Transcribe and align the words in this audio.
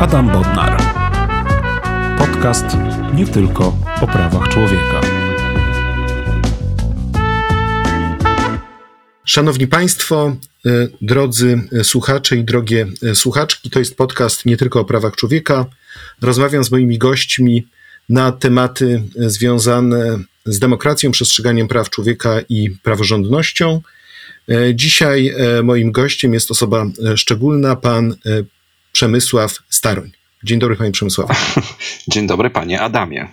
Adam 0.00 0.32
Bodnar. 0.32 0.82
Podcast 2.18 2.66
nie 3.14 3.26
tylko 3.26 3.78
o 4.00 4.06
prawach 4.06 4.48
człowieka. 4.48 5.00
Szanowni 9.24 9.66
Państwo, 9.66 10.36
e, 10.66 10.70
drodzy 11.00 11.60
słuchacze 11.82 12.36
i 12.36 12.44
drogie 12.44 12.86
słuchaczki, 13.14 13.70
to 13.70 13.78
jest 13.78 13.96
podcast 13.96 14.46
nie 14.46 14.56
tylko 14.56 14.80
o 14.80 14.84
prawach 14.84 15.16
człowieka. 15.16 15.66
Rozmawiam 16.22 16.64
z 16.64 16.70
moimi 16.70 16.98
gośćmi 16.98 17.66
na 18.08 18.32
tematy 18.32 19.02
związane 19.16 20.18
z 20.44 20.58
demokracją, 20.58 21.10
przestrzeganiem 21.10 21.68
praw 21.68 21.90
człowieka 21.90 22.40
i 22.48 22.70
praworządnością. 22.70 23.80
E, 24.48 24.74
dzisiaj 24.74 25.28
e, 25.28 25.62
moim 25.62 25.92
gościem 25.92 26.34
jest 26.34 26.50
osoba 26.50 26.86
szczególna, 27.16 27.76
pan 27.76 28.14
Przemysław 28.98 29.58
Staroń. 29.68 30.10
Dzień 30.44 30.58
dobry, 30.58 30.76
panie 30.76 30.92
Przemysławie. 30.92 31.34
Dzień 32.12 32.26
dobry, 32.26 32.50
panie 32.50 32.80
Adamie. 32.80 33.28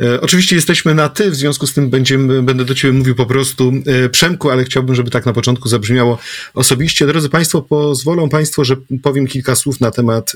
E, 0.00 0.20
oczywiście 0.20 0.56
jesteśmy 0.56 0.94
na 0.94 1.08
ty, 1.08 1.30
w 1.30 1.34
związku 1.34 1.66
z 1.66 1.74
tym 1.74 1.90
będziemy, 1.90 2.42
będę 2.42 2.64
do 2.64 2.74
ciebie 2.74 2.94
mówił 2.94 3.14
po 3.14 3.26
prostu 3.26 3.72
e, 3.86 4.08
Przemku, 4.08 4.50
ale 4.50 4.64
chciałbym, 4.64 4.94
żeby 4.94 5.10
tak 5.10 5.26
na 5.26 5.32
początku 5.32 5.68
zabrzmiało 5.68 6.18
osobiście. 6.54 7.06
Drodzy 7.06 7.28
Państwo, 7.28 7.62
pozwolą 7.62 8.28
Państwo, 8.28 8.64
że 8.64 8.76
powiem 9.02 9.26
kilka 9.26 9.54
słów 9.54 9.80
na 9.80 9.90
temat 9.90 10.32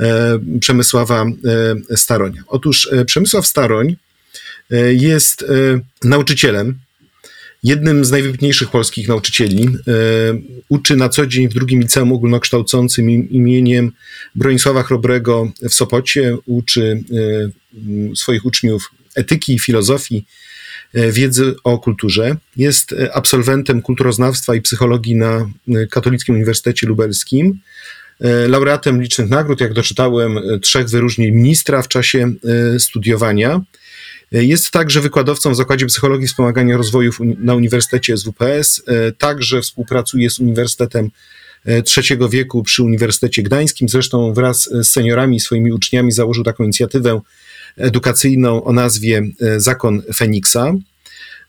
e, 0.00 0.38
Przemysława 0.60 1.24
Staronia. 1.96 2.42
Otóż 2.46 2.90
Przemysław 3.06 3.46
Staroń 3.46 3.96
jest 4.92 5.44
nauczycielem, 6.04 6.78
jednym 7.62 8.04
z 8.04 8.10
najwybitniejszych 8.10 8.70
polskich 8.70 9.08
nauczycieli. 9.08 9.64
E, 9.64 9.70
uczy 10.68 10.96
na 10.96 11.08
co 11.08 11.26
dzień 11.26 11.48
w 11.48 11.54
drugim 11.54 11.80
liceum 11.80 12.12
ogólnokształcącym 12.12 13.10
imieniem 13.10 13.92
Bronisława 14.34 14.82
Chrobrego 14.82 15.52
w 15.62 15.74
Sopocie. 15.74 16.36
Uczy 16.46 17.02
e, 18.12 18.16
swoich 18.16 18.44
uczniów 18.44 18.90
etyki, 19.14 19.58
filozofii, 19.58 20.26
e, 20.94 21.12
wiedzy 21.12 21.54
o 21.64 21.78
kulturze. 21.78 22.36
Jest 22.56 22.94
absolwentem 23.12 23.82
kulturoznawstwa 23.82 24.54
i 24.54 24.60
psychologii 24.60 25.16
na 25.16 25.50
Katolickim 25.90 26.34
Uniwersytecie 26.34 26.86
Lubelskim. 26.86 27.58
Laureatem 28.48 29.02
licznych 29.02 29.28
nagród, 29.28 29.60
jak 29.60 29.72
doczytałem, 29.72 30.38
trzech 30.62 30.88
wyróżnień 30.88 31.30
ministra 31.30 31.82
w 31.82 31.88
czasie 31.88 32.32
studiowania. 32.78 33.60
Jest 34.32 34.70
także 34.70 35.00
wykładowcą 35.00 35.52
w 35.52 35.56
Zakładzie 35.56 35.86
Psychologii 35.86 36.26
Wspomagania 36.26 36.76
Rozwoju 36.76 37.12
na 37.38 37.54
Uniwersytecie 37.54 38.16
SWPS. 38.16 38.82
E, 38.86 39.12
także 39.12 39.62
współpracuje 39.62 40.30
z 40.30 40.38
Uniwersytetem 40.38 41.10
e, 41.64 41.82
trzeciego 41.82 42.28
wieku 42.28 42.62
przy 42.62 42.82
Uniwersytecie 42.82 43.42
Gdańskim. 43.42 43.88
Zresztą 43.88 44.34
wraz 44.34 44.62
z 44.62 44.86
seniorami 44.86 45.36
i 45.36 45.40
swoimi 45.40 45.72
uczniami 45.72 46.12
założył 46.12 46.44
taką 46.44 46.64
inicjatywę 46.64 47.20
edukacyjną 47.76 48.64
o 48.64 48.72
nazwie 48.72 49.22
e, 49.40 49.60
Zakon 49.60 50.02
Feniksa. 50.16 50.74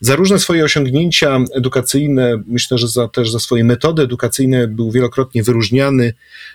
Za 0.01 0.15
różne 0.15 0.39
swoje 0.39 0.63
osiągnięcia 0.63 1.39
edukacyjne, 1.53 2.43
myślę, 2.47 2.77
że 2.77 2.87
za, 2.87 3.07
też 3.07 3.31
za 3.31 3.39
swoje 3.39 3.63
metody 3.63 4.01
edukacyjne 4.01 4.67
był 4.67 4.91
wielokrotnie 4.91 5.43
wyróżniany. 5.43 6.13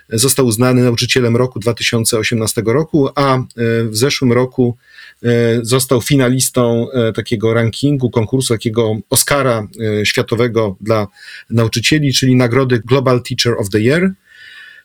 Został 0.09 0.45
uznany 0.45 0.83
nauczycielem 0.83 1.35
roku 1.35 1.59
2018 1.59 2.63
roku, 2.65 3.09
a 3.15 3.43
w 3.89 3.95
zeszłym 3.95 4.33
roku 4.33 4.77
E, 5.23 5.59
został 5.61 6.01
finalistą 6.01 6.91
e, 6.91 7.13
takiego 7.13 7.53
rankingu, 7.53 8.09
konkursu, 8.09 8.53
takiego 8.53 8.97
Oscara 9.09 9.67
e, 10.01 10.05
światowego 10.05 10.75
dla 10.81 11.07
nauczycieli, 11.49 12.13
czyli 12.13 12.35
nagrody 12.35 12.79
Global 12.85 13.21
Teacher 13.21 13.53
of 13.59 13.69
the 13.69 13.79
Year. 13.79 14.11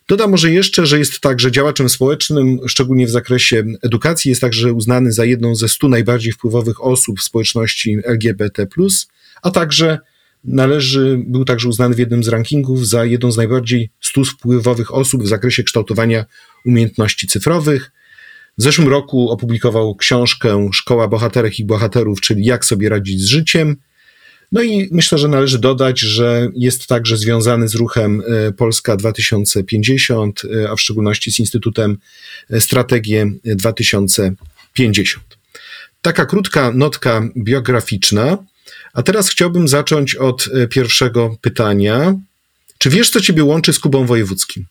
Dodam 0.08 0.30
może 0.30 0.50
jeszcze, 0.50 0.86
że 0.86 0.98
jest 0.98 1.20
także 1.20 1.52
działaczem 1.52 1.88
społecznym, 1.88 2.58
szczególnie 2.66 3.06
w 3.06 3.10
zakresie 3.10 3.64
edukacji. 3.82 4.28
Jest 4.28 4.40
także 4.40 4.72
uznany 4.72 5.12
za 5.12 5.24
jedną 5.24 5.54
ze 5.54 5.68
stu 5.68 5.88
najbardziej 5.88 6.32
wpływowych 6.32 6.84
osób 6.84 7.20
w 7.20 7.22
społeczności 7.22 7.98
LGBT, 8.04 8.66
a 9.42 9.50
także 9.50 9.98
należy, 10.44 11.22
był 11.26 11.44
także 11.44 11.68
uznany 11.68 11.94
w 11.94 11.98
jednym 11.98 12.24
z 12.24 12.28
rankingów 12.28 12.88
za 12.88 13.04
jedną 13.04 13.32
z 13.32 13.36
najbardziej 13.36 13.90
stu 14.00 14.24
wpływowych 14.24 14.94
osób 14.94 15.22
w 15.22 15.28
zakresie 15.28 15.62
kształtowania 15.62 16.24
umiejętności 16.66 17.26
cyfrowych. 17.26 17.92
W 18.58 18.62
zeszłym 18.62 18.88
roku 18.88 19.30
opublikował 19.30 19.94
książkę 19.96 20.68
Szkoła 20.72 21.08
Bohaterek 21.08 21.58
i 21.58 21.64
Bohaterów, 21.64 22.20
czyli 22.20 22.44
Jak 22.44 22.64
sobie 22.64 22.88
radzić 22.88 23.20
z 23.20 23.26
życiem. 23.26 23.76
No 24.52 24.62
i 24.62 24.88
myślę, 24.92 25.18
że 25.18 25.28
należy 25.28 25.58
dodać, 25.58 26.00
że 26.00 26.48
jest 26.54 26.86
także 26.86 27.16
związany 27.16 27.68
z 27.68 27.74
ruchem 27.74 28.22
e, 28.48 28.52
Polska 28.52 28.96
2050, 28.96 30.42
e, 30.44 30.70
a 30.70 30.76
w 30.76 30.80
szczególności 30.80 31.32
z 31.32 31.38
Instytutem 31.38 31.98
e, 32.50 32.60
Strategię 32.60 33.30
2050. 33.44 35.24
Taka 36.02 36.26
krótka 36.26 36.72
notka 36.74 37.22
biograficzna. 37.36 38.38
A 38.94 39.02
teraz 39.02 39.28
chciałbym 39.28 39.68
zacząć 39.68 40.14
od 40.14 40.48
pierwszego 40.70 41.36
pytania. 41.40 42.14
Czy 42.78 42.90
wiesz, 42.90 43.10
co 43.10 43.20
ciebie 43.20 43.44
łączy 43.44 43.72
z 43.72 43.78
Kubą 43.78 44.06
Wojewódzkim? 44.06 44.66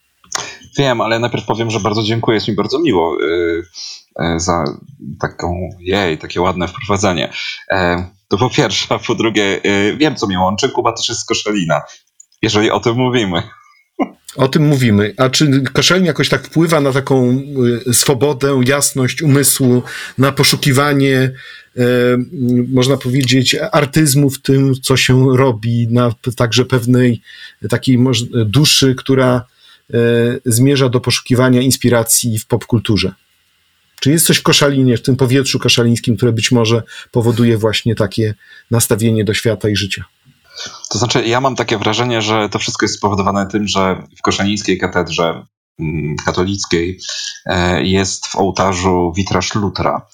Wiem, 0.78 1.02
ale 1.02 1.20
najpierw 1.20 1.46
powiem, 1.46 1.72
że 1.72 1.80
bardzo 1.80 2.04
dziękuję, 2.04 2.36
jest 2.36 2.48
mi 2.48 2.56
bardzo 2.56 2.80
miło 2.80 3.18
za 4.38 4.64
taką, 5.20 5.70
jej, 5.80 6.18
takie 6.18 6.42
ładne 6.42 6.68
wprowadzenie. 6.68 7.34
To 8.32 8.38
po 8.38 8.50
pierwsze, 8.50 8.86
a 8.90 9.00
po 9.00 9.16
drugie, 9.16 9.62
y, 9.66 9.98
wiem 9.98 10.16
co 10.16 10.28
mnie 10.28 10.40
łączy, 10.40 10.70
Kuba 10.70 10.94
też 10.94 11.10
jest 11.10 11.22
z 11.22 11.26
Koszalina, 11.26 11.82
jeżeli 12.42 12.72
o 12.72 12.80
tym 12.80 12.96
mówimy. 12.96 13.44
O 14.36 14.48
tym 14.48 14.68
mówimy. 14.68 15.14
A 15.18 15.30
czy 15.30 15.64
Koszelin 15.74 16.06
jakoś 16.06 16.30
tak 16.30 16.48
wpływa 16.48 16.82
na 16.82 16.92
taką 16.92 17.42
y, 17.88 17.94
swobodę, 17.94 18.62
jasność 18.66 19.22
umysłu, 19.22 19.84
na 20.18 20.32
poszukiwanie, 20.32 21.32
y, 21.78 21.82
można 22.74 22.98
powiedzieć, 22.98 23.56
artyzmu 23.72 24.30
w 24.30 24.42
tym, 24.42 24.74
co 24.82 24.98
się 24.98 25.38
robi, 25.38 25.88
na 25.88 26.14
także 26.38 26.66
pewnej 26.66 27.22
takiej 27.70 28.00
duszy, 28.46 28.96
która 28.96 29.46
zmierza 30.46 30.90
do 30.90 31.00
poszukiwania 31.00 31.62
inspiracji 31.62 32.40
w 32.40 32.48
popkulturze. 32.48 33.14
Czy 34.02 34.12
jest 34.12 34.26
coś 34.26 34.38
w 34.38 34.44
koszalinie, 34.44 34.98
w 34.98 35.02
tym 35.02 35.16
powietrzu 35.16 35.60
koszalińskim, 35.60 36.18
które 36.18 36.32
być 36.32 36.52
może 36.52 36.84
powoduje 37.12 37.58
właśnie 37.58 37.96
takie 37.96 38.34
nastawienie 38.72 39.24
do 39.24 39.34
świata 39.34 39.70
i 39.70 39.76
życia? 39.76 40.06
To 40.90 41.00
znaczy, 41.00 41.28
ja 41.28 41.42
mam 41.42 41.56
takie 41.56 41.78
wrażenie, 41.78 42.22
że 42.22 42.50
to 42.50 42.60
wszystko 42.60 42.86
jest 42.86 42.98
spowodowane 42.98 43.48
tym, 43.48 43.68
że 43.68 44.04
w 44.18 44.22
koszalińskiej 44.22 44.78
katedrze 44.78 45.46
mm, 45.80 46.16
katolickiej 46.26 47.00
e, 47.46 47.84
jest 47.84 48.28
w 48.28 48.36
ołtarzu 48.36 49.14
witraż 49.16 49.56
Lutra, 49.56 50.08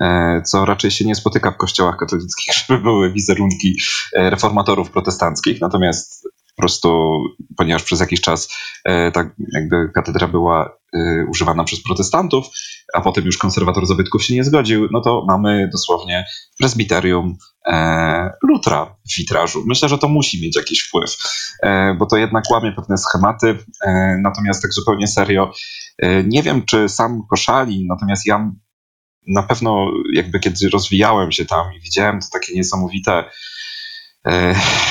e, 0.00 0.42
co 0.46 0.64
raczej 0.64 0.90
się 0.90 1.04
nie 1.04 1.14
spotyka 1.14 1.50
w 1.50 1.56
kościołach 1.56 1.96
katolickich, 1.96 2.54
żeby 2.68 2.82
były 2.82 3.12
wizerunki 3.12 3.76
reformatorów 4.14 4.90
protestanckich. 4.90 5.60
Natomiast 5.60 6.23
po 6.56 6.62
prostu, 6.62 7.18
ponieważ 7.56 7.82
przez 7.82 8.00
jakiś 8.00 8.20
czas 8.20 8.48
e, 8.84 9.12
tak 9.12 9.34
jakby 9.52 9.88
katedra 9.94 10.28
była 10.28 10.76
e, 10.94 11.26
używana 11.28 11.64
przez 11.64 11.82
protestantów, 11.82 12.46
a 12.94 13.00
potem 13.00 13.24
już 13.24 13.38
konserwator 13.38 13.86
zabytków 13.86 14.24
się 14.24 14.34
nie 14.34 14.44
zgodził, 14.44 14.88
no 14.92 15.00
to 15.00 15.24
mamy 15.28 15.68
dosłownie 15.72 16.24
prezbiterium 16.58 17.36
e, 17.66 18.30
Lutra 18.42 18.96
w 19.10 19.16
witrażu. 19.18 19.62
Myślę, 19.66 19.88
że 19.88 19.98
to 19.98 20.08
musi 20.08 20.42
mieć 20.42 20.56
jakiś 20.56 20.80
wpływ, 20.80 21.16
e, 21.62 21.94
bo 21.94 22.06
to 22.06 22.16
jednak 22.16 22.44
łamie 22.50 22.72
pewne 22.72 22.98
schematy. 22.98 23.58
E, 23.86 24.18
natomiast 24.22 24.62
tak 24.62 24.72
zupełnie 24.72 25.06
serio, 25.06 25.52
e, 25.98 26.24
nie 26.24 26.42
wiem 26.42 26.64
czy 26.64 26.88
sam 26.88 27.22
Koszalin, 27.30 27.86
natomiast 27.86 28.26
ja 28.26 28.50
na 29.26 29.42
pewno 29.42 29.90
jakby 30.12 30.40
kiedy 30.40 30.68
rozwijałem 30.68 31.32
się 31.32 31.44
tam 31.44 31.74
i 31.76 31.80
widziałem 31.80 32.20
to 32.20 32.26
takie 32.32 32.54
niesamowite 32.54 33.24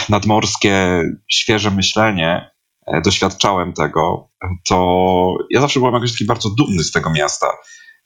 nadmorskie, 0.09 1.03
świeże 1.27 1.71
myślenie, 1.71 2.51
e, 2.87 3.01
doświadczałem 3.01 3.73
tego, 3.73 4.29
to 4.67 5.35
ja 5.49 5.61
zawsze 5.61 5.79
byłem 5.79 5.93
jakoś 5.93 6.11
taki 6.11 6.25
bardzo 6.25 6.49
dumny 6.49 6.83
z 6.83 6.91
tego 6.91 7.09
miasta, 7.09 7.47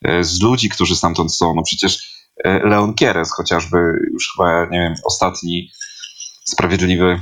e, 0.06 0.24
z 0.24 0.42
ludzi, 0.42 0.70
którzy 0.70 0.96
stamtąd 0.96 1.36
są. 1.36 1.56
No 1.56 1.64
przecież 1.64 2.18
Leon 2.46 2.94
Kieres 2.94 3.32
chociażby, 3.32 3.78
już 4.14 4.34
chyba, 4.36 4.66
nie 4.66 4.80
wiem, 4.80 4.96
ostatni 5.04 5.70
sprawiedliwy 6.46 7.20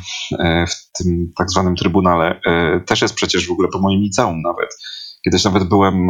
w 0.69 0.97
tym 0.97 1.33
tak 1.37 1.49
zwanym 1.49 1.75
trybunale, 1.75 2.39
też 2.87 3.01
jest 3.01 3.13
przecież 3.15 3.47
w 3.47 3.51
ogóle 3.51 3.69
po 3.73 3.79
moim 3.79 4.01
liceum 4.01 4.41
nawet. 4.41 4.69
Kiedyś 5.25 5.43
nawet 5.43 5.63
byłem, 5.63 6.07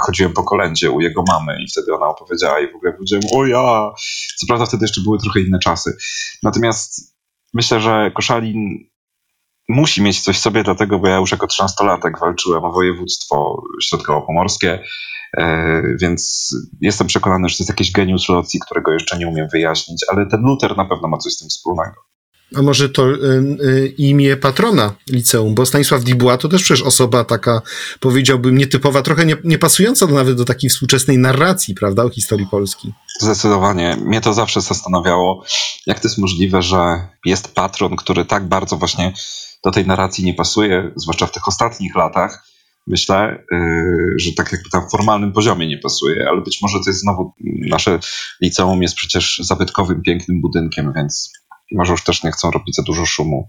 chodziłem 0.00 0.32
po 0.32 0.44
kolędzie 0.44 0.90
u 0.90 1.00
jego 1.00 1.24
mamy 1.28 1.56
i 1.62 1.70
wtedy 1.70 1.94
ona 1.94 2.06
opowiedziała 2.06 2.60
i 2.60 2.72
w 2.72 2.76
ogóle 2.76 2.92
powiedziałem, 2.92 3.24
o 3.34 3.46
ja! 3.46 3.90
Co 4.36 4.46
prawda 4.46 4.66
wtedy 4.66 4.84
jeszcze 4.84 5.00
były 5.00 5.18
trochę 5.18 5.40
inne 5.40 5.58
czasy. 5.58 5.96
Natomiast 6.42 7.13
myślę, 7.54 7.80
że 7.80 8.10
Koszalin 8.14 8.88
musi 9.68 10.02
mieć 10.02 10.20
coś 10.20 10.36
w 10.36 10.40
sobie, 10.40 10.62
dlatego, 10.62 10.98
bo 10.98 11.08
ja 11.08 11.16
już 11.16 11.32
jako 11.32 11.46
trzynastolatek 11.46 12.18
walczyłem 12.20 12.64
o 12.64 12.72
województwo 12.72 13.62
środkowo-pomorskie, 13.82 14.78
e, 15.36 15.82
więc 16.00 16.50
jestem 16.80 17.06
przekonany, 17.06 17.48
że 17.48 17.56
to 17.56 17.62
jest 17.62 17.70
jakiś 17.70 17.92
geniusz 17.92 18.28
locji, 18.28 18.60
którego 18.60 18.92
jeszcze 18.92 19.18
nie 19.18 19.28
umiem 19.28 19.48
wyjaśnić, 19.52 20.04
ale 20.08 20.26
ten 20.26 20.40
Luther 20.40 20.76
na 20.76 20.84
pewno 20.84 21.08
ma 21.08 21.18
coś 21.18 21.32
z 21.32 21.38
tym 21.38 21.48
wspólnego. 21.48 22.13
A 22.56 22.62
może 22.62 22.88
to 22.88 23.10
y, 23.10 23.16
y, 23.62 23.94
imię 23.98 24.36
patrona 24.36 24.94
liceum, 25.08 25.54
bo 25.54 25.66
Stanisław 25.66 26.04
Dibuła 26.04 26.38
to 26.38 26.48
też 26.48 26.62
przecież 26.62 26.82
osoba 26.82 27.24
taka, 27.24 27.62
powiedziałbym, 28.00 28.58
nietypowa, 28.58 29.02
trochę 29.02 29.26
nie, 29.26 29.36
nie 29.44 29.58
nawet 30.10 30.36
do 30.36 30.44
takiej 30.44 30.70
współczesnej 30.70 31.18
narracji, 31.18 31.74
prawda, 31.74 32.04
o 32.04 32.10
historii 32.10 32.46
Polski. 32.46 32.92
Zdecydowanie. 33.20 33.96
Mnie 34.04 34.20
to 34.20 34.34
zawsze 34.34 34.60
zastanawiało, 34.60 35.44
jak 35.86 36.00
to 36.00 36.08
jest 36.08 36.18
możliwe, 36.18 36.62
że 36.62 37.08
jest 37.24 37.54
patron, 37.54 37.96
który 37.96 38.24
tak 38.24 38.48
bardzo 38.48 38.76
właśnie 38.76 39.12
do 39.64 39.70
tej 39.70 39.86
narracji 39.86 40.24
nie 40.24 40.34
pasuje, 40.34 40.92
zwłaszcza 40.96 41.26
w 41.26 41.32
tych 41.32 41.48
ostatnich 41.48 41.96
latach. 41.96 42.46
Myślę, 42.86 43.44
yy, 43.50 44.14
że 44.18 44.32
tak 44.32 44.52
jakby 44.52 44.70
tam 44.70 44.88
w 44.88 44.90
formalnym 44.90 45.32
poziomie 45.32 45.68
nie 45.68 45.78
pasuje, 45.78 46.26
ale 46.28 46.40
być 46.40 46.58
może 46.62 46.78
to 46.84 46.90
jest 46.90 47.00
znowu, 47.00 47.34
nasze 47.68 47.98
liceum 48.40 48.82
jest 48.82 48.94
przecież 48.94 49.40
zabytkowym, 49.44 50.02
pięknym 50.02 50.40
budynkiem, 50.40 50.92
więc 50.96 51.32
może 51.72 51.92
już 51.92 52.04
też 52.04 52.22
nie 52.22 52.32
chcą 52.32 52.50
robić 52.50 52.76
za 52.76 52.82
dużo 52.82 53.06
szumu. 53.06 53.46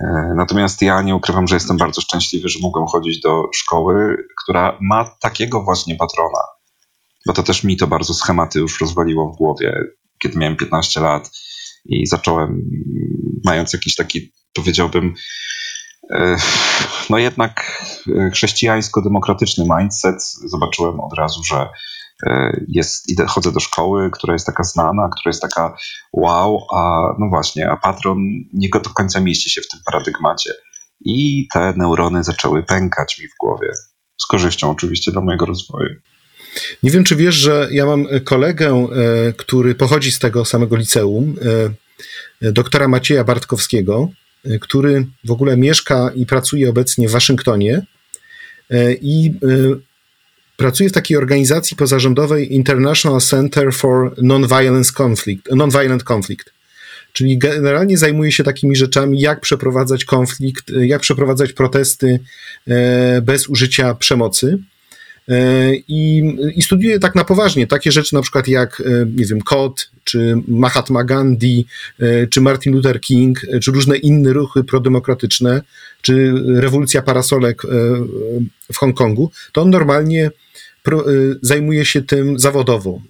Yy, 0.00 0.06
natomiast 0.36 0.82
ja 0.82 1.02
nie 1.02 1.14
ukrywam, 1.14 1.46
że 1.46 1.56
jestem 1.56 1.76
bardzo 1.76 2.00
szczęśliwy, 2.00 2.48
że 2.48 2.58
mogłem 2.62 2.86
chodzić 2.86 3.20
do 3.20 3.42
szkoły, 3.54 4.16
która 4.42 4.78
ma 4.80 5.16
takiego 5.20 5.62
właśnie 5.62 5.96
patrona. 5.96 6.40
Bo 7.26 7.32
to 7.32 7.42
też 7.42 7.64
mi 7.64 7.76
to 7.76 7.86
bardzo 7.86 8.14
schematy 8.14 8.58
już 8.58 8.80
rozwaliło 8.80 9.32
w 9.32 9.36
głowie, 9.36 9.84
kiedy 10.18 10.38
miałem 10.38 10.56
15 10.56 11.00
lat 11.00 11.30
i 11.84 12.06
zacząłem, 12.06 12.62
mając 13.44 13.72
jakiś 13.72 13.94
taki, 13.94 14.32
powiedziałbym, 14.54 15.14
e, 16.10 16.36
no 17.10 17.18
jednak 17.18 17.82
e, 18.16 18.30
chrześcijańsko-demokratyczny 18.30 19.64
mindset, 19.78 20.22
zobaczyłem 20.44 21.00
od 21.00 21.12
razu, 21.12 21.44
że 21.44 21.56
e, 21.56 21.68
jest, 22.68 23.08
idę, 23.08 23.26
chodzę 23.26 23.52
do 23.52 23.60
szkoły, 23.60 24.10
która 24.10 24.32
jest 24.32 24.46
taka 24.46 24.64
znana, 24.64 25.08
która 25.12 25.30
jest 25.30 25.42
taka 25.42 25.76
wow, 26.12 26.66
a 26.74 27.08
no 27.18 27.28
właśnie, 27.28 27.70
a 27.70 27.76
patron 27.76 28.18
nie 28.52 28.68
do 28.68 28.90
końca 28.90 29.20
mieści 29.20 29.50
się 29.50 29.60
w 29.60 29.68
tym 29.68 29.80
paradygmacie. 29.84 30.50
I 31.00 31.48
te 31.52 31.74
neurony 31.76 32.24
zaczęły 32.24 32.62
pękać 32.62 33.18
mi 33.18 33.28
w 33.28 33.34
głowie. 33.40 33.68
Z 34.20 34.26
korzyścią 34.26 34.70
oczywiście 34.70 35.12
dla 35.12 35.20
mojego 35.20 35.46
rozwoju. 35.46 35.90
Nie 36.82 36.90
wiem, 36.90 37.04
czy 37.04 37.16
wiesz, 37.16 37.34
że 37.34 37.68
ja 37.70 37.86
mam 37.86 38.06
kolegę, 38.24 38.88
który 39.36 39.74
pochodzi 39.74 40.12
z 40.12 40.18
tego 40.18 40.44
samego 40.44 40.76
liceum, 40.76 41.34
doktora 42.40 42.88
Macieja 42.88 43.24
Bartkowskiego, 43.24 44.08
który 44.60 45.06
w 45.24 45.30
ogóle 45.30 45.56
mieszka 45.56 46.10
i 46.14 46.26
pracuje 46.26 46.70
obecnie 46.70 47.08
w 47.08 47.12
Waszyngtonie 47.12 47.86
i 49.00 49.32
pracuje 50.56 50.88
w 50.88 50.92
takiej 50.92 51.16
organizacji 51.16 51.76
pozarządowej 51.76 52.54
International 52.54 53.20
Center 53.20 53.72
for 53.72 54.14
Nonviolence 54.22 54.92
Conflict, 55.02 55.50
Nonviolent 55.50 56.10
Conflict. 56.10 56.50
Czyli 57.12 57.38
generalnie 57.38 57.98
zajmuje 57.98 58.32
się 58.32 58.44
takimi 58.44 58.76
rzeczami, 58.76 59.20
jak 59.20 59.40
przeprowadzać 59.40 60.04
konflikt, 60.04 60.70
jak 60.70 61.00
przeprowadzać 61.00 61.52
protesty 61.52 62.20
bez 63.22 63.48
użycia 63.48 63.94
przemocy. 63.94 64.58
E, 65.28 65.74
I, 65.88 66.22
I 66.56 67.00
tak 67.00 67.14
na 67.14 67.24
poważnie 67.24 67.66
takie 67.66 67.92
rzeczy, 67.92 68.14
na 68.14 68.22
przykład 68.22 68.48
jak, 68.48 68.80
e, 68.80 69.06
nie 69.16 69.26
wiem, 69.26 69.40
KOT, 69.40 69.90
czy 70.04 70.36
Mahatma 70.48 71.04
Gandhi, 71.04 71.66
e, 72.00 72.26
czy 72.26 72.40
Martin 72.40 72.72
Luther 72.72 73.00
King, 73.00 73.40
czy 73.62 73.72
różne 73.72 73.96
inne 73.96 74.32
ruchy 74.32 74.64
prodemokratyczne, 74.64 75.62
czy 76.02 76.32
rewolucja 76.46 77.02
parasolek 77.02 77.62
w 78.72 78.76
Hongkongu, 78.76 79.30
to 79.52 79.62
on 79.62 79.70
normalnie 79.70 80.30
zajmuje 81.42 81.84
się 81.84 82.02
tym 82.02 82.38
zawodowo. 82.38 83.00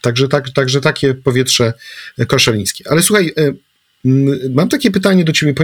Także, 0.00 0.28
tak, 0.28 0.50
także 0.50 0.80
takie 0.80 1.14
powietrze 1.14 1.72
koszelińskie. 2.28 2.84
Ale 2.90 3.02
słuchaj, 3.02 3.34
mam 4.50 4.68
takie 4.68 4.90
pytanie 4.90 5.24
do 5.24 5.32
ciebie. 5.32 5.54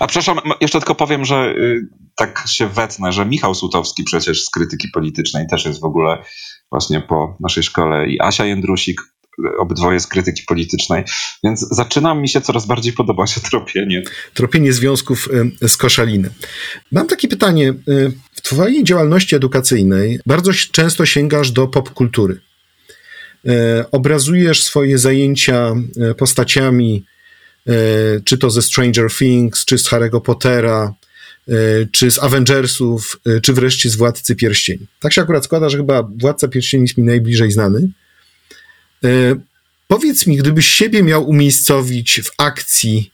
A 0.00 0.06
przepraszam, 0.06 0.38
jeszcze 0.60 0.78
tylko 0.78 0.94
powiem, 0.94 1.24
że 1.24 1.54
y, 1.58 1.86
tak 2.18 2.44
się 2.48 2.68
wetnę, 2.68 3.12
że 3.12 3.26
Michał 3.26 3.54
Słutowski 3.54 4.04
przecież 4.04 4.44
z 4.44 4.50
krytyki 4.50 4.88
politycznej 4.94 5.46
też 5.50 5.64
jest 5.64 5.80
w 5.80 5.84
ogóle 5.84 6.22
właśnie 6.70 7.00
po 7.00 7.36
naszej 7.40 7.62
szkole 7.62 8.08
i 8.08 8.20
Asia 8.20 8.44
Jędrusik, 8.44 9.00
obydwoje 9.58 10.00
z 10.00 10.06
krytyki 10.06 10.42
politycznej, 10.48 11.04
więc 11.44 11.66
zaczyna 11.70 12.14
mi 12.14 12.28
się 12.28 12.40
coraz 12.40 12.66
bardziej 12.66 12.92
podobać 12.92 13.34
tropienie. 13.50 14.02
Tropienie 14.34 14.72
związków 14.72 15.28
z 15.66 15.76
Koszalinem. 15.76 16.30
Mam 16.92 17.06
takie 17.06 17.28
pytanie. 17.28 17.74
W 18.32 18.42
twojej 18.42 18.84
działalności 18.84 19.36
edukacyjnej 19.36 20.20
bardzo 20.26 20.52
często 20.72 21.06
sięgasz 21.06 21.50
do 21.50 21.66
popkultury. 21.66 22.40
Obrazujesz 23.90 24.62
swoje 24.62 24.98
zajęcia 24.98 25.74
postaciami 26.18 27.04
E, 27.68 28.20
czy 28.24 28.38
to 28.38 28.50
ze 28.50 28.62
Stranger 28.62 29.12
Things, 29.18 29.64
czy 29.64 29.78
z 29.78 29.88
Harry'ego 29.88 30.20
Pottera, 30.20 30.84
e, 30.84 31.07
czy 31.92 32.10
z 32.10 32.18
Avengersów, 32.18 33.20
e, 33.26 33.40
czy 33.40 33.52
wreszcie 33.52 33.90
z 33.90 33.96
Władcy 33.96 34.36
Pierścieni. 34.36 34.86
Tak 35.00 35.12
się 35.12 35.22
akurat 35.22 35.44
składa, 35.44 35.68
że 35.68 35.76
chyba 35.76 36.02
Władca 36.02 36.48
Pierścieni 36.48 36.82
jest 36.82 36.98
mi 36.98 37.04
najbliżej 37.04 37.52
znany. 37.52 37.88
Powiedz 39.86 40.26
mi, 40.26 40.36
gdybyś 40.36 40.68
siebie 40.68 41.02
miał 41.02 41.28
umiejscowić 41.28 42.20
w 42.24 42.30
akcji 42.38 43.10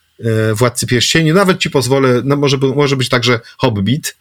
Władcy 0.54 0.86
Pierścieni, 0.86 1.32
nawet 1.32 1.58
ci 1.58 1.70
pozwolę, 1.70 2.22
no 2.24 2.36
może, 2.36 2.56
może 2.56 2.96
być 2.96 3.08
także 3.08 3.40
Hobbit, 3.58 4.16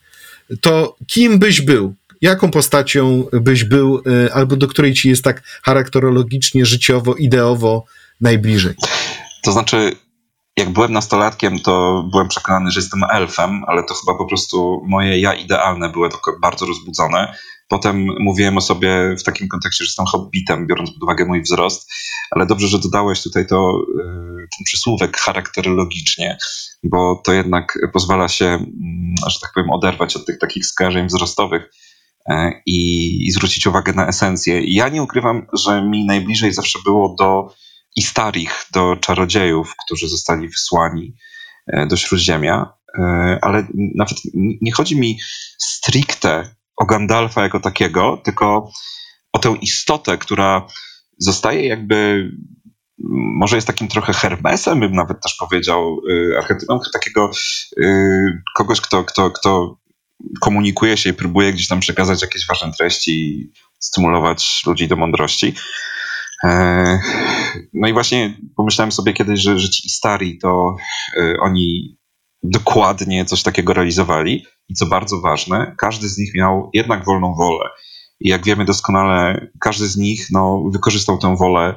to 0.62 0.95
kim 1.07 1.39
byś 1.39 1.62
był? 1.62 1.95
Jaką 2.21 2.51
postacią 2.51 3.27
byś 3.33 3.63
był, 3.63 4.04
albo 4.33 4.56
do 4.56 4.68
której 4.68 4.94
ci 4.94 5.09
jest 5.09 5.24
tak 5.24 5.44
charakterologicznie, 5.63 6.66
życiowo, 6.66 7.16
ideowo 7.16 7.86
najbliżej? 8.21 8.74
To 9.44 9.51
znaczy, 9.51 9.95
jak 10.57 10.69
byłem 10.69 10.94
nastolatkiem, 10.94 11.59
to 11.59 12.03
byłem 12.11 12.27
przekonany, 12.27 12.71
że 12.71 12.79
jestem 12.79 13.03
elfem, 13.11 13.63
ale 13.67 13.83
to 13.83 13.94
chyba 13.94 14.17
po 14.17 14.25
prostu 14.25 14.81
moje 14.88 15.19
ja 15.19 15.33
idealne 15.33 15.91
tylko 15.94 16.39
bardzo 16.41 16.65
rozbudzone. 16.65 17.35
Potem 17.67 18.07
mówiłem 18.19 18.57
o 18.57 18.61
sobie 18.61 19.15
w 19.19 19.23
takim 19.23 19.47
kontekście, 19.47 19.85
że 19.85 19.88
jestem 19.88 20.05
hobbitem, 20.05 20.67
biorąc 20.67 20.91
pod 20.91 21.03
uwagę 21.03 21.25
mój 21.25 21.41
wzrost, 21.41 21.91
ale 22.31 22.45
dobrze, 22.45 22.67
że 22.67 22.79
dodałeś 22.79 23.23
tutaj 23.23 23.47
to, 23.47 23.81
y, 24.00 24.47
ten 24.57 24.63
przysłówek 24.65 25.17
charakterologicznie, 25.17 26.38
bo 26.83 27.21
to 27.25 27.33
jednak 27.33 27.79
pozwala 27.94 28.27
się, 28.27 28.45
mm, 28.45 29.15
że 29.27 29.39
tak 29.41 29.51
powiem, 29.53 29.69
oderwać 29.71 30.15
od 30.15 30.25
tych 30.25 30.39
takich 30.39 30.65
skażeń 30.65 31.07
wzrostowych 31.07 31.71
e, 32.29 32.51
i, 32.65 33.17
i 33.27 33.31
zwrócić 33.31 33.67
uwagę 33.67 33.94
na 33.94 34.07
esencję. 34.07 34.61
Ja 34.65 34.89
nie 34.89 35.03
ukrywam, 35.03 35.47
że 35.53 35.81
mi 35.81 36.06
najbliżej 36.06 36.53
zawsze 36.53 36.79
było 36.85 37.15
do 37.19 37.53
i 37.95 38.01
starich 38.01 38.66
do 38.72 38.95
czarodziejów, 38.95 39.74
którzy 39.86 40.07
zostali 40.07 40.48
wysłani 40.48 41.16
e, 41.68 41.88
do 41.88 41.98
Śródziemia, 41.98 42.74
e, 43.00 43.40
ale 43.42 43.68
nawet 43.74 44.18
nie 44.62 44.72
chodzi 44.72 45.00
mi 45.00 45.19
stricte 45.57 46.56
o 46.75 46.86
Gandalfa 46.86 47.44
jako 47.44 47.59
takiego, 47.59 48.21
tylko 48.23 48.71
o 49.33 49.40
tę 49.40 49.56
istotę, 49.62 50.18
która 50.18 50.68
zostaje 51.18 51.68
jakby, 51.68 52.30
może 53.38 53.56
jest 53.56 53.68
takim 53.68 53.88
trochę 53.88 54.14
Hermesem, 54.14 54.80
bym 54.80 54.94
nawet 54.94 55.21
też 55.21 55.35
powiedział, 55.40 56.02
e, 56.09 56.38
archetypem 56.38 56.80
takiego 56.94 57.31
kogoś, 58.56 58.81
kto, 58.81 59.04
kto, 59.04 59.31
kto 59.31 59.78
komunikuje 60.42 60.97
się 60.97 61.09
i 61.09 61.14
próbuje 61.14 61.54
gdzieś 61.54 61.68
tam 61.68 61.80
przekazać 61.80 62.21
jakieś 62.21 62.47
ważne 62.47 62.71
treści 62.71 63.12
i 63.12 63.52
stymulować 63.80 64.62
ludzi 64.66 64.88
do 64.88 64.95
mądrości. 64.95 65.54
E, 66.44 67.00
no 67.73 67.88
i 67.88 67.94
właśnie 67.94 68.38
pomyślałem 68.56 68.92
sobie 68.92 69.14
kiedyś, 69.14 69.42
że, 69.42 69.59
że 69.59 69.69
ci 69.69 69.90
stari 69.90 70.38
to 70.38 70.76
e, 71.18 71.33
oni 71.40 71.97
dokładnie 72.44 73.26
coś 73.26 73.44
takiego 73.44 73.73
realizowali 73.73 74.45
i 74.69 74.73
co 74.73 74.85
bardzo 74.85 75.21
ważne, 75.21 75.76
każdy 75.78 76.09
z 76.09 76.18
nich 76.18 76.35
miał 76.35 76.69
jednak 76.73 77.06
wolną 77.06 77.35
wolę. 77.35 77.69
I 78.19 78.30
jak 78.30 78.45
wiemy 78.45 78.66
doskonale, 78.66 79.47
każdy 79.59 79.88
z 79.88 79.97
nich 79.97 80.28
no, 80.31 80.64
wykorzystał 80.71 81.18
tę 81.18 81.35
wolę 81.35 81.76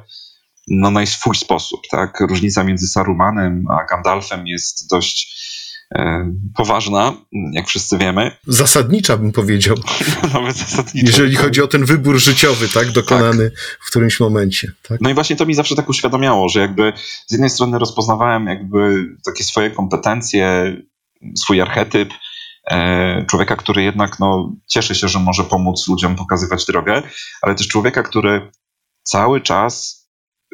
no, 0.68 0.90
na 0.90 1.06
swój 1.06 1.36
sposób. 1.36 1.80
Tak? 1.90 2.20
Różnica 2.20 2.64
między 2.64 2.88
Sarumanem 2.88 3.64
a 3.70 3.84
Gandalfem 3.84 4.46
jest 4.46 4.90
dość 4.90 5.35
poważna, 6.56 7.14
jak 7.52 7.66
wszyscy 7.66 7.98
wiemy. 7.98 8.30
Zasadnicza 8.46 9.16
bym 9.16 9.32
powiedział. 9.32 9.76
Nawet 10.34 10.56
zasadnicza. 10.56 11.06
Jeżeli 11.06 11.36
chodzi 11.36 11.62
o 11.62 11.66
ten 11.66 11.84
wybór 11.84 12.18
życiowy, 12.18 12.68
tak, 12.68 12.90
dokonany 12.90 13.50
tak. 13.50 13.60
w 13.80 13.86
którymś 13.86 14.20
momencie. 14.20 14.72
Tak? 14.88 15.00
No 15.00 15.10
i 15.10 15.14
właśnie 15.14 15.36
to 15.36 15.46
mi 15.46 15.54
zawsze 15.54 15.76
tak 15.76 15.88
uświadamiało, 15.88 16.48
że 16.48 16.60
jakby 16.60 16.92
z 17.26 17.32
jednej 17.32 17.50
strony 17.50 17.78
rozpoznawałem 17.78 18.46
jakby 18.46 19.06
takie 19.24 19.44
swoje 19.44 19.70
kompetencje, 19.70 20.76
swój 21.36 21.60
archetyp, 21.60 22.08
e, 22.70 23.26
człowieka, 23.26 23.56
który 23.56 23.82
jednak 23.82 24.18
no, 24.20 24.52
cieszy 24.66 24.94
się, 24.94 25.08
że 25.08 25.18
może 25.18 25.44
pomóc 25.44 25.88
ludziom 25.88 26.16
pokazywać 26.16 26.64
drogę, 26.66 27.02
ale 27.42 27.54
też 27.54 27.68
człowieka, 27.68 28.02
który 28.02 28.50
cały 29.02 29.40
czas 29.40 30.06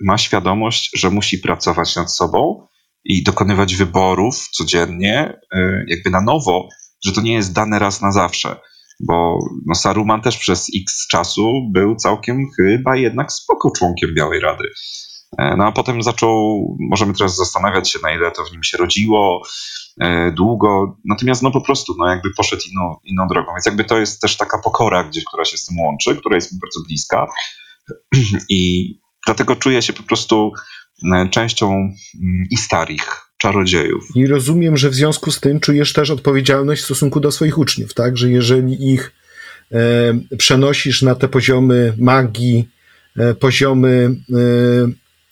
ma 0.02 0.18
świadomość, 0.18 0.90
że 0.96 1.10
musi 1.10 1.38
pracować 1.38 1.96
nad 1.96 2.12
sobą, 2.14 2.66
i 3.04 3.22
dokonywać 3.22 3.76
wyborów 3.76 4.48
codziennie, 4.48 5.40
e, 5.54 5.84
jakby 5.86 6.10
na 6.10 6.20
nowo, 6.20 6.68
że 7.04 7.12
to 7.12 7.20
nie 7.20 7.34
jest 7.34 7.52
dane 7.52 7.78
raz 7.78 8.00
na 8.00 8.12
zawsze. 8.12 8.56
Bo 9.00 9.38
no, 9.66 9.74
Saruman 9.74 10.20
też 10.20 10.38
przez 10.38 10.66
x 10.82 11.06
czasu 11.08 11.52
był 11.72 11.96
całkiem 11.96 12.46
chyba 12.56 12.96
jednak 12.96 13.32
spoko 13.32 13.70
członkiem 13.70 14.14
Białej 14.14 14.40
Rady. 14.40 14.68
No 15.38 15.66
a 15.66 15.72
potem 15.72 16.02
zaczął, 16.02 16.66
możemy 16.90 17.14
teraz 17.14 17.36
zastanawiać 17.36 17.90
się, 17.90 17.98
na 18.02 18.14
ile 18.14 18.30
to 18.30 18.44
w 18.44 18.52
nim 18.52 18.62
się 18.62 18.78
rodziło, 18.78 19.42
długo, 20.36 20.96
natomiast 21.04 21.42
no 21.42 21.50
po 21.50 21.60
prostu, 21.60 21.94
no 21.98 22.08
jakby 22.08 22.28
poszedł 22.36 22.62
inną, 22.70 22.96
inną 23.04 23.26
drogą, 23.26 23.52
więc 23.52 23.66
jakby 23.66 23.84
to 23.84 23.98
jest 23.98 24.20
też 24.20 24.36
taka 24.36 24.58
pokora 24.58 25.04
gdzieś, 25.04 25.24
która 25.24 25.44
się 25.44 25.58
z 25.58 25.66
tym 25.66 25.78
łączy, 25.80 26.16
która 26.16 26.34
jest 26.34 26.52
mi 26.52 26.58
bardzo 26.58 26.80
bliska 26.86 27.26
i 28.48 28.90
dlatego 29.26 29.56
czuję 29.56 29.82
się 29.82 29.92
po 29.92 30.02
prostu 30.02 30.52
częścią 31.30 31.70
mm, 31.70 31.94
i 32.50 32.56
starich 32.56 33.32
czarodziejów. 33.42 34.04
I 34.14 34.26
rozumiem, 34.26 34.76
że 34.76 34.90
w 34.90 34.94
związku 34.94 35.30
z 35.30 35.40
tym 35.40 35.60
czujesz 35.60 35.92
też 35.92 36.10
odpowiedzialność 36.10 36.82
w 36.82 36.84
stosunku 36.84 37.20
do 37.20 37.32
swoich 37.32 37.58
uczniów, 37.58 37.94
tak? 37.94 38.16
Że 38.16 38.30
jeżeli 38.30 38.92
ich 38.92 39.12
e, 39.72 40.36
przenosisz 40.38 41.02
na 41.02 41.14
te 41.14 41.28
poziomy 41.28 41.94
magii, 41.98 42.68
e, 43.16 43.34
poziomy 43.34 44.16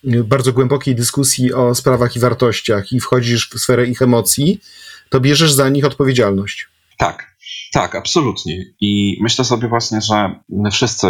e, 0.04 0.22
bardzo 0.24 0.52
głębokiej 0.52 0.94
dyskusji 0.94 1.54
o 1.54 1.74
sprawach 1.74 2.16
i 2.16 2.20
wartościach 2.20 2.92
i 2.92 3.00
wchodzisz 3.00 3.50
w 3.50 3.58
sferę 3.58 3.86
ich 3.86 4.02
emocji, 4.02 4.60
to 5.08 5.20
bierzesz 5.20 5.52
za 5.52 5.68
nich 5.68 5.84
odpowiedzialność. 5.84 6.68
Tak, 6.98 7.36
tak, 7.72 7.94
absolutnie. 7.94 8.64
I 8.80 9.18
myślę 9.20 9.44
sobie 9.44 9.68
właśnie, 9.68 10.00
że 10.00 10.34
my 10.48 10.70
wszyscy 10.70 11.06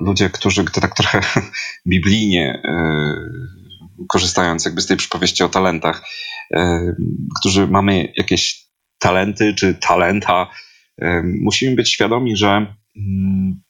ludzie, 0.00 0.30
którzy 0.30 0.64
tak 0.64 0.96
trochę 0.96 1.20
biblijnie 1.86 2.62
korzystając 4.08 4.64
jakby 4.64 4.80
z 4.80 4.86
tej 4.86 4.96
przypowieści 4.96 5.44
o 5.44 5.48
talentach, 5.48 6.02
e, 6.54 6.92
którzy 7.40 7.66
mamy 7.66 8.12
jakieś 8.16 8.66
talenty 8.98 9.54
czy 9.54 9.74
talenta, 9.74 10.50
e, 11.02 11.22
musimy 11.22 11.76
być 11.76 11.92
świadomi, 11.92 12.36
że 12.36 12.48
mm, 12.96 13.62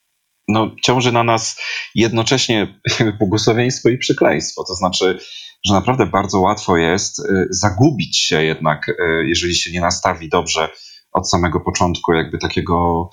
no, 0.49 0.71
ciąży 0.83 1.13
na 1.13 1.25
nas 1.25 1.61
jednocześnie 1.95 2.81
błogosławieństwo 3.19 3.89
i 3.89 3.99
przekleństwo. 3.99 4.65
To 4.69 4.75
znaczy, 4.75 5.19
że 5.65 5.75
naprawdę 5.75 6.07
bardzo 6.07 6.41
łatwo 6.41 6.77
jest 6.77 7.21
e, 7.21 7.47
zagubić 7.51 8.19
się 8.19 8.45
jednak, 8.45 8.87
jeżeli 9.25 9.55
się 9.55 9.73
nie 9.73 9.81
nastawi 9.81 10.29
dobrze 10.29 10.69
od 11.13 11.31
samego 11.31 11.61
początku, 11.61 12.13
jakby 12.13 12.39
takiego 12.39 13.09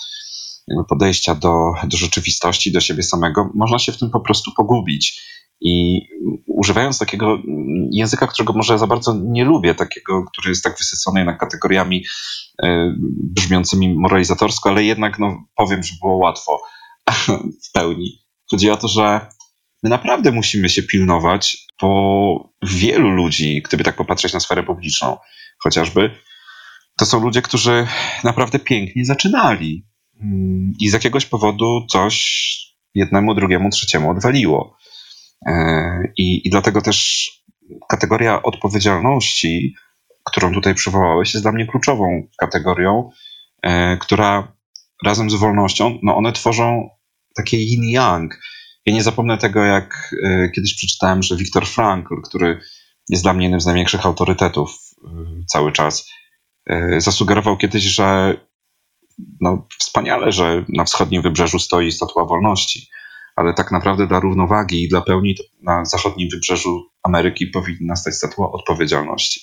podejścia 0.90 1.36
do, 1.36 1.74
do 1.84 1.98
rzeczywistości, 1.98 2.72
do 2.72 2.80
siebie 2.80 3.04
samego. 3.04 3.50
Można 3.56 3.80
się 3.80 3.92
w 3.92 3.98
tym 3.98 4.10
po 4.10 4.20
prostu 4.20 4.52
pogubić. 4.58 5.22
I 5.62 6.02
używając 6.48 7.00
takiego 7.00 7.38
języka, 7.92 8.28
którego 8.28 8.54
może 8.54 8.80
za 8.80 8.88
bardzo 8.88 9.14
nie 9.24 9.46
lubię, 9.46 9.76
takiego, 9.76 10.24
który 10.24 10.50
jest 10.50 10.64
tak 10.64 10.78
wysycony 10.78 11.20
jednak 11.20 11.38
kategoriami 11.38 12.06
e, 12.64 12.94
brzmiącymi 13.24 13.96
moralizatorsko, 13.96 14.70
ale 14.70 14.84
jednak 14.84 15.20
no, 15.20 15.44
powiem, 15.56 15.84
że 15.84 15.94
było 16.02 16.18
łatwo 16.18 16.62
w 17.68 17.72
pełni. 17.74 18.26
Chodzi 18.52 18.70
o 18.70 18.78
to, 18.78 18.88
że 18.88 19.28
my 19.84 19.90
naprawdę 19.90 20.32
musimy 20.32 20.70
się 20.70 20.84
pilnować, 20.84 21.58
bo 21.82 22.54
wielu 22.64 23.10
ludzi, 23.10 23.62
gdyby 23.62 23.84
tak 23.84 23.96
popatrzeć 23.96 24.34
na 24.34 24.40
sferę 24.40 24.64
publiczną, 24.64 25.18
chociażby, 25.58 26.12
to 27.00 27.06
są 27.06 27.20
ludzie, 27.20 27.42
którzy 27.42 27.88
naprawdę 28.24 28.60
pięknie 28.60 29.06
zaczynali. 29.06 29.86
Mm, 30.22 30.74
I 30.80 30.90
z 30.90 30.94
jakiegoś 30.94 31.26
powodu 31.26 31.86
coś 31.90 32.50
jednemu, 32.96 33.36
drugiemu, 33.36 33.70
trzeciemu 33.70 34.12
odwaliło. 34.12 34.78
E, 35.46 36.04
I, 36.18 36.48
I 36.48 36.50
dlatego 36.50 36.82
też 36.82 37.30
kategoria 37.90 38.44
odpowiedzialności, 38.44 39.76
którą 40.24 40.54
tutaj 40.54 40.76
przywołałeś, 40.76 41.34
jest 41.34 41.44
dla 41.44 41.52
mnie 41.52 41.66
kluczową 41.66 42.28
kategorią, 42.38 43.10
e, 43.64 43.98
która 43.98 44.56
razem 45.06 45.30
z 45.30 45.34
wolnością, 45.36 46.00
no 46.04 46.18
one 46.18 46.34
tworzą 46.34 46.90
takie 47.36 47.58
yin-yang. 47.58 48.28
Ja 48.86 48.94
nie 48.94 49.04
zapomnę 49.04 49.38
tego, 49.38 49.64
jak 49.64 50.16
e, 50.24 50.50
kiedyś 50.50 50.76
przeczytałem, 50.76 51.24
że 51.24 51.36
Viktor 51.36 51.68
Frankl, 51.68 52.16
który 52.22 52.60
jest 53.10 53.24
dla 53.24 53.34
mnie 53.34 53.46
jednym 53.46 53.62
z 53.62 53.66
największych 53.66 54.06
autorytetów 54.06 54.78
cały 55.48 55.72
czas, 55.72 56.10
zasugerował 56.98 57.58
kiedyś, 57.58 57.84
że 57.84 58.38
no, 59.42 59.68
wspaniale, 59.80 60.32
że 60.32 60.66
na 60.70 60.84
wschodnim 60.86 61.22
wybrzeżu 61.22 61.60
stoi 61.60 61.92
statua 61.92 62.26
wolności 62.26 62.90
ale 63.40 63.54
tak 63.54 63.72
naprawdę 63.72 64.08
dla 64.08 64.20
równowagi 64.20 64.84
i 64.84 64.90
dla 64.90 65.02
pełni 65.02 65.36
na 65.62 65.86
zachodnim 65.86 66.30
wybrzeżu 66.30 66.86
Ameryki 67.04 67.48
powinna 67.48 67.96
stać 67.96 68.16
statua 68.16 68.52
odpowiedzialności. 68.52 69.42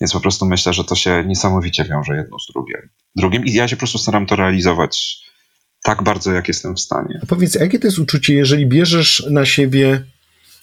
Więc 0.00 0.12
po 0.12 0.20
prostu 0.20 0.46
myślę, 0.46 0.72
że 0.72 0.84
to 0.84 0.94
się 0.94 1.24
niesamowicie 1.26 1.84
wiąże 1.84 2.16
jedno 2.16 2.38
z 2.38 2.52
drugim. 2.52 2.76
drugim. 3.16 3.44
I 3.44 3.52
ja 3.52 3.68
się 3.68 3.76
po 3.76 3.80
prostu 3.80 3.98
staram 3.98 4.26
to 4.26 4.36
realizować 4.36 5.24
tak 5.82 6.02
bardzo, 6.02 6.32
jak 6.32 6.48
jestem 6.48 6.74
w 6.74 6.80
stanie. 6.80 7.20
A 7.22 7.26
powiedz, 7.26 7.54
jakie 7.54 7.78
to 7.78 7.86
jest 7.86 7.98
uczucie, 7.98 8.34
jeżeli 8.34 8.66
bierzesz 8.66 9.26
na 9.30 9.46
siebie 9.46 10.04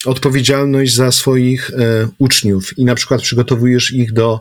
odpowiedzialność 0.06 0.96
za 0.96 1.12
swoich 1.12 1.72
e, 1.74 2.08
uczniów 2.18 2.78
i 2.78 2.86
na 2.86 2.96
przykład 2.96 3.22
przygotowujesz 3.22 3.94
ich 3.94 4.14
do 4.14 4.40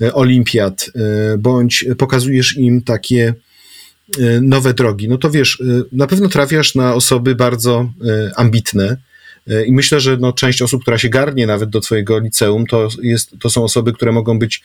e, 0.00 0.14
olimpiad, 0.14 0.90
e, 0.94 1.38
bądź 1.38 1.84
pokazujesz 1.98 2.56
im 2.56 2.82
takie 2.82 3.34
nowe 4.42 4.74
drogi, 4.74 5.08
no 5.08 5.18
to 5.18 5.30
wiesz, 5.30 5.60
e, 5.60 5.82
na 5.92 6.06
pewno 6.06 6.28
trafiasz 6.28 6.74
na 6.74 6.94
osoby 6.94 7.34
bardzo 7.34 7.92
e, 8.04 8.30
ambitne. 8.36 8.96
I 9.66 9.72
myślę, 9.72 10.00
że 10.00 10.16
no, 10.16 10.32
część 10.32 10.62
osób, 10.62 10.82
która 10.82 10.98
się 10.98 11.08
garnie 11.08 11.46
nawet 11.46 11.70
do 11.70 11.80
Twojego 11.80 12.18
liceum, 12.18 12.66
to, 12.66 12.88
jest, 13.02 13.30
to 13.40 13.50
są 13.50 13.64
osoby, 13.64 13.92
które 13.92 14.12
mogą 14.12 14.38
być 14.38 14.62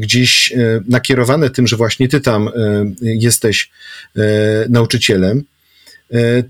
gdzieś 0.00 0.52
nakierowane 0.88 1.50
tym, 1.50 1.66
że 1.66 1.76
właśnie 1.76 2.08
Ty 2.08 2.20
tam 2.20 2.50
jesteś 3.00 3.70
nauczycielem. 4.68 5.44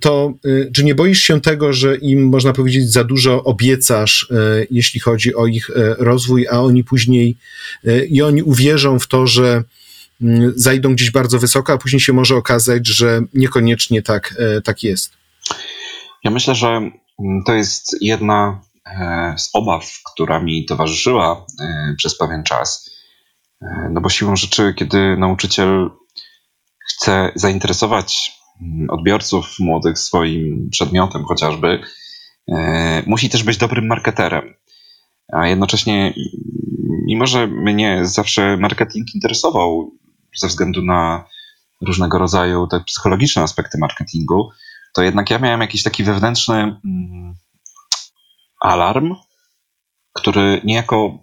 To 0.00 0.34
czy 0.74 0.84
nie 0.84 0.94
boisz 0.94 1.20
się 1.20 1.40
tego, 1.40 1.72
że 1.72 1.96
im, 1.96 2.22
można 2.22 2.52
powiedzieć, 2.52 2.92
za 2.92 3.04
dużo 3.04 3.44
obiecasz, 3.44 4.28
jeśli 4.70 5.00
chodzi 5.00 5.34
o 5.34 5.46
ich 5.46 5.70
rozwój, 5.98 6.46
a 6.48 6.60
oni 6.60 6.84
później 6.84 7.36
i 8.08 8.22
oni 8.22 8.42
uwierzą 8.42 8.98
w 8.98 9.06
to, 9.06 9.26
że 9.26 9.62
zajdą 10.54 10.94
gdzieś 10.94 11.10
bardzo 11.10 11.38
wysoko, 11.38 11.72
a 11.72 11.78
później 11.78 12.00
się 12.00 12.12
może 12.12 12.36
okazać, 12.36 12.86
że 12.86 13.20
niekoniecznie 13.34 14.02
tak, 14.02 14.34
e, 14.38 14.60
tak 14.60 14.82
jest. 14.82 15.12
Ja 16.24 16.30
myślę, 16.30 16.54
że 16.54 16.68
mm, 16.68 17.42
to 17.46 17.54
jest 17.54 17.96
jedna 18.00 18.60
e, 18.86 19.34
z 19.38 19.50
obaw, 19.52 20.00
która 20.12 20.40
mi 20.40 20.66
towarzyszyła 20.66 21.46
e, 21.60 21.94
przez 21.98 22.18
pewien 22.18 22.42
czas. 22.42 22.90
No 23.90 24.00
bo 24.00 24.08
siłą 24.08 24.36
rzeczy, 24.36 24.74
kiedy 24.76 25.16
nauczyciel 25.16 25.90
chce 26.86 27.32
zainteresować 27.34 28.32
mm, 28.62 28.90
odbiorców 28.90 29.58
młodych 29.58 29.98
swoim 29.98 30.68
przedmiotem 30.70 31.24
chociażby, 31.24 31.80
musi 33.06 33.30
też 33.30 33.42
być 33.42 33.56
dobrym 33.56 33.86
marketerem. 33.86 34.54
A 35.32 35.48
jednocześnie, 35.48 36.14
mimo 37.06 37.26
że 37.26 37.46
mnie 37.46 38.00
zawsze 38.02 38.56
marketing 38.56 39.14
interesował, 39.14 39.92
ze 40.36 40.48
względu 40.48 40.82
na 40.82 41.24
różnego 41.80 42.18
rodzaju 42.18 42.66
te 42.66 42.80
psychologiczne 42.80 43.42
aspekty 43.42 43.78
marketingu, 43.78 44.50
to 44.94 45.02
jednak 45.02 45.30
ja 45.30 45.38
miałem 45.38 45.60
jakiś 45.60 45.82
taki 45.82 46.04
wewnętrzny 46.04 46.56
mm, 46.56 47.34
alarm, 48.60 49.14
który 50.12 50.60
niejako 50.64 51.18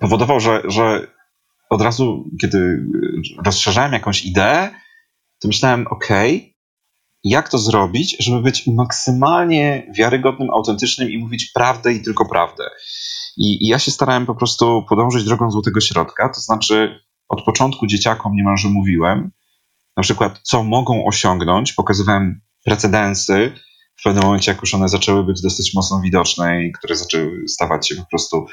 powodował, 0.00 0.40
że, 0.40 0.62
że 0.64 1.06
od 1.70 1.82
razu, 1.82 2.24
kiedy 2.40 2.86
rozszerzałem 3.44 3.92
jakąś 3.92 4.24
ideę, 4.24 4.70
to 5.40 5.48
myślałem, 5.48 5.86
ok, 5.86 6.08
jak 7.24 7.48
to 7.48 7.58
zrobić, 7.58 8.16
żeby 8.20 8.40
być 8.40 8.66
maksymalnie 8.66 9.92
wiarygodnym, 9.96 10.50
autentycznym 10.50 11.10
i 11.10 11.18
mówić 11.18 11.50
prawdę 11.54 11.92
i 11.92 12.02
tylko 12.02 12.28
prawdę. 12.28 12.64
I, 13.36 13.64
I, 13.64 13.68
ja 13.68 13.78
się 13.78 13.90
starałem 13.90 14.26
po 14.26 14.34
prostu 14.34 14.84
podążyć 14.88 15.24
drogą 15.24 15.50
złotego 15.50 15.80
środka, 15.80 16.28
to 16.28 16.40
znaczy 16.40 17.00
od 17.32 17.44
początku 17.44 17.86
dzieciakom 17.86 18.36
niemalże 18.36 18.68
mówiłem, 18.68 19.30
na 19.96 20.02
przykład, 20.02 20.40
co 20.42 20.62
mogą 20.62 21.06
osiągnąć, 21.06 21.72
pokazywałem 21.72 22.40
precedensy, 22.64 23.52
w 24.00 24.02
pewnym 24.02 24.24
momencie, 24.24 24.52
jak 24.52 24.60
już 24.60 24.74
one 24.74 24.88
zaczęły 24.88 25.24
być 25.24 25.42
dosyć 25.42 25.74
mocno 25.74 26.00
widoczne 26.00 26.64
i 26.64 26.72
które 26.72 26.96
zaczęły 26.96 27.48
stawać 27.48 27.88
się 27.88 27.96
po 27.96 28.06
prostu 28.10 28.46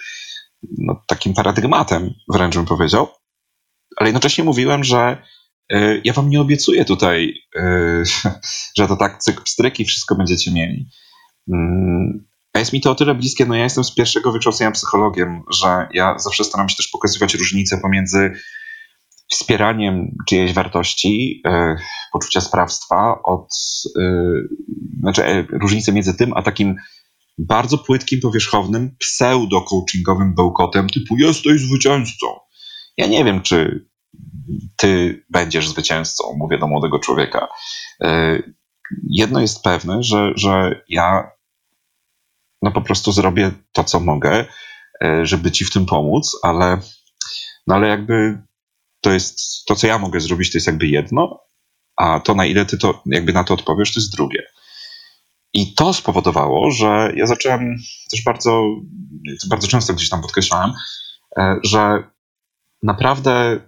no, 0.78 1.02
takim 1.08 1.34
paradygmatem, 1.34 2.14
wręcz 2.34 2.56
bym 2.56 2.66
powiedział, 2.66 3.08
ale 3.98 4.10
jednocześnie 4.10 4.44
mówiłem, 4.44 4.84
że 4.84 5.24
y, 5.74 6.02
ja 6.04 6.14
wam 6.14 6.30
nie 6.30 6.42
obiecuję 6.42 6.86
tutaj, 6.86 7.34
y, 7.56 8.04
że 8.78 8.88
to 8.88 8.96
tak 8.96 9.18
cyk, 9.18 9.42
pstryk 9.42 9.80
i 9.80 9.86
wszystko 9.86 10.16
będziecie 10.16 10.52
mieli. 10.52 10.90
Y, 11.48 11.54
a 12.54 12.60
jest 12.60 12.74
mi 12.74 12.82
to 12.82 12.92
o 12.92 12.96
tyle 12.96 13.16
bliskie, 13.16 13.46
no 13.46 13.56
ja 13.56 13.64
jestem 13.64 13.84
z 13.84 13.96
pierwszego 13.96 14.32
wykształcenia 14.32 14.72
psychologiem, 14.72 15.44
że 15.52 15.88
ja 15.94 16.20
zawsze 16.20 16.44
staram 16.44 16.70
się 16.70 16.76
też 16.76 16.88
pokazywać 16.88 17.34
różnice 17.34 17.78
pomiędzy 17.78 18.32
wspieraniem 19.30 20.16
czyjejś 20.28 20.54
wartości, 20.54 21.42
e, 21.48 21.76
poczucia 22.14 22.42
sprawstwa, 22.42 23.20
od, 23.24 23.48
e, 24.00 24.24
znaczy 25.00 25.26
e, 25.26 25.46
różnicę 25.52 25.92
między 25.92 26.14
tym, 26.14 26.34
a 26.36 26.42
takim 26.42 26.76
bardzo 27.38 27.78
płytkim, 27.78 28.20
powierzchownym, 28.22 28.96
pseudo-coachingowym 29.04 30.34
bełkotem 30.36 30.90
typu 30.90 31.18
jesteś 31.18 31.62
zwycięzcą. 31.62 32.28
Ja 32.98 33.08
nie 33.08 33.26
wiem, 33.26 33.42
czy 33.42 33.88
ty 34.76 35.24
będziesz 35.30 35.70
zwycięzcą, 35.70 36.24
mówię 36.38 36.58
do 36.58 36.68
młodego 36.68 37.00
człowieka. 37.00 37.48
Jedno 39.10 39.42
jest 39.42 39.64
pewne, 39.64 40.04
że, 40.04 40.32
że 40.36 40.82
ja 40.90 41.32
no 42.62 42.72
po 42.72 42.82
prostu 42.82 43.12
zrobię 43.12 43.52
to, 43.72 43.84
co 43.84 44.00
mogę, 44.00 44.46
żeby 45.24 45.52
ci 45.52 45.66
w 45.66 45.72
tym 45.72 45.86
pomóc, 45.86 46.40
ale, 46.44 46.78
no 47.68 47.76
ale 47.76 47.88
jakby 47.88 48.42
to 49.01 49.12
jest, 49.12 49.65
to 49.65 49.75
co 49.75 49.88
ja 49.88 49.98
mogę 49.98 50.20
zrobić, 50.20 50.51
to 50.51 50.58
jest 50.58 50.68
jakby 50.68 50.88
jedno, 50.88 51.39
a 51.96 52.20
to 52.20 52.36
na 52.36 52.46
ile 52.46 52.65
ty 52.65 52.77
to 52.77 53.03
jakby 53.06 53.34
na 53.34 53.44
to 53.44 53.53
odpowiesz, 53.53 53.94
to 53.94 54.00
jest 54.00 54.15
drugie. 54.15 54.44
I 55.53 55.74
to 55.74 55.94
spowodowało, 55.94 56.72
że 56.72 57.12
ja 57.15 57.25
zacząłem 57.25 57.75
też 58.12 58.24
bardzo, 58.24 58.63
bardzo 59.50 59.68
często 59.68 59.94
gdzieś 59.94 60.10
tam 60.10 60.22
podkreślałem, 60.22 60.72
e, 61.38 61.56
że 61.63 62.03
naprawdę 62.84 63.60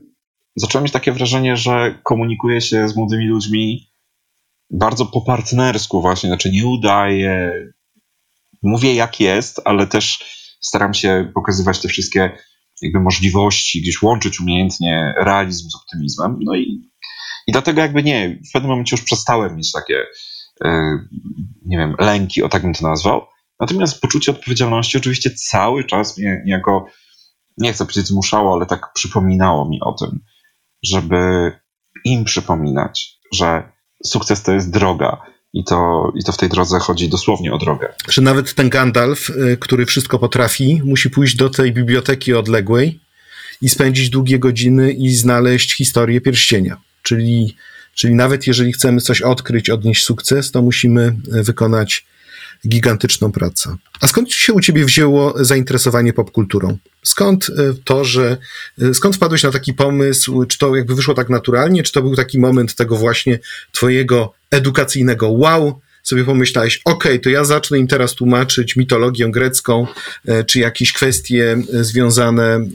zacząłem 0.55 0.83
mieć 0.83 0.93
takie 0.93 1.11
wrażenie, 1.11 1.57
że 1.57 1.99
komunikuję 2.03 2.61
się 2.61 2.89
z 2.89 2.95
młodymi 2.95 3.27
ludźmi 3.27 3.91
bardzo 4.69 5.05
po 5.05 5.21
partnersku 5.21 6.01
właśnie, 6.01 6.29
znaczy 6.29 6.51
nie 6.51 6.67
udaję, 6.67 7.51
mówię 8.63 8.95
jak 8.95 9.19
jest, 9.19 9.61
ale 9.65 9.87
też 9.87 10.19
staram 10.61 10.93
się 10.93 11.31
pokazywać 11.35 11.81
te 11.81 11.87
wszystkie 11.87 12.37
jakby 12.81 12.99
możliwości, 12.99 13.81
gdzieś 13.81 14.01
łączyć 14.01 14.39
umiejętnie 14.39 15.13
realizm 15.17 15.69
z 15.69 15.75
optymizmem. 15.75 16.37
No 16.41 16.55
i, 16.55 16.91
i 17.47 17.51
dlatego 17.51 17.81
jakby 17.81 18.03
nie, 18.03 18.39
w 18.49 18.51
pewnym 18.53 18.69
momencie 18.69 18.95
już 18.95 19.05
przestałem 19.05 19.55
mieć 19.55 19.71
takie, 19.71 20.03
e, 20.65 20.97
nie 21.65 21.77
wiem, 21.77 21.95
lęki, 21.99 22.43
o 22.43 22.49
tak 22.49 22.61
bym 22.61 22.73
to 22.73 22.87
nazwał. 22.87 23.21
Natomiast 23.59 24.01
poczucie 24.01 24.31
odpowiedzialności 24.31 24.97
oczywiście 24.97 25.29
cały 25.29 25.83
czas 25.83 26.17
mnie 26.17 26.41
niejako, 26.45 26.85
nie 27.57 27.73
chcę 27.73 27.85
powiedzieć 27.85 28.07
zmuszało, 28.07 28.53
ale 28.53 28.65
tak 28.65 28.93
przypominało 28.93 29.69
mi 29.69 29.81
o 29.81 29.93
tym, 29.93 30.19
żeby 30.83 31.51
im 32.05 32.23
przypominać, 32.23 33.19
że 33.33 33.71
sukces 34.05 34.43
to 34.43 34.51
jest 34.51 34.71
droga, 34.71 35.21
i 35.53 35.63
to, 35.63 36.11
I 36.15 36.23
to 36.23 36.31
w 36.31 36.37
tej 36.37 36.49
drodze 36.49 36.79
chodzi 36.79 37.09
dosłownie 37.09 37.53
o 37.53 37.57
drogę. 37.57 37.93
Że 38.09 38.21
nawet 38.21 38.53
ten 38.53 38.69
Gandalf, 38.69 39.29
y, 39.29 39.57
który 39.59 39.85
wszystko 39.85 40.19
potrafi, 40.19 40.81
musi 40.85 41.09
pójść 41.09 41.35
do 41.35 41.49
tej 41.49 41.73
biblioteki 41.73 42.33
odległej 42.33 42.99
i 43.61 43.69
spędzić 43.69 44.09
długie 44.09 44.39
godziny 44.39 44.91
i 44.91 45.15
znaleźć 45.15 45.75
historię 45.75 46.21
pierścienia. 46.21 46.77
Czyli, 47.03 47.55
czyli 47.95 48.15
nawet 48.15 48.47
jeżeli 48.47 48.73
chcemy 48.73 49.01
coś 49.01 49.21
odkryć, 49.21 49.69
odnieść 49.69 50.03
sukces, 50.03 50.51
to 50.51 50.61
musimy 50.61 51.15
y, 51.35 51.43
wykonać 51.43 52.05
gigantyczną 52.67 53.31
pracę. 53.31 53.75
A 54.01 54.07
skąd 54.07 54.33
się 54.33 54.53
u 54.53 54.61
ciebie 54.61 54.85
wzięło 54.85 55.33
zainteresowanie 55.45 56.13
popkulturą? 56.13 56.77
Skąd 57.03 57.49
y, 57.49 57.53
to, 57.83 58.05
że 58.05 58.37
skąd 58.93 59.15
wpadłeś 59.15 59.43
na 59.43 59.51
taki 59.51 59.73
pomysł? 59.73 60.45
Czy 60.45 60.57
to 60.57 60.75
jakby 60.75 60.95
wyszło 60.95 61.13
tak 61.13 61.29
naturalnie, 61.29 61.83
czy 61.83 61.91
to 61.91 62.01
był 62.01 62.15
taki 62.15 62.39
moment 62.39 62.75
tego 62.75 62.95
właśnie 62.95 63.39
twojego 63.71 64.33
edukacyjnego 64.51 65.29
wow, 65.29 65.81
sobie 66.03 66.23
pomyślałeś, 66.23 66.81
ok, 66.85 67.07
to 67.23 67.29
ja 67.29 67.43
zacznę 67.43 67.79
im 67.79 67.87
teraz 67.87 68.13
tłumaczyć 68.13 68.75
mitologię 68.75 69.31
grecką, 69.31 69.87
e, 70.27 70.43
czy 70.43 70.59
jakieś 70.59 70.93
kwestie 70.93 71.57
e, 71.73 71.83
związane 71.83 72.43
e, 72.43 72.67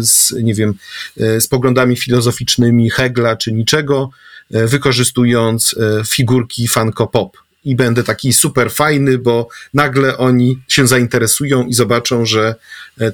z, 0.00 0.32
nie 0.42 0.54
wiem, 0.54 0.74
z 1.16 1.46
poglądami 1.46 1.96
filozoficznymi 1.96 2.90
Hegla 2.90 3.36
czy 3.36 3.52
niczego, 3.52 4.10
wykorzystując 4.50 5.74
figurki 6.08 6.68
Funko 6.68 7.06
Pop. 7.06 7.36
I 7.64 7.76
będę 7.76 8.04
taki 8.04 8.32
super 8.32 8.72
fajny, 8.72 9.18
bo 9.18 9.48
nagle 9.74 10.18
oni 10.18 10.58
się 10.68 10.86
zainteresują 10.86 11.66
i 11.66 11.74
zobaczą, 11.74 12.26
że 12.26 12.54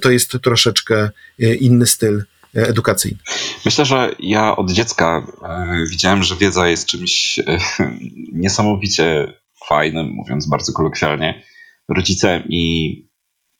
to 0.01 0.11
jest 0.11 0.33
troszeczkę 0.43 1.11
inny 1.39 1.87
styl 1.87 2.23
edukacyjny. 2.55 3.19
Myślę, 3.65 3.85
że 3.85 4.15
ja 4.19 4.57
od 4.57 4.73
dziecka 4.73 5.27
e, 5.43 5.85
widziałem, 5.91 6.23
że 6.23 6.37
wiedza 6.37 6.69
jest 6.69 6.87
czymś 6.87 7.39
e, 7.39 7.59
niesamowicie 8.33 9.33
fajnym, 9.67 10.07
mówiąc 10.07 10.49
bardzo 10.49 10.73
kolokwialnie. 10.73 11.43
Rodzice 11.89 12.43
mi 12.49 12.97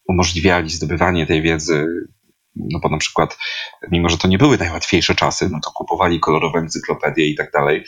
umożliwiali 0.09 0.71
zdobywanie 0.71 1.27
tej 1.27 1.43
wiedzy, 1.43 1.87
no 2.57 2.79
bo 2.83 2.89
na 2.89 2.99
przykład, 2.99 3.39
mimo 3.91 4.09
że 4.09 4.19
to 4.19 4.29
nie 4.29 4.39
były 4.39 4.59
najłatwiejsze 4.59 5.15
czasy, 5.15 5.49
no 5.53 5.61
to 5.65 5.71
kupowali 5.71 6.21
kolorowe 6.21 6.59
encyklopedie 6.59 7.27
i 7.27 7.35
tak 7.35 7.51
dalej. 7.53 7.85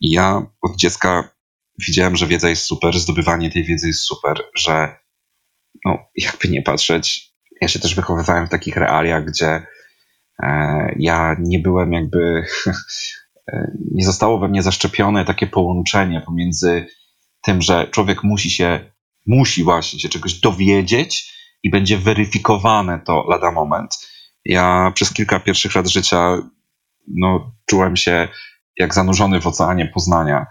I 0.00 0.10
ja 0.10 0.46
od 0.62 0.76
dziecka 0.76 1.34
widziałem, 1.86 2.16
że 2.16 2.26
wiedza 2.26 2.48
jest 2.48 2.62
super, 2.62 2.98
zdobywanie 2.98 3.50
tej 3.50 3.64
wiedzy 3.64 3.86
jest 3.86 4.00
super, 4.00 4.42
że 4.54 4.96
no, 5.84 5.98
jakby 6.16 6.48
nie 6.48 6.62
patrzeć, 6.62 7.32
ja 7.60 7.68
się 7.68 7.78
też 7.78 7.94
wychowywałem 7.94 8.46
w 8.46 8.50
takich 8.50 8.76
realiach, 8.76 9.24
gdzie 9.24 9.46
E, 9.46 9.66
ja 10.96 11.36
nie 11.38 11.58
byłem 11.58 11.92
jakby, 11.92 12.44
e, 13.52 13.72
nie 13.90 14.04
zostało 14.04 14.38
we 14.38 14.48
mnie 14.48 14.62
zaszczepione 14.62 15.24
takie 15.24 15.46
połączenie 15.46 16.20
pomiędzy 16.20 16.86
tym, 17.42 17.62
że 17.62 17.86
człowiek 17.90 18.24
musi 18.24 18.50
się, 18.50 18.92
musi 19.26 19.64
właśnie 19.64 20.00
się 20.00 20.08
czegoś 20.08 20.40
dowiedzieć 20.40 21.32
i 21.62 21.70
będzie 21.70 21.98
weryfikowane 21.98 23.00
to 23.06 23.24
lada 23.28 23.52
moment. 23.52 23.90
Ja 24.44 24.92
przez 24.94 25.12
kilka 25.12 25.40
pierwszych 25.40 25.74
lat 25.74 25.88
życia 25.88 26.38
no, 27.08 27.52
czułem 27.66 27.96
się 27.96 28.28
jak 28.78 28.94
zanurzony 28.94 29.40
w 29.40 29.46
oceanie 29.46 29.86
poznania, 29.94 30.46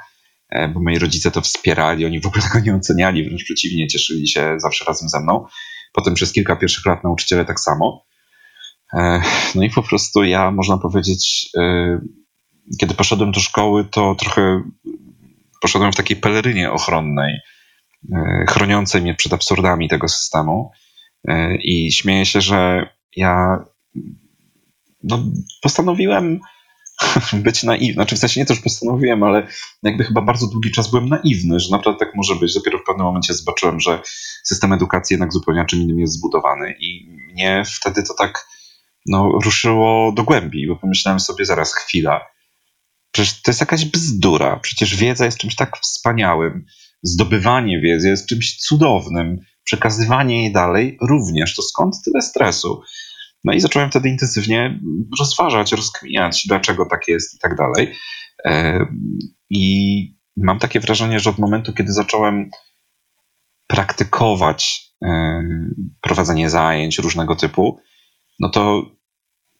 e, 0.50 0.68
bo 0.68 0.80
moi 0.80 1.00
rodzice 1.00 1.32
to 1.32 1.42
wspierali, 1.42 2.06
oni 2.06 2.20
w 2.20 2.26
ogóle 2.26 2.44
tego 2.44 2.60
nie 2.60 2.76
oceniali, 2.76 3.24
wręcz 3.24 3.44
przeciwnie, 3.44 3.88
cieszyli 3.88 4.28
się 4.28 4.56
zawsze 4.58 4.86
razem 4.86 5.10
ze 5.10 5.20
mną. 5.20 5.46
Potem 5.94 6.14
przez 6.14 6.32
kilka 6.32 6.56
pierwszych 6.56 6.86
lat 6.86 7.04
nauczyciele 7.04 7.46
tak 7.46 7.60
samo. 7.60 8.06
E, 8.94 9.22
no 9.56 9.64
i 9.64 9.70
po 9.70 9.84
prostu 9.84 10.24
ja, 10.24 10.52
można 10.52 10.78
powiedzieć, 10.78 11.50
e, 11.58 12.00
kiedy 12.80 12.94
poszedłem 12.94 13.32
do 13.32 13.40
szkoły, 13.40 13.86
to 13.86 14.16
trochę 14.16 14.62
poszedłem 15.62 15.92
w 15.92 15.96
takiej 15.96 16.18
pelerynie 16.18 16.72
ochronnej, 16.72 17.40
e, 18.14 18.46
chroniącej 18.50 19.02
mnie 19.02 19.16
przed 19.16 19.34
absurdami 19.34 19.90
tego 19.90 20.08
systemu. 20.08 20.72
I 21.64 21.92
śmieję 21.92 22.26
się, 22.26 22.42
że 22.42 22.90
ja 23.16 23.66
no, 25.04 25.24
postanowiłem 25.62 26.40
być 27.46 27.64
naiwny. 27.64 27.94
Znaczy, 27.94 28.16
w 28.16 28.20
sensie 28.20 28.40
nie 28.40 28.46
to, 28.46 28.56
że 28.56 28.62
postanowiłem, 28.62 29.24
ale 29.24 29.48
jakby 29.84 30.04
chyba 30.04 30.22
bardzo 30.22 30.48
długi 30.48 30.72
czas 30.72 30.92
byłem 30.92 31.10
naiwny, 31.10 31.60
że 31.60 31.72
naprawdę 31.72 32.00
tak 32.00 32.16
może 32.16 32.36
być. 32.36 32.54
Dopiero 32.54 32.80
w 32.80 32.84
pewnym 32.84 33.06
momencie 33.06 33.34
zobaczyłem, 33.34 33.80
że 33.80 34.02
system 34.44 34.74
edukacji 34.74 35.14
jednak 35.14 35.34
zupełnie 35.34 35.66
czym 35.66 35.80
innym 35.80 36.00
jest 36.00 36.14
zbudowany. 36.14 36.76
I 36.80 37.10
mnie 37.32 37.64
wtedy 37.66 38.04
to 38.04 38.14
tak 38.14 38.48
no, 39.06 39.32
ruszyło 39.44 40.12
do 40.12 40.24
głębi, 40.24 40.68
bo 40.68 40.76
pomyślałem 40.76 41.20
sobie 41.20 41.46
zaraz 41.46 41.74
chwila. 41.74 42.22
Przecież 43.12 43.42
to 43.42 43.52
jest 43.52 43.60
jakaś 43.60 43.86
bzdura. 43.86 44.60
Przecież 44.60 44.96
wiedza 44.96 45.26
jest 45.26 45.38
czymś 45.38 45.56
tak 45.56 45.78
wspaniałym. 45.78 46.66
Zdobywanie 47.04 47.80
wiedzy 47.80 48.10
jest 48.10 48.28
czymś 48.28 48.58
cudownym. 48.58 49.40
Przekazywanie 49.64 50.44
jej 50.44 50.52
dalej 50.52 50.98
również. 51.02 51.56
To 51.56 51.62
skąd 51.62 51.96
tyle 52.06 52.22
stresu? 52.22 52.82
No 53.44 53.54
i 53.54 53.60
zacząłem 53.60 53.90
wtedy 53.90 54.10
intensywnie 54.10 54.80
rozważać, 55.20 55.72
rozkminiać, 55.72 56.44
dlaczego 56.48 56.86
tak 56.86 57.08
jest 57.08 57.36
i 57.36 57.40
tak 57.40 57.56
dalej. 57.56 57.94
I 59.50 60.16
mam 60.38 60.60
takie 60.60 60.80
wrażenie, 60.80 61.20
że 61.20 61.30
od 61.30 61.38
momentu, 61.38 61.74
kiedy 61.74 61.94
zacząłem 61.94 62.50
praktykować 63.68 64.92
prowadzenie 66.02 66.50
zajęć 66.50 66.98
różnego 67.00 67.36
typu, 67.36 67.80
no 68.42 68.50
to 68.50 68.86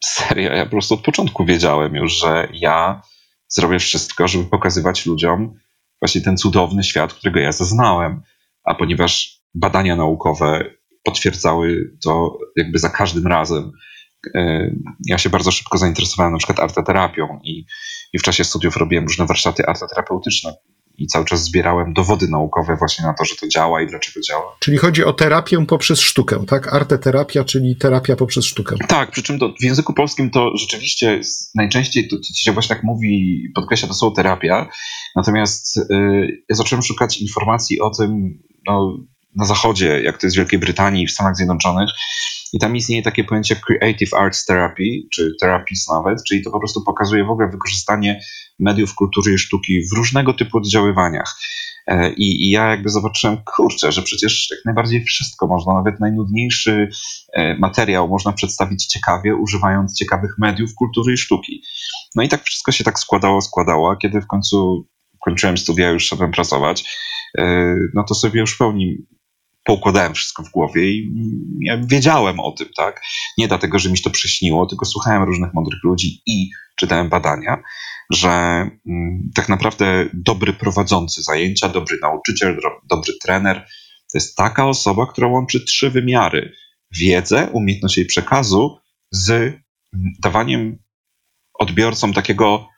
serio, 0.04 0.52
ja 0.52 0.64
po 0.64 0.70
prostu 0.70 0.94
od 0.94 1.00
początku 1.00 1.44
wiedziałem 1.44 1.94
już, 1.94 2.12
że 2.12 2.48
ja 2.52 3.02
zrobię 3.48 3.78
wszystko, 3.78 4.28
żeby 4.28 4.44
pokazywać 4.44 5.06
ludziom 5.06 5.54
właśnie 6.00 6.20
ten 6.20 6.36
cudowny 6.36 6.84
świat, 6.84 7.14
którego 7.14 7.40
ja 7.40 7.52
zaznałem. 7.52 8.22
A 8.64 8.74
ponieważ 8.74 9.40
badania 9.54 9.96
naukowe 9.96 10.64
potwierdzały 11.02 11.96
to 12.04 12.38
jakby 12.56 12.78
za 12.78 12.90
każdym 12.90 13.26
razem, 13.26 13.72
e, 14.34 14.70
ja 15.06 15.18
się 15.18 15.30
bardzo 15.30 15.50
szybko 15.50 15.78
zainteresowałem 15.78 16.32
na 16.32 16.38
przykład 16.38 16.60
arteterapią 16.60 17.40
i, 17.44 17.66
i 18.12 18.18
w 18.18 18.22
czasie 18.22 18.44
studiów 18.44 18.76
robiłem 18.76 19.04
różne 19.04 19.26
warsztaty 19.26 19.66
arteterapeutyczne, 19.66 20.54
i 21.02 21.06
cały 21.06 21.24
czas 21.24 21.44
zbierałem 21.44 21.92
dowody 21.92 22.28
naukowe 22.28 22.76
właśnie 22.76 23.04
na 23.04 23.14
to, 23.14 23.24
że 23.24 23.36
to 23.36 23.48
działa 23.48 23.82
i 23.82 23.86
dlaczego 23.86 24.20
działa. 24.20 24.56
Czyli 24.58 24.78
chodzi 24.78 25.04
o 25.04 25.12
terapię 25.12 25.66
poprzez 25.66 26.00
sztukę, 26.00 26.44
tak? 26.46 26.74
Arteterapia, 26.74 27.44
czyli 27.44 27.76
terapia 27.76 28.16
poprzez 28.16 28.44
sztukę. 28.44 28.76
Tak, 28.88 29.10
przy 29.10 29.22
czym 29.22 29.38
to 29.38 29.54
w 29.60 29.64
języku 29.64 29.94
polskim 29.94 30.30
to 30.30 30.56
rzeczywiście 30.56 31.20
najczęściej 31.54 32.08
to, 32.08 32.16
to 32.16 32.22
się 32.34 32.52
właśnie 32.52 32.76
tak 32.76 32.84
mówi, 32.84 33.42
podkreśla 33.54 33.88
to 33.88 33.94
słowo 33.94 34.16
terapia, 34.16 34.68
natomiast 35.16 35.76
yy, 35.90 36.42
ja 36.48 36.56
zacząłem 36.56 36.82
szukać 36.82 37.18
informacji 37.18 37.80
o 37.80 37.90
tym 37.90 38.38
no, 38.66 38.98
na 39.36 39.44
zachodzie, 39.44 40.02
jak 40.02 40.18
to 40.18 40.26
jest 40.26 40.36
w 40.36 40.38
Wielkiej 40.38 40.58
Brytanii 40.58 41.06
w 41.06 41.10
Stanach 41.10 41.36
Zjednoczonych, 41.36 41.90
i 42.52 42.58
tam 42.58 42.76
istnieje 42.76 43.02
takie 43.02 43.24
pojęcie 43.24 43.56
Creative 43.56 44.14
Arts 44.14 44.44
Therapy, 44.44 44.84
czy 45.12 45.32
Therapies 45.40 45.88
nawet, 45.88 46.24
czyli 46.28 46.44
to 46.44 46.50
po 46.50 46.58
prostu 46.58 46.84
pokazuje 46.84 47.24
w 47.24 47.30
ogóle 47.30 47.48
wykorzystanie 47.48 48.20
mediów 48.58 48.94
kultury 48.94 49.34
i 49.34 49.38
sztuki 49.38 49.80
w 49.88 49.96
różnego 49.96 50.34
typu 50.34 50.58
oddziaływaniach. 50.58 51.36
E, 51.86 52.12
I, 52.12 52.46
I, 52.46 52.50
ja 52.50 52.70
jakby 52.70 52.88
zobaczyłem, 52.88 53.36
kurczę, 53.56 53.92
że 53.92 54.02
przecież 54.02 54.48
jak 54.50 54.60
najbardziej 54.64 55.04
wszystko 55.04 55.46
można, 55.46 55.74
nawet 55.74 56.00
najnudniejszy 56.00 56.88
e, 57.32 57.58
materiał 57.58 58.08
można 58.08 58.32
przedstawić 58.32 58.86
ciekawie, 58.86 59.36
używając 59.36 59.98
ciekawych 59.98 60.30
mediów 60.38 60.74
kultury 60.74 61.14
i 61.14 61.16
sztuki. 61.16 61.62
No 62.14 62.22
i 62.22 62.28
tak 62.28 62.42
wszystko 62.42 62.72
się 62.72 62.84
tak 62.84 62.98
składało, 62.98 63.40
składało, 63.40 63.96
kiedy 63.96 64.20
w 64.20 64.26
końcu 64.26 64.86
kończyłem 65.24 65.58
studia, 65.58 65.90
już 65.90 66.06
szedłem 66.06 66.30
pracować, 66.30 66.84
e, 67.38 67.74
no 67.94 68.04
to 68.08 68.14
sobie 68.14 68.40
już 68.40 68.54
w 68.54 68.58
pełni 68.58 68.96
poukładałem 69.64 70.14
wszystko 70.14 70.42
w 70.42 70.50
głowie 70.50 70.90
i 70.90 71.12
ja 71.60 71.78
wiedziałem 71.84 72.40
o 72.40 72.52
tym, 72.52 72.68
tak? 72.76 73.02
Nie 73.38 73.48
dlatego, 73.48 73.78
że 73.78 73.90
mi 73.90 73.98
się 73.98 74.04
to 74.04 74.10
przyśniło, 74.10 74.66
tylko 74.66 74.84
słuchałem 74.84 75.22
różnych 75.22 75.54
mądrych 75.54 75.84
ludzi 75.84 76.22
i 76.26 76.50
czytałem 76.76 77.08
badania, 77.08 77.62
że 78.12 78.28
mm, 78.86 79.30
tak 79.34 79.48
naprawdę 79.48 80.08
dobry 80.14 80.52
prowadzący 80.52 81.22
zajęcia, 81.22 81.68
dobry 81.68 81.98
nauczyciel, 82.02 82.60
dobry 82.90 83.12
trener 83.22 83.66
to 84.12 84.18
jest 84.18 84.36
taka 84.36 84.68
osoba, 84.68 85.06
która 85.06 85.28
łączy 85.28 85.64
trzy 85.64 85.90
wymiary: 85.90 86.52
wiedzę, 86.90 87.48
umiejętność 87.52 87.96
jej 87.96 88.06
przekazu 88.06 88.78
z 89.10 89.30
mm, 89.30 89.62
dawaniem 90.22 90.78
odbiorcom 91.54 92.12
takiego 92.12 92.68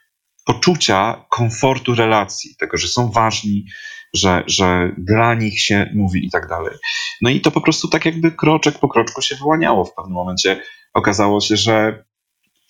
poczucia 0.45 1.27
komfortu 1.31 1.95
relacji, 1.95 2.57
tego, 2.57 2.77
że 2.77 2.89
są 2.89 3.11
ważni, 3.11 3.67
że, 4.15 4.45
że 4.47 4.95
dla 4.99 5.35
nich 5.35 5.61
się 5.61 5.91
mówi 5.95 6.27
i 6.27 6.31
tak 6.31 6.49
dalej. 6.49 6.75
No 7.23 7.31
i 7.31 7.41
to 7.41 7.51
po 7.51 7.61
prostu 7.61 7.89
tak 7.89 8.05
jakby 8.05 8.33
kroczek 8.33 8.79
po 8.79 8.89
kroczku 8.89 9.23
się 9.23 9.37
wyłaniało. 9.37 9.85
W 9.85 9.95
pewnym 9.95 10.15
momencie 10.15 10.63
okazało 10.95 11.41
się, 11.41 11.57
że 11.57 12.05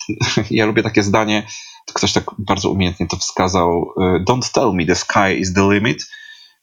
ja 0.51 0.65
lubię 0.65 0.83
takie 0.83 1.03
zdanie, 1.03 1.47
ktoś 1.93 2.13
tak 2.13 2.23
bardzo 2.39 2.69
umiejętnie 2.69 3.07
to 3.07 3.17
wskazał, 3.17 3.85
e, 4.01 4.23
don't 4.29 4.51
tell 4.53 4.73
me 4.73 4.85
the 4.85 4.95
sky 4.95 5.39
is 5.39 5.53
the 5.53 5.73
limit 5.73 6.07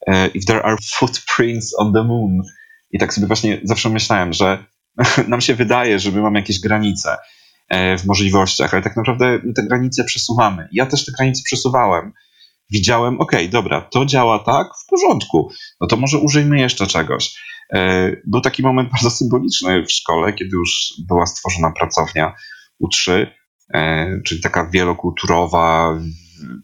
e, 0.06 0.26
if 0.26 0.46
there 0.46 0.62
are 0.62 0.76
footprints 0.84 1.74
on 1.78 1.92
the 1.92 2.04
moon. 2.04 2.42
I 2.90 2.98
tak 2.98 3.14
sobie 3.14 3.26
właśnie 3.26 3.60
zawsze 3.64 3.88
myślałem, 3.88 4.32
że 4.32 4.64
nam 5.28 5.40
się 5.40 5.54
wydaje, 5.54 5.98
że 5.98 6.10
my 6.10 6.22
mamy 6.22 6.38
jakieś 6.38 6.60
granice 6.60 7.16
e, 7.68 7.98
w 7.98 8.04
możliwościach, 8.04 8.74
ale 8.74 8.82
tak 8.82 8.96
naprawdę 8.96 9.38
my 9.44 9.52
te 9.52 9.62
granice 9.62 10.04
przesuwamy. 10.04 10.68
Ja 10.72 10.86
też 10.86 11.04
te 11.04 11.12
granice 11.18 11.42
przesuwałem 11.44 12.12
widziałem, 12.72 13.20
ok, 13.20 13.32
dobra, 13.50 13.80
to 13.80 14.06
działa 14.06 14.38
tak, 14.38 14.66
w 14.84 14.86
porządku, 14.86 15.52
no 15.80 15.86
to 15.86 15.96
może 15.96 16.18
użyjmy 16.18 16.60
jeszcze 16.60 16.86
czegoś. 16.86 17.34
Był 18.26 18.40
taki 18.40 18.62
moment 18.62 18.90
bardzo 18.90 19.10
symboliczny 19.10 19.84
w 19.86 19.92
szkole, 19.92 20.32
kiedy 20.32 20.56
już 20.56 20.94
była 21.08 21.26
stworzona 21.26 21.72
pracownia 21.72 22.34
U3, 22.84 23.12
e, 23.12 23.41
czyli 24.24 24.40
taka 24.40 24.70
wielokulturowa, 24.70 25.98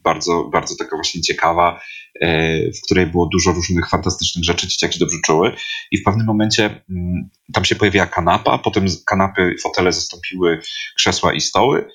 bardzo, 0.05 0.45
bardzo 0.53 0.77
taka 0.77 0.97
właśnie 0.97 1.21
ciekawa, 1.21 1.81
e, 2.21 2.59
w 2.73 2.83
której 2.85 3.07
było 3.07 3.29
dużo 3.33 3.53
różnych 3.53 3.91
fantastycznych 3.91 4.45
rzeczy, 4.45 4.69
dzieciaki 4.69 4.99
dobrze 4.99 5.17
czuły 5.25 5.53
i 5.91 5.99
w 5.99 6.05
pewnym 6.05 6.27
momencie 6.27 6.65
mm, 6.65 7.31
tam 7.53 7.65
się 7.65 7.77
pojawiła 7.77 8.07
kanapa, 8.07 8.59
potem 8.59 8.87
kanapy, 9.07 9.55
fotele 9.63 9.93
zastąpiły 9.93 10.61
krzesła 10.97 11.35
i 11.35 11.41
stoły 11.41 11.89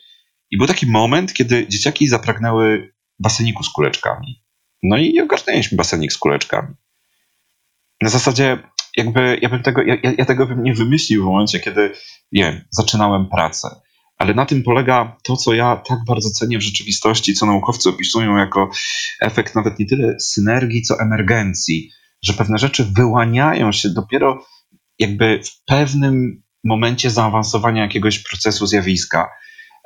i 0.52 0.58
był 0.58 0.68
taki 0.68 0.88
moment, 0.88 1.34
kiedy 1.34 1.68
dzieciaki 1.68 2.08
zapragnęły 2.08 2.94
baseniku 3.20 3.64
z 3.64 3.70
kuleczkami. 3.70 4.44
No 4.84 4.98
i 4.98 5.22
ogarnęliśmy 5.22 5.76
basenik 5.76 6.14
z 6.14 6.18
kuleczkami. 6.18 6.76
Na 8.02 8.10
zasadzie, 8.10 8.58
jakby 8.98 9.40
ja, 9.42 9.50
bym 9.50 9.64
tego, 9.64 9.82
ja, 9.82 9.96
ja 10.18 10.26
tego 10.26 10.48
bym 10.48 10.64
nie 10.64 10.74
wymyślił 10.74 11.24
w 11.24 11.26
momencie, 11.26 11.60
kiedy, 11.60 11.92
nie 12.32 12.44
wiem, 12.44 12.62
zaczynałem 12.70 13.30
pracę. 13.30 13.82
Ale 14.24 14.34
na 14.34 14.46
tym 14.46 14.64
polega 14.64 15.18
to, 15.24 15.38
co 15.38 15.54
ja 15.54 15.76
tak 15.76 16.00
bardzo 16.08 16.30
cenię 16.30 16.58
w 16.58 16.62
rzeczywistości, 16.62 17.34
co 17.34 17.46
naukowcy 17.46 17.90
opisują 17.90 18.38
jako 18.38 18.70
efekt 19.22 19.56
nawet 19.56 19.80
nie 19.80 19.86
tyle 19.86 20.20
synergii, 20.20 20.82
co 20.82 21.00
emergencji, 21.00 21.90
że 22.22 22.34
pewne 22.34 22.58
rzeczy 22.58 22.86
wyłaniają 22.98 23.72
się 23.72 23.90
dopiero 23.90 24.46
jakby 25.00 25.40
w 25.44 25.66
pewnym 25.66 26.44
momencie 26.64 27.12
zaawansowania 27.12 27.82
jakiegoś 27.82 28.20
procesu 28.20 28.68
zjawiska. 28.68 29.30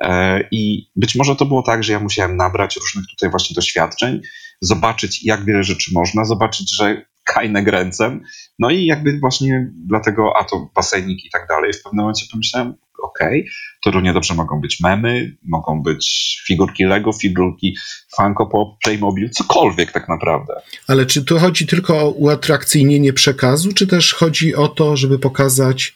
E, 0.00 0.40
I 0.50 0.90
być 0.96 1.14
może 1.14 1.36
to 1.36 1.46
było 1.46 1.62
tak, 1.62 1.84
że 1.84 1.92
ja 1.92 2.00
musiałem 2.00 2.36
nabrać 2.36 2.76
różnych 2.76 3.06
tutaj 3.06 3.30
właśnie 3.30 3.54
doświadczeń, 3.54 4.20
zobaczyć, 4.60 5.24
jak 5.24 5.44
wiele 5.44 5.62
rzeczy 5.62 5.90
można, 5.94 6.24
zobaczyć, 6.24 6.76
że 6.76 7.02
kajne 7.24 7.62
gręcem. 7.62 8.22
No 8.58 8.70
i 8.70 8.86
jakby 8.86 9.18
właśnie 9.20 9.72
dlatego, 9.86 10.32
a 10.40 10.44
to 10.44 10.70
basenik 10.74 11.24
i 11.24 11.30
tak 11.30 11.46
dalej. 11.48 11.72
W 11.72 11.82
pewnym 11.82 12.00
momencie 12.00 12.26
pomyślałem, 12.32 12.74
okay, 13.02 13.44
to 13.84 13.90
równie 13.90 14.12
dobrze 14.12 14.34
mogą 14.34 14.60
być 14.60 14.80
memy, 14.80 15.36
mogą 15.44 15.82
być 15.82 16.36
figurki 16.46 16.84
Lego, 16.84 17.12
figurki 17.12 17.76
Funko 18.16 18.46
Pop, 18.46 18.68
Playmobil, 18.84 19.30
cokolwiek 19.30 19.92
tak 19.92 20.08
naprawdę. 20.08 20.54
Ale 20.86 21.06
czy 21.06 21.24
to 21.24 21.38
chodzi 21.38 21.66
tylko 21.66 22.00
o 22.00 22.10
uatrakcyjnienie 22.10 23.12
przekazu, 23.12 23.72
czy 23.72 23.86
też 23.86 24.14
chodzi 24.14 24.54
o 24.54 24.68
to, 24.68 24.96
żeby 24.96 25.18
pokazać 25.18 25.94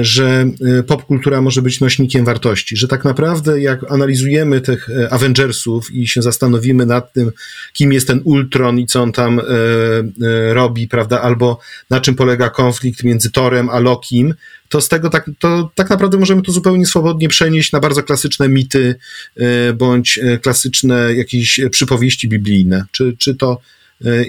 że 0.00 0.46
e, 0.78 0.82
popkultura 0.82 1.40
może 1.40 1.62
być 1.62 1.80
nośnikiem 1.80 2.24
wartości, 2.24 2.76
że 2.76 2.88
tak 2.88 3.04
naprawdę 3.04 3.60
jak 3.60 3.92
analizujemy 3.92 4.60
tych 4.60 4.90
e, 4.90 5.12
Avengersów 5.12 5.92
i 5.92 6.08
się 6.08 6.22
zastanowimy 6.22 6.86
nad 6.86 7.12
tym, 7.12 7.32
kim 7.72 7.92
jest 7.92 8.06
ten 8.06 8.20
Ultron 8.24 8.78
i 8.78 8.86
co 8.86 9.02
on 9.02 9.12
tam 9.12 9.40
robi, 10.52 10.88
prawda, 10.88 11.20
albo 11.20 11.58
na 11.90 12.00
czym 12.00 12.14
polega 12.14 12.50
konflikt 12.50 13.04
między 13.04 13.30
Torem 13.30 13.68
a 13.68 13.78
Lokim, 13.78 14.34
to 14.68 14.80
z 14.80 14.88
tego 14.88 15.10
tak, 15.10 15.30
to 15.38 15.70
tak 15.74 15.90
naprawdę 15.90 16.18
możemy 16.18 16.42
to 16.42 16.52
zupełnie 16.52 16.86
swobodnie 16.86 17.28
przenieść 17.28 17.72
na 17.72 17.80
bardzo 17.80 18.02
klasyczne 18.02 18.48
mity 18.48 18.94
bądź 19.74 20.18
klasyczne 20.42 21.14
jakieś 21.14 21.60
przypowieści 21.70 22.28
biblijne. 22.28 22.84
Czy, 22.92 23.16
czy 23.18 23.34
to, 23.34 23.60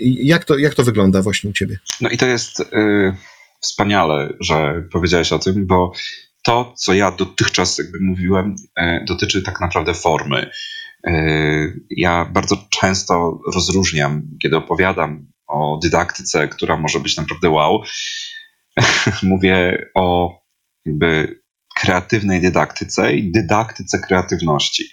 jak 0.01 0.45
to, 0.45 0.57
jak 0.57 0.73
to 0.73 0.83
wygląda 0.83 1.21
właśnie 1.21 1.49
u 1.49 1.53
ciebie? 1.53 1.79
No 2.01 2.09
i 2.09 2.17
to 2.17 2.25
jest... 2.25 2.59
Y 2.59 3.34
wspaniale, 3.65 4.33
że 4.39 4.83
powiedziałeś 4.91 5.31
o 5.31 5.39
tym, 5.39 5.67
bo 5.67 5.91
to, 6.43 6.73
co 6.77 6.93
ja 6.93 7.11
dotychczas 7.11 7.77
jakby 7.77 7.99
mówiłem, 8.01 8.55
e, 8.77 9.05
dotyczy 9.07 9.41
tak 9.41 9.61
naprawdę 9.61 9.93
formy. 9.93 10.49
E, 11.07 11.13
ja 11.89 12.25
bardzo 12.25 12.57
często 12.69 13.39
rozróżniam, 13.53 14.21
kiedy 14.41 14.57
opowiadam 14.57 15.27
o 15.47 15.79
dydaktyce, 15.83 16.47
która 16.47 16.77
może 16.77 16.99
być 16.99 17.17
naprawdę 17.17 17.49
wow. 17.49 17.83
Mówię 19.23 19.85
o 19.95 20.35
jakby 20.85 21.41
kreatywnej 21.75 22.41
dydaktyce 22.41 23.15
i 23.15 23.31
dydaktyce 23.31 23.99
kreatywności. 23.99 24.83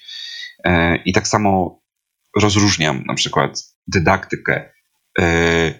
E, 0.64 0.96
I 0.96 1.12
tak 1.12 1.28
samo 1.28 1.82
rozróżniam 2.36 3.04
na 3.06 3.14
przykład 3.14 3.62
dydaktykę 3.86 4.71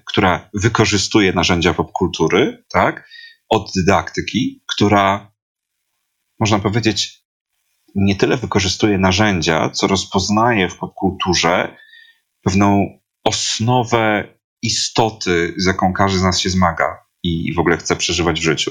która 0.04 0.50
wykorzystuje 0.54 1.32
narzędzia 1.32 1.74
popkultury, 1.74 2.64
tak, 2.72 3.08
od 3.48 3.70
dydaktyki, 3.76 4.62
która, 4.66 5.32
można 6.40 6.58
powiedzieć, 6.58 7.22
nie 7.94 8.16
tyle 8.16 8.36
wykorzystuje 8.36 8.98
narzędzia, 8.98 9.70
co 9.70 9.86
rozpoznaje 9.86 10.68
w 10.68 10.76
popkulturze 10.76 11.76
pewną 12.42 12.98
osnowę 13.24 14.34
istoty, 14.62 15.54
z 15.56 15.66
jaką 15.66 15.92
każdy 15.92 16.18
z 16.18 16.22
nas 16.22 16.40
się 16.40 16.50
zmaga 16.50 16.98
i 17.22 17.54
w 17.54 17.58
ogóle 17.58 17.76
chce 17.76 17.96
przeżywać 17.96 18.40
w 18.40 18.44
życiu. 18.44 18.70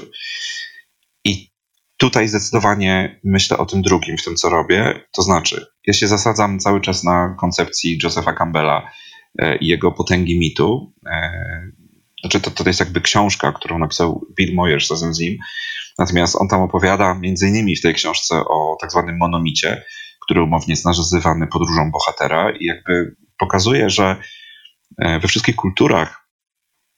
I 1.24 1.50
tutaj 1.96 2.28
zdecydowanie 2.28 3.20
myślę 3.24 3.58
o 3.58 3.66
tym 3.66 3.82
drugim, 3.82 4.18
w 4.18 4.24
tym 4.24 4.36
co 4.36 4.48
robię. 4.48 5.00
To 5.12 5.22
znaczy, 5.22 5.66
ja 5.86 5.92
się 5.92 6.08
zasadzam 6.08 6.58
cały 6.58 6.80
czas 6.80 7.04
na 7.04 7.36
koncepcji 7.40 7.98
Josepha 8.02 8.32
Campbella, 8.32 8.90
E, 8.92 9.01
i 9.60 9.66
jego 9.66 9.92
potęgi 9.92 10.38
mitu. 10.38 10.92
E, 11.06 11.32
znaczy 12.20 12.40
to, 12.40 12.50
to 12.50 12.64
jest 12.66 12.80
jakby 12.80 13.00
książka, 13.00 13.52
którą 13.52 13.78
napisał 13.78 14.26
Bill 14.38 14.54
Moyers 14.54 14.90
razem 14.90 15.14
z 15.14 15.18
nim. 15.18 15.38
Natomiast 15.98 16.36
on 16.36 16.48
tam 16.48 16.60
opowiada 16.60 17.14
między 17.14 17.48
innymi 17.48 17.76
w 17.76 17.82
tej 17.82 17.94
książce 17.94 18.34
o 18.36 18.76
tak 18.80 18.90
zwanym 18.90 19.16
monomicie, 19.16 19.84
który 20.20 20.42
umownie 20.42 20.72
jest 20.72 20.84
nazywany 20.84 21.46
podróżą 21.46 21.90
bohatera 21.90 22.50
i 22.50 22.64
jakby 22.64 23.16
pokazuje, 23.38 23.90
że 23.90 24.16
e, 24.98 25.20
we 25.20 25.28
wszystkich 25.28 25.56
kulturach 25.56 26.28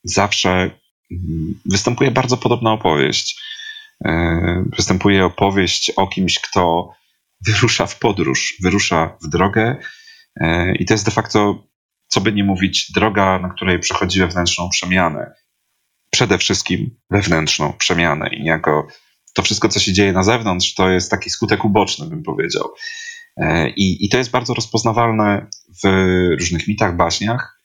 zawsze 0.05 0.51
mm, 0.51 1.61
występuje 1.67 2.11
bardzo 2.11 2.37
podobna 2.37 2.73
opowieść. 2.73 3.45
Występuje 4.77 5.25
opowieść 5.25 5.93
o 5.97 6.07
kimś, 6.07 6.39
kto 6.39 6.91
wyrusza 7.47 7.87
w 7.87 7.99
podróż, 7.99 8.55
wyrusza 8.63 9.17
w 9.23 9.29
drogę 9.29 9.77
i 10.79 10.85
to 10.85 10.95
jest 10.95 11.05
de 11.05 11.11
facto 11.11 11.67
co 12.15 12.21
by 12.21 12.33
nie 12.33 12.45
mówić, 12.45 12.93
droga, 12.93 13.39
na 13.39 13.49
której 13.49 13.79
przechodzi 13.79 14.21
wewnętrzną 14.21 14.69
przemianę. 14.69 15.35
Przede 16.11 16.39
wszystkim 16.39 16.97
wewnętrzną 17.11 17.73
przemianę 17.73 18.29
i 18.29 18.43
niejako 18.43 18.87
to 19.35 19.43
wszystko, 19.43 19.69
co 19.69 19.81
się 19.81 19.93
dzieje 19.93 20.13
na 20.13 20.23
zewnątrz, 20.23 20.75
to 20.75 20.91
jest 20.91 21.11
taki 21.11 21.31
skutek 21.31 21.65
uboczny, 21.65 22.07
bym 22.07 22.23
powiedział. 22.23 22.65
E, 23.37 23.71
I, 23.71 24.07
I 24.07 24.09
to 24.09 24.19
jest 24.19 24.31
bardzo 24.31 24.55
rozpoznawalne 24.55 25.47
w 25.85 25.89
różnych 26.41 26.69
mitach, 26.69 26.97
baśniach, 26.97 27.61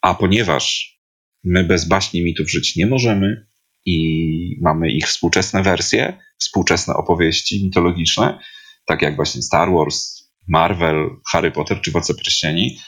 a 0.00 0.14
ponieważ 0.14 0.96
my 1.44 1.64
bez 1.64 1.88
baśni 1.88 2.24
mitów 2.24 2.50
żyć 2.50 2.76
nie 2.76 2.86
możemy 2.86 3.46
i 3.84 4.58
mamy 4.60 4.90
ich 4.90 5.06
współczesne 5.06 5.62
wersje, 5.62 6.18
współczesne 6.38 6.94
opowieści 6.94 7.64
mitologiczne, 7.64 8.38
tak 8.86 9.02
jak 9.02 9.16
właśnie 9.16 9.42
Star 9.42 9.72
Wars, 9.72 10.30
Marvel, 10.48 11.10
Harry 11.32 11.50
Potter 11.50 11.80
czy 11.80 11.90
Władca 11.90 12.14
Pierścieni, 12.14 12.78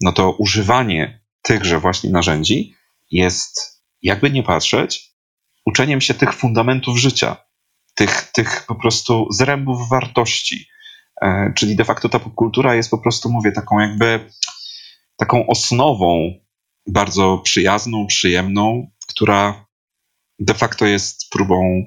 no 0.00 0.12
to 0.12 0.32
używanie 0.32 1.20
tychże 1.42 1.80
właśnie 1.80 2.10
narzędzi 2.10 2.74
jest, 3.10 3.82
jakby 4.02 4.30
nie 4.30 4.42
patrzeć, 4.42 5.14
uczeniem 5.66 6.00
się 6.00 6.14
tych 6.14 6.34
fundamentów 6.34 6.98
życia, 6.98 7.36
tych, 7.94 8.32
tych 8.32 8.64
po 8.66 8.74
prostu 8.74 9.26
zrębów 9.30 9.88
wartości. 9.88 10.66
E, 11.22 11.52
czyli 11.56 11.76
de 11.76 11.84
facto 11.84 12.08
ta 12.08 12.18
popkultura 12.18 12.74
jest 12.74 12.90
po 12.90 12.98
prostu, 12.98 13.30
mówię, 13.30 13.52
taką 13.52 13.78
jakby 13.78 14.30
taką 15.16 15.46
osnową 15.46 16.34
bardzo 16.86 17.38
przyjazną, 17.38 18.06
przyjemną, 18.06 18.90
która 19.08 19.66
de 20.38 20.54
facto 20.54 20.86
jest 20.86 21.30
próbą 21.30 21.84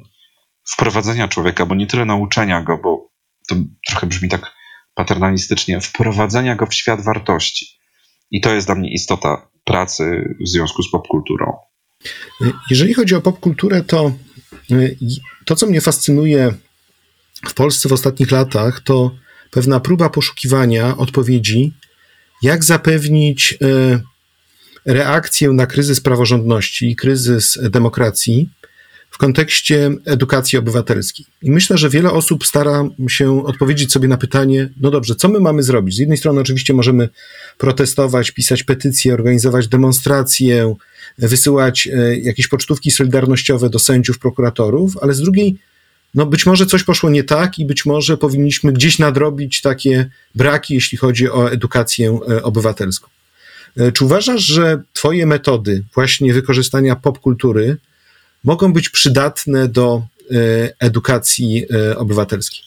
wprowadzenia 0.67 1.27
człowieka, 1.27 1.65
bo 1.65 1.75
nie 1.75 1.87
tyle 1.87 2.05
nauczenia 2.05 2.61
go, 2.61 2.77
bo 2.77 3.09
to 3.47 3.55
trochę 3.87 4.07
brzmi 4.07 4.29
tak 4.29 4.53
paternalistycznie, 4.93 5.81
wprowadzenia 5.81 6.55
go 6.55 6.65
w 6.65 6.73
świat 6.73 7.01
wartości. 7.01 7.76
I 8.31 8.41
to 8.41 8.53
jest 8.53 8.67
dla 8.67 8.75
mnie 8.75 8.93
istota 8.93 9.49
pracy 9.63 10.35
w 10.45 10.49
związku 10.49 10.83
z 10.83 10.91
popkulturą. 10.91 11.53
Jeżeli 12.69 12.93
chodzi 12.93 13.15
o 13.15 13.21
popkulturę, 13.21 13.83
to 13.83 14.11
y, 14.71 14.97
to, 15.45 15.55
co 15.55 15.65
mnie 15.67 15.81
fascynuje 15.81 16.53
w 17.47 17.53
Polsce 17.53 17.89
w 17.89 17.93
ostatnich 17.93 18.31
latach, 18.31 18.79
to 18.79 19.11
pewna 19.51 19.79
próba 19.79 20.09
poszukiwania 20.09 20.97
odpowiedzi, 20.97 21.73
jak 22.41 22.63
zapewnić 22.63 23.57
y, 23.61 24.01
reakcję 24.85 25.49
na 25.49 25.67
kryzys 25.67 26.01
praworządności 26.01 26.91
i 26.91 26.95
kryzys 26.95 27.59
demokracji 27.69 28.49
w 29.17 29.19
kontekście 29.19 29.91
edukacji 30.05 30.59
obywatelskiej. 30.59 31.25
I 31.41 31.51
myślę, 31.51 31.77
że 31.77 31.89
wiele 31.89 32.11
osób 32.11 32.45
stara 32.45 32.89
się 33.09 33.45
odpowiedzieć 33.45 33.91
sobie 33.91 34.07
na 34.07 34.17
pytanie, 34.17 34.69
no 34.81 34.91
dobrze, 34.91 35.15
co 35.15 35.29
my 35.29 35.39
mamy 35.39 35.63
zrobić? 35.63 35.95
Z 35.95 35.99
jednej 35.99 36.17
strony 36.17 36.41
oczywiście 36.41 36.73
możemy 36.73 37.09
protestować, 37.57 38.31
pisać 38.31 38.63
petycje, 38.63 39.13
organizować 39.13 39.67
demonstracje, 39.67 40.75
wysyłać 41.17 41.87
e, 41.87 42.17
jakieś 42.19 42.47
pocztówki 42.47 42.91
solidarnościowe 42.91 43.69
do 43.69 43.79
sędziów, 43.79 44.19
prokuratorów, 44.19 44.97
ale 45.01 45.13
z 45.13 45.21
drugiej, 45.21 45.57
no 46.15 46.25
być 46.25 46.45
może 46.45 46.65
coś 46.65 46.83
poszło 46.83 47.09
nie 47.09 47.23
tak 47.23 47.59
i 47.59 47.65
być 47.65 47.85
może 47.85 48.17
powinniśmy 48.17 48.73
gdzieś 48.73 48.99
nadrobić 48.99 49.61
takie 49.61 50.09
braki, 50.35 50.73
jeśli 50.73 50.97
chodzi 50.97 51.29
o 51.29 51.51
edukację 51.51 52.19
e, 52.29 52.43
obywatelską. 52.43 53.07
E, 53.77 53.91
czy 53.91 54.05
uważasz, 54.05 54.43
że 54.43 54.81
Twoje 54.93 55.25
metody 55.25 55.83
właśnie 55.95 56.33
wykorzystania 56.33 56.95
popkultury 56.95 57.77
mogą 58.47 58.73
być 58.73 58.89
przydatne 58.89 59.67
do 59.67 60.01
edukacji 60.79 61.65
obywatelskiej? 61.97 62.63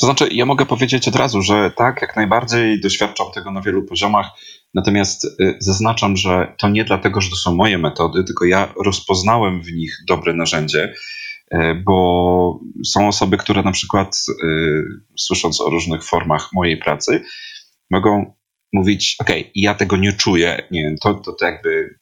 To 0.00 0.06
znaczy, 0.06 0.28
ja 0.32 0.46
mogę 0.46 0.66
powiedzieć 0.66 1.08
od 1.08 1.16
razu, 1.16 1.42
że 1.42 1.70
tak, 1.76 2.02
jak 2.02 2.16
najbardziej 2.16 2.80
doświadczam 2.80 3.26
tego 3.34 3.50
na 3.50 3.60
wielu 3.60 3.82
poziomach. 3.82 4.26
Natomiast 4.74 5.24
y, 5.24 5.56
zaznaczam, 5.58 6.16
że 6.16 6.54
to 6.58 6.68
nie 6.68 6.84
dlatego, 6.84 7.20
że 7.20 7.30
to 7.30 7.36
są 7.36 7.54
moje 7.54 7.78
metody, 7.78 8.24
tylko 8.24 8.44
ja 8.44 8.74
rozpoznałem 8.84 9.62
w 9.62 9.72
nich 9.72 9.98
dobre 10.08 10.34
narzędzie, 10.34 10.94
bo 11.84 12.60
są 12.84 13.08
osoby, 13.08 13.36
które 13.36 13.62
na 13.62 13.72
przykład, 13.72 14.16
słysząc 15.18 15.60
o 15.60 15.70
różnych 15.70 16.04
formach 16.04 16.48
mojej 16.52 16.76
pracy, 16.76 17.22
mogą 17.90 18.34
mówić: 18.72 19.16
OK, 19.20 19.30
ja 19.54 19.74
tego 19.74 19.96
nie 19.96 20.12
czuję, 20.12 20.68
nie 20.70 20.94
to, 21.02 21.14
to, 21.14 21.32
to 21.32 21.46
jakby, 21.46 21.98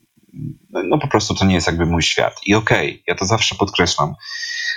no 0.73 0.99
po 0.99 1.09
prostu 1.09 1.35
to 1.35 1.45
nie 1.45 1.55
jest 1.55 1.67
jakby 1.67 1.87
mój 1.87 2.03
świat. 2.03 2.41
I 2.47 2.55
OK, 2.55 2.71
ja 3.07 3.15
to 3.15 3.25
zawsze 3.25 3.55
podkreślam. 3.55 4.15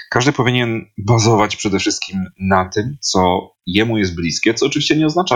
Każdy 0.09 0.31
powinien 0.31 0.85
bazować 0.97 1.55
przede 1.55 1.79
wszystkim 1.79 2.25
na 2.39 2.69
tym, 2.69 2.97
co 3.01 3.51
jemu 3.65 3.97
jest 3.97 4.15
bliskie, 4.15 4.53
co 4.53 4.65
oczywiście 4.65 4.95
nie 4.95 5.05
oznacza, 5.05 5.35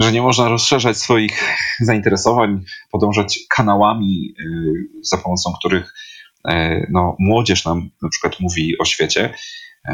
że 0.00 0.12
nie 0.12 0.22
można 0.22 0.48
rozszerzać 0.48 0.96
swoich 0.96 1.42
zainteresowań, 1.80 2.64
podążać 2.90 3.38
kanałami, 3.48 4.34
y, 4.40 4.72
za 5.02 5.16
pomocą 5.16 5.52
których 5.58 5.94
y, 6.50 6.86
no, 6.90 7.16
młodzież 7.18 7.64
nam 7.64 7.90
na 8.02 8.08
przykład 8.08 8.40
mówi 8.40 8.78
o 8.78 8.84
świecie 8.84 9.34
y, 9.88 9.92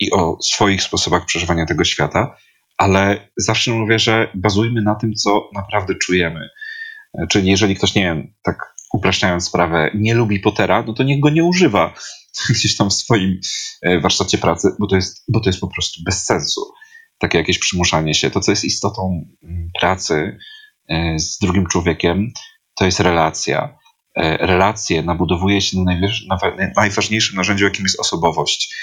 i 0.00 0.12
o 0.12 0.42
swoich 0.42 0.82
sposobach 0.82 1.24
przeżywania 1.24 1.66
tego 1.66 1.84
świata, 1.84 2.36
ale 2.76 3.28
zawsze 3.36 3.70
mówię, 3.70 3.98
że 3.98 4.30
bazujmy 4.34 4.82
na 4.82 4.94
tym, 4.94 5.14
co 5.14 5.50
naprawdę 5.54 5.94
czujemy. 5.94 6.48
Czyli 7.28 7.50
jeżeli 7.50 7.76
ktoś, 7.76 7.94
nie 7.94 8.02
wiem, 8.02 8.34
tak 8.42 8.74
upraszczając 8.92 9.44
sprawę, 9.44 9.90
nie 9.94 10.14
lubi 10.14 10.40
Pottera, 10.40 10.82
no 10.86 10.94
to 10.94 11.02
niech 11.02 11.20
go 11.20 11.30
nie 11.30 11.44
używa 11.44 11.94
gdzieś 12.54 12.76
tam 12.76 12.90
w 12.90 12.94
swoim 12.94 13.40
warsztacie 14.02 14.38
pracy, 14.38 14.68
bo 14.80 14.86
to 14.86 14.96
jest, 14.96 15.24
bo 15.28 15.40
to 15.40 15.48
jest 15.48 15.60
po 15.60 15.68
prostu 15.68 16.02
bez 16.04 16.24
sensu 16.24 16.60
takie 17.18 17.38
jakieś 17.38 17.58
przymuszanie 17.58 18.14
się. 18.14 18.30
To, 18.30 18.40
co 18.40 18.52
jest 18.52 18.64
istotą 18.64 19.26
mm, 19.42 19.70
pracy 19.80 20.38
e, 20.88 21.18
z 21.18 21.38
drugim 21.38 21.66
człowiekiem, 21.66 22.32
to 22.74 22.84
jest 22.84 23.00
relacja. 23.00 23.78
E, 24.16 24.36
relacje 24.36 25.02
nabudowuje 25.02 25.60
się 25.60 25.78
na, 25.78 26.00
na 26.28 26.38
najważniejszym 26.76 27.36
narzędziu, 27.36 27.64
jakim 27.64 27.84
jest 27.84 28.00
osobowość. 28.00 28.74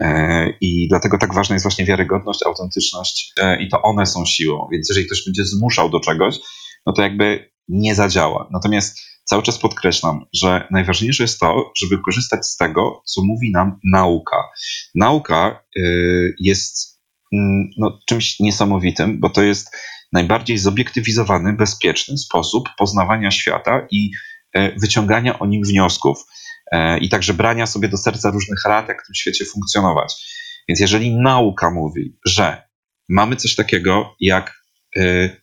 E, 0.00 0.48
I 0.60 0.88
dlatego 0.88 1.18
tak 1.18 1.34
ważna 1.34 1.54
jest 1.54 1.64
właśnie 1.64 1.84
wiarygodność, 1.84 2.40
autentyczność 2.46 3.32
i 3.60 3.68
to 3.68 3.82
one 3.82 4.06
są 4.06 4.26
siłą. 4.26 4.68
Więc 4.72 4.88
jeżeli 4.88 5.06
ktoś 5.06 5.24
będzie 5.24 5.44
zmuszał 5.44 5.90
do 5.90 6.00
czegoś, 6.00 6.38
no 6.86 6.92
to 6.92 7.02
jakby 7.02 7.50
nie 7.68 7.94
zadziała. 7.94 8.48
Natomiast 8.52 8.98
cały 9.24 9.42
czas 9.42 9.58
podkreślam, 9.58 10.24
że 10.32 10.68
najważniejsze 10.70 11.22
jest 11.24 11.40
to, 11.40 11.72
żeby 11.76 11.98
korzystać 11.98 12.46
z 12.46 12.56
tego, 12.56 13.02
co 13.06 13.22
mówi 13.24 13.50
nam 13.52 13.78
nauka. 13.84 14.36
Nauka 14.94 15.64
jest 16.40 16.98
Mm, 17.32 17.70
no, 17.78 17.98
czymś 18.06 18.40
niesamowitym, 18.40 19.20
bo 19.20 19.30
to 19.30 19.42
jest 19.42 19.76
najbardziej 20.12 20.58
zobiektywizowany, 20.58 21.52
bezpieczny 21.52 22.18
sposób 22.18 22.68
poznawania 22.78 23.30
świata 23.30 23.86
i 23.90 24.10
e, 24.54 24.78
wyciągania 24.80 25.38
o 25.38 25.46
nim 25.46 25.62
wniosków 25.62 26.18
e, 26.72 26.98
i 26.98 27.08
także 27.08 27.34
brania 27.34 27.66
sobie 27.66 27.88
do 27.88 27.96
serca 27.96 28.30
różnych 28.30 28.64
rad, 28.64 28.88
jak 28.88 29.02
w 29.02 29.06
tym 29.06 29.14
świecie 29.14 29.44
funkcjonować. 29.44 30.14
Więc 30.68 30.80
jeżeli 30.80 31.16
nauka 31.16 31.70
mówi, 31.70 32.18
że 32.24 32.62
mamy 33.08 33.36
coś 33.36 33.54
takiego 33.54 34.16
jak 34.20 34.58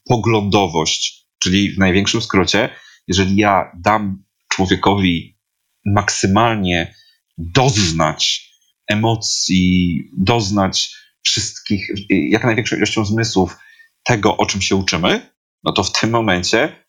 poglądowość, 0.06 1.25
czyli 1.46 1.72
w 1.72 1.78
największym 1.78 2.22
skrócie, 2.22 2.70
jeżeli 3.08 3.36
ja 3.36 3.72
dam 3.80 4.24
człowiekowi 4.50 5.38
maksymalnie 5.86 6.96
doznać 7.38 8.52
emocji, 8.88 10.00
doznać 10.18 10.96
wszystkich, 11.22 11.88
jak 12.10 12.44
największą 12.44 12.76
ilością 12.76 13.06
zmysłów 13.06 13.58
tego, 14.04 14.38
o 14.38 14.46
czym 14.46 14.62
się 14.62 14.76
uczymy, 14.76 15.32
no 15.64 15.72
to 15.72 15.84
w 15.84 15.92
tym 15.92 16.10
momencie 16.10 16.86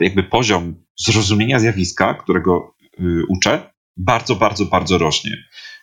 jakby 0.00 0.22
poziom 0.22 0.84
zrozumienia 0.98 1.58
zjawiska, 1.58 2.14
którego 2.14 2.74
y, 3.00 3.22
uczę, 3.28 3.72
bardzo, 3.96 4.36
bardzo, 4.36 4.64
bardzo 4.64 4.98
rośnie. 4.98 5.30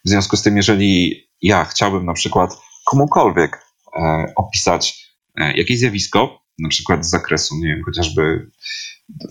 W 0.06 0.10
związku 0.10 0.38
z 0.38 0.41
tym, 0.41 0.58
jeżeli 0.58 1.23
ja 1.41 1.65
chciałbym 1.65 2.06
na 2.06 2.13
przykład 2.13 2.52
komukolwiek 2.86 3.62
e, 3.95 4.26
opisać 4.36 5.13
e, 5.36 5.58
jakieś 5.58 5.80
zjawisko, 5.80 6.46
na 6.60 6.70
przykład 6.70 7.06
z 7.06 7.10
zakresu, 7.10 7.56
nie 7.56 7.67
wiem, 7.67 7.84
chociażby 7.86 8.52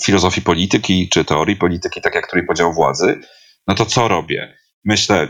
filozofii 0.05 0.43
polityki 0.43 1.09
czy 1.09 1.25
teorii 1.25 1.57
polityki, 1.57 2.01
tak 2.01 2.15
jak 2.15 2.31
trójpodział 2.31 2.75
władzy, 2.75 3.21
no 3.67 3.75
to 3.75 3.87
co 3.87 4.09
robię? 4.09 4.57
myślę, 4.87 5.29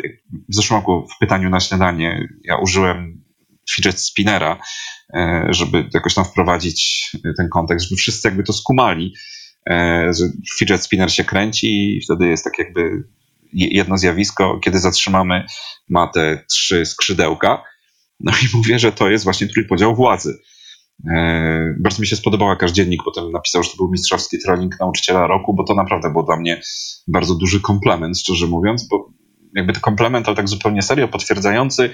w 0.48 0.54
zeszłym 0.54 0.78
roku 0.78 1.08
w 1.16 1.18
pytaniu 1.18 1.50
na 1.50 1.60
śniadanie 1.60 2.28
ja 2.44 2.56
użyłem 2.56 3.24
fidget 3.70 4.00
spinnera, 4.00 4.58
e, 5.14 5.46
żeby 5.50 5.88
jakoś 5.94 6.14
tam 6.14 6.24
wprowadzić 6.24 7.10
ten 7.36 7.48
kontekst, 7.48 7.86
żeby 7.86 7.98
wszyscy 7.98 8.28
jakby 8.28 8.42
to 8.42 8.52
skumali, 8.52 9.14
e, 9.70 10.08
że 10.18 10.24
fidget 10.58 10.82
spinner 10.82 11.12
się 11.12 11.24
kręci 11.24 11.96
i 11.96 12.00
wtedy 12.04 12.26
jest 12.26 12.44
tak 12.44 12.58
jakby 12.58 12.90
jedno 13.52 13.98
zjawisko, 13.98 14.60
kiedy 14.64 14.78
zatrzymamy, 14.78 15.44
ma 15.88 16.06
te 16.06 16.44
trzy 16.50 16.86
skrzydełka. 16.86 17.62
No 18.20 18.32
i 18.32 18.56
mówię, 18.56 18.78
że 18.78 18.92
to 18.92 19.10
jest 19.10 19.24
właśnie 19.24 19.46
trójpodział 19.46 19.96
władzy. 19.96 20.38
E, 21.10 21.74
bardzo 21.78 22.00
mi 22.00 22.06
się 22.06 22.16
spodobał, 22.16 22.48
jakaś 22.48 22.70
dziennik 22.70 23.00
potem 23.04 23.32
napisał, 23.32 23.62
że 23.62 23.70
to 23.70 23.76
był 23.76 23.90
mistrzowski 23.90 24.38
trolling 24.38 24.80
nauczyciela 24.80 25.26
roku, 25.26 25.54
bo 25.54 25.64
to 25.64 25.74
naprawdę 25.74 26.12
był 26.12 26.22
dla 26.22 26.36
mnie 26.36 26.60
bardzo 27.08 27.34
duży 27.34 27.60
komplement, 27.60 28.18
szczerze 28.18 28.46
mówiąc, 28.46 28.88
bo 28.88 29.12
jakby 29.56 29.72
to 29.72 29.80
komplement, 29.80 30.26
ale 30.26 30.36
tak 30.36 30.48
zupełnie 30.48 30.82
serio, 30.82 31.08
potwierdzający, 31.08 31.90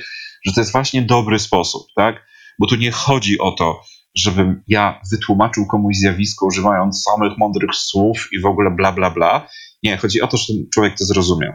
że 0.47 0.53
to 0.53 0.61
jest 0.61 0.73
właśnie 0.73 1.03
dobry 1.03 1.39
sposób, 1.39 1.83
tak? 1.97 2.27
Bo 2.59 2.67
tu 2.67 2.77
nie 2.77 2.91
chodzi 2.91 3.39
o 3.39 3.53
to, 3.53 3.81
żebym 4.15 4.63
ja 4.69 5.01
wytłumaczył 5.13 5.67
komuś 5.67 5.97
zjawisko 5.97 6.47
używając 6.47 7.03
samych 7.03 7.39
mądrych 7.39 7.71
słów 7.75 8.29
i 8.33 8.41
w 8.41 8.47
ogóle 8.47 8.71
bla, 8.71 8.93
bla, 8.93 9.11
bla. 9.11 9.49
Nie, 9.83 9.97
chodzi 9.97 10.21
o 10.21 10.27
to, 10.27 10.37
że 10.37 10.45
ten 10.47 10.67
człowiek 10.75 10.99
to 10.99 11.05
zrozumiał. 11.05 11.53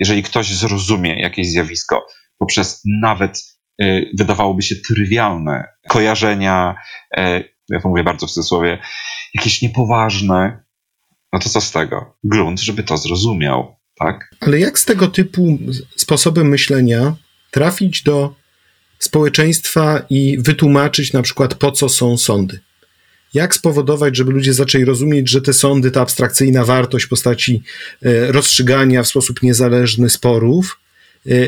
Jeżeli 0.00 0.22
ktoś 0.22 0.54
zrozumie 0.54 1.20
jakieś 1.20 1.50
zjawisko 1.50 2.06
poprzez 2.38 2.82
nawet 3.00 3.59
wydawałoby 4.18 4.62
się 4.62 4.76
trywialne 4.76 5.64
kojarzenia, 5.88 6.74
y, 7.18 7.20
ja 7.68 7.80
to 7.80 7.88
mówię 7.88 8.04
bardzo 8.04 8.26
w 8.26 8.30
cudzysłowie, 8.30 8.78
jakieś 9.34 9.62
niepoważne, 9.62 10.62
no 11.32 11.38
to 11.38 11.48
co 11.48 11.60
z 11.60 11.72
tego? 11.72 12.16
Grunt, 12.24 12.60
żeby 12.60 12.82
to 12.82 12.96
zrozumiał 12.96 13.80
tak? 14.00 14.34
Ale 14.40 14.58
jak 14.58 14.78
z 14.78 14.84
tego 14.84 15.06
typu 15.06 15.58
sposobem 15.96 16.48
myślenia 16.48 17.14
trafić 17.50 18.02
do 18.02 18.34
społeczeństwa 18.98 20.02
i 20.10 20.38
wytłumaczyć 20.38 21.12
na 21.12 21.22
przykład 21.22 21.54
po 21.54 21.72
co 21.72 21.88
są 21.88 22.18
sądy? 22.18 22.60
Jak 23.34 23.54
spowodować, 23.54 24.16
żeby 24.16 24.32
ludzie 24.32 24.54
zaczęli 24.54 24.84
rozumieć, 24.84 25.30
że 25.30 25.42
te 25.42 25.52
sądy, 25.52 25.90
ta 25.90 26.00
abstrakcyjna 26.00 26.64
wartość 26.64 27.04
w 27.04 27.08
postaci 27.08 27.62
e, 28.02 28.32
rozstrzygania 28.32 29.02
w 29.02 29.08
sposób 29.08 29.42
niezależny 29.42 30.10
sporów 30.10 30.79
e, 30.79 30.79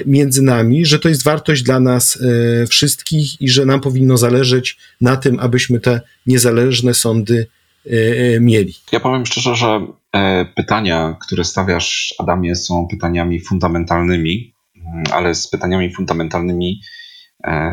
między 0.07 0.43
nami, 0.43 0.87
że 0.87 0.99
to 0.99 1.09
jest 1.09 1.25
wartość 1.25 1.63
dla 1.63 1.81
nas 1.81 2.19
e, 2.63 2.67
wszystkich 2.67 3.41
i 3.41 3.49
że 3.49 3.67
nam 3.67 3.81
powinno 3.81 4.17
zależeć 4.17 4.79
na 5.01 5.17
tym, 5.17 5.39
abyśmy 5.41 5.81
te 5.81 6.01
niezależne 6.27 6.95
sądy 6.95 7.47
mieli. 8.41 8.75
Ja 8.93 9.01
powiem 9.01 9.27
szczerze, 9.27 9.57
że 9.57 9.87
pytania, 10.57 11.17
które 11.21 11.45
stawiasz, 11.45 12.15
Adamie, 12.19 12.57
są 12.57 12.87
pytaniami 12.91 13.41
fundamentalnymi, 13.41 14.55
mm, 14.77 15.05
ale 15.13 15.35
z 15.35 15.49
pytaniami 15.49 15.95
fundamentalnymi 15.95 16.81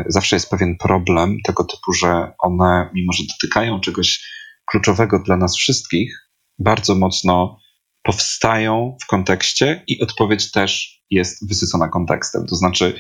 zawsze 0.08 0.36
jest 0.36 0.50
pewien 0.50 0.78
problem 0.78 1.38
tego 1.46 1.64
typu, 1.64 1.94
że 1.94 2.32
one, 2.40 2.90
mimo 2.94 3.14
że 3.14 3.24
dotykają 3.24 3.80
czegoś 3.80 4.24
kluczowego 4.66 5.20
dla 5.20 5.38
nas 5.38 5.56
wszystkich, 5.56 6.30
bardzo 6.60 6.96
mocno 6.96 7.60
powstają 8.04 8.98
w 9.02 9.08
kontekście 9.08 9.84
i 9.88 10.02
odpowiedź 10.02 10.52
też 10.52 10.99
jest 11.12 11.48
wysycona 11.48 11.88
kontekstem. 11.88 12.46
To 12.46 12.56
znaczy, 12.56 13.00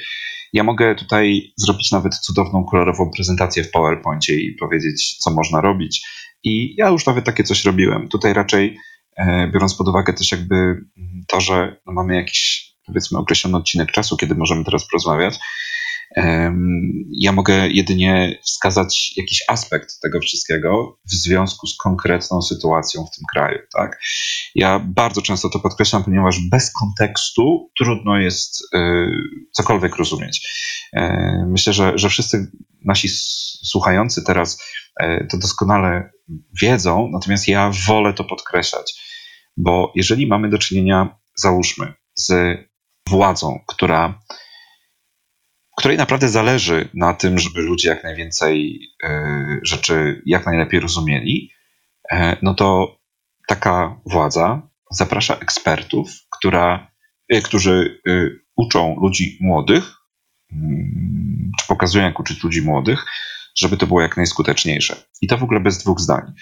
ja 0.54 0.63
mogę 0.63 0.95
tutaj 0.95 1.54
zrobić 1.56 1.91
nawet 1.91 2.15
cudowną, 2.15 2.63
kolorową 2.63 3.12
prezentację 3.15 3.63
w 3.63 3.72
PowerPoincie 3.72 4.36
i 4.36 4.56
powiedzieć, 4.56 5.17
co 5.17 5.32
można 5.32 5.62
robić. 5.62 6.08
I 6.43 6.76
ja 6.78 6.89
już 6.89 7.06
nawet 7.06 7.26
takie 7.26 7.43
coś 7.43 7.65
robiłem. 7.65 8.08
Tutaj 8.08 8.34
raczej, 8.34 8.78
e, 9.15 9.48
biorąc 9.54 9.76
pod 9.76 9.88
uwagę 9.88 10.13
też 10.13 10.32
jakby 10.32 10.86
to, 11.28 11.41
że 11.41 11.82
no 11.86 11.93
mamy 11.93 12.15
jakiś, 12.15 12.72
powiedzmy, 12.86 13.17
określony 13.17 13.58
odcinek 13.58 13.91
czasu, 13.91 14.17
kiedy 14.17 14.36
możemy 14.36 14.63
teraz 14.63 14.88
porozmawiać, 14.88 15.39
ja 17.12 17.32
mogę 17.32 17.67
jedynie 17.67 18.39
wskazać 18.43 19.13
jakiś 19.17 19.43
aspekt 19.48 20.00
tego 20.02 20.19
wszystkiego 20.19 21.00
w 21.12 21.13
związku 21.13 21.67
z 21.67 21.78
konkretną 21.78 22.41
sytuacją 22.41 23.06
w 23.06 23.15
tym 23.15 23.26
kraju. 23.34 23.60
Tak? 23.74 24.00
Ja 24.56 24.80
bardzo 24.80 25.22
często 25.22 25.50
to 25.50 25.60
podkreślam, 25.60 26.04
ponieważ 26.04 26.39
bez 26.52 26.74
kontekstu 26.74 27.69
trudno 27.78 28.17
jest 28.17 28.62
y, 28.62 29.12
cokolwiek 29.52 29.95
rozumieć. 29.95 30.48
E, 30.93 31.45
myślę, 31.48 31.74
że, 31.74 31.91
że 31.95 32.10
wszyscy 32.10 32.52
nasi 32.86 33.10
słuchający 33.63 34.24
teraz 34.24 34.63
e, 35.00 35.28
to 35.28 35.38
doskonale 35.38 36.12
wiedzą, 36.62 37.10
natomiast 37.13 37.48
ja 37.48 37.72
wolę 37.88 38.13
to 38.13 38.24
podkreślać, 38.24 38.93
bo 39.58 39.91
jeżeli 39.95 40.28
mamy 40.28 40.50
do 40.50 40.58
czynienia, 40.58 41.19
załóżmy, 41.36 41.93
z 42.15 42.58
władzą, 43.10 43.60
która 43.67 44.19
której 45.80 45.98
naprawdę 45.98 46.30
zależy 46.30 46.89
na 46.94 47.13
tym, 47.13 47.39
żeby 47.39 47.62
ludzie 47.62 47.89
jak 47.89 48.04
najwięcej 48.04 48.80
e, 49.04 49.60
rzeczy 49.63 50.22
jak 50.26 50.46
najlepiej 50.46 50.80
rozumieli, 50.80 51.52
e, 52.12 52.38
no 52.42 52.54
to 52.54 52.98
taka 53.48 54.00
władza 54.06 54.62
zaprasza 54.92 55.36
ekspertów, 55.36 56.12
która, 56.30 56.92
e, 57.30 57.42
którzy 57.42 58.02
uczą 58.56 58.96
ludzi 59.02 59.38
młodych, 59.42 59.96
mm, 60.52 61.52
czy 61.60 61.68
pokazują, 61.68 62.04
jak 62.04 62.20
uczyć 62.20 62.44
ludzi 62.44 62.62
młodych, 62.62 63.06
żeby 63.56 63.78
to 63.78 63.88
było 63.88 64.02
jak 64.02 64.18
najskuteczniejsze. 64.18 64.96
I 65.22 65.28
to 65.28 65.38
w 65.38 65.44
ogóle 65.44 65.60
bez 65.60 65.78
dwóch 65.78 66.00
zdań. 66.00 66.34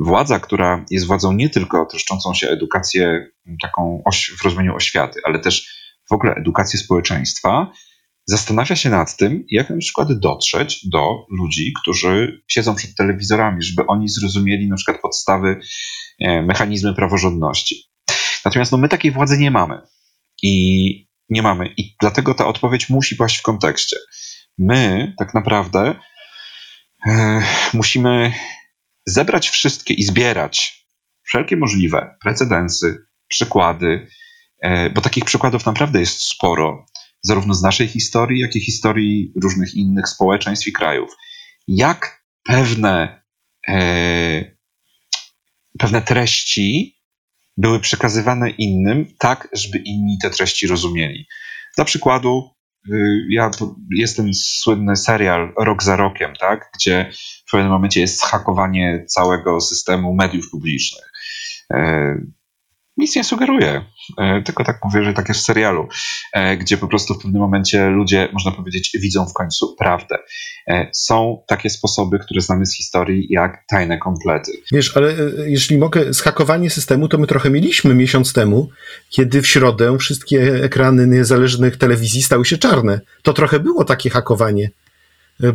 Władza, 0.00 0.40
która 0.40 0.84
jest 0.90 1.06
władzą 1.06 1.32
nie 1.32 1.50
tylko 1.50 1.86
troszczącą 1.86 2.34
się 2.34 2.48
edukację 2.48 3.26
taką 3.62 4.02
w 4.40 4.44
rozumieniu 4.44 4.74
oświaty, 4.76 5.20
ale 5.24 5.38
też 5.38 5.82
w 6.10 6.12
ogóle 6.12 6.34
edukację 6.34 6.78
społeczeństwa, 6.78 7.72
zastanawia 8.26 8.76
się 8.76 8.90
nad 8.90 9.16
tym, 9.16 9.44
jak 9.50 9.70
na 9.70 9.78
przykład 9.78 10.12
dotrzeć 10.12 10.88
do 10.88 11.26
ludzi, 11.30 11.72
którzy 11.82 12.42
siedzą 12.48 12.74
przed 12.74 12.94
telewizorami, 12.94 13.62
żeby 13.62 13.86
oni 13.86 14.08
zrozumieli 14.08 14.68
na 14.68 14.76
przykład 14.76 15.00
podstawy, 15.02 15.60
e, 16.20 16.42
mechanizmy 16.42 16.94
praworządności. 16.94 17.84
Natomiast 18.44 18.72
no, 18.72 18.78
my 18.78 18.88
takiej 18.88 19.10
władzy 19.10 19.38
nie 19.38 19.50
mamy. 19.50 19.80
I 20.42 21.12
nie 21.28 21.42
mamy. 21.42 21.74
I 21.76 21.96
dlatego 22.00 22.34
ta 22.34 22.46
odpowiedź 22.46 22.88
musi 22.88 23.16
paść 23.16 23.38
w 23.38 23.42
kontekście. 23.42 23.96
My 24.58 25.12
tak 25.18 25.34
naprawdę 25.34 25.94
e, 27.06 27.42
musimy 27.74 28.32
zebrać 29.06 29.48
wszystkie 29.48 29.94
i 29.94 30.02
zbierać 30.02 30.86
wszelkie 31.22 31.56
możliwe 31.56 32.16
precedensy, 32.22 33.06
przykłady, 33.28 34.08
e, 34.62 34.90
bo 34.90 35.00
takich 35.00 35.24
przykładów 35.24 35.66
naprawdę 35.66 36.00
jest 36.00 36.22
sporo 36.22 36.86
zarówno 37.22 37.54
z 37.54 37.62
naszej 37.62 37.88
historii, 37.88 38.40
jak 38.40 38.56
i 38.56 38.60
historii 38.60 39.32
różnych 39.42 39.74
innych 39.74 40.08
społeczeństw 40.08 40.66
i 40.66 40.72
krajów. 40.72 41.10
Jak 41.68 42.24
pewne, 42.44 43.22
e, 43.68 44.56
pewne 45.78 46.02
treści 46.02 47.02
były 47.56 47.80
przekazywane 47.80 48.50
innym, 48.50 49.06
tak, 49.18 49.48
żeby 49.52 49.78
inni 49.78 50.18
te 50.22 50.30
treści 50.30 50.66
rozumieli. 50.66 51.26
Dla 51.76 51.84
przykładu, 51.84 52.50
y, 52.92 53.26
ja 53.30 53.50
jest 53.90 54.16
ten 54.16 54.34
słynny 54.34 54.96
serial 54.96 55.52
Rok 55.58 55.82
za 55.82 55.96
rokiem, 55.96 56.32
tak, 56.40 56.70
gdzie 56.74 57.10
w 57.46 57.50
pewnym 57.50 57.70
momencie 57.72 58.00
jest 58.00 58.20
zhakowanie 58.20 59.04
całego 59.08 59.60
systemu 59.60 60.14
mediów 60.14 60.50
publicznych. 60.50 61.12
E, 61.72 62.14
nic 62.96 63.16
nie 63.16 63.24
sugeruje. 63.24 63.84
E, 64.18 64.42
tylko 64.42 64.64
tak 64.64 64.80
mówię, 64.84 65.04
że 65.04 65.12
tak 65.12 65.28
jest 65.28 65.40
w 65.40 65.44
serialu, 65.44 65.88
e, 66.32 66.56
gdzie 66.56 66.76
po 66.76 66.88
prostu 66.88 67.14
w 67.14 67.18
pewnym 67.18 67.42
momencie 67.42 67.88
ludzie, 67.88 68.28
można 68.32 68.50
powiedzieć, 68.50 68.96
widzą 69.00 69.26
w 69.26 69.32
końcu 69.32 69.76
prawdę. 69.78 70.18
E, 70.68 70.88
są 70.92 71.42
takie 71.46 71.70
sposoby, 71.70 72.18
które 72.18 72.40
znamy 72.40 72.66
z 72.66 72.76
historii, 72.76 73.26
jak 73.30 73.64
tajne 73.68 73.98
komplety. 73.98 74.52
Wiesz, 74.72 74.96
ale 74.96 75.14
jeśli 75.46 75.78
mogę, 75.78 76.12
zhakowanie 76.12 76.70
systemu 76.70 77.08
to 77.08 77.18
my 77.18 77.26
trochę 77.26 77.50
mieliśmy 77.50 77.94
miesiąc 77.94 78.32
temu, 78.32 78.68
kiedy 79.10 79.42
w 79.42 79.46
środę 79.46 79.98
wszystkie 79.98 80.64
ekrany 80.64 81.06
niezależnych 81.06 81.76
telewizji 81.76 82.22
stały 82.22 82.44
się 82.44 82.58
czarne. 82.58 83.00
To 83.22 83.32
trochę 83.32 83.60
było 83.60 83.84
takie 83.84 84.10
hakowanie. 84.10 84.70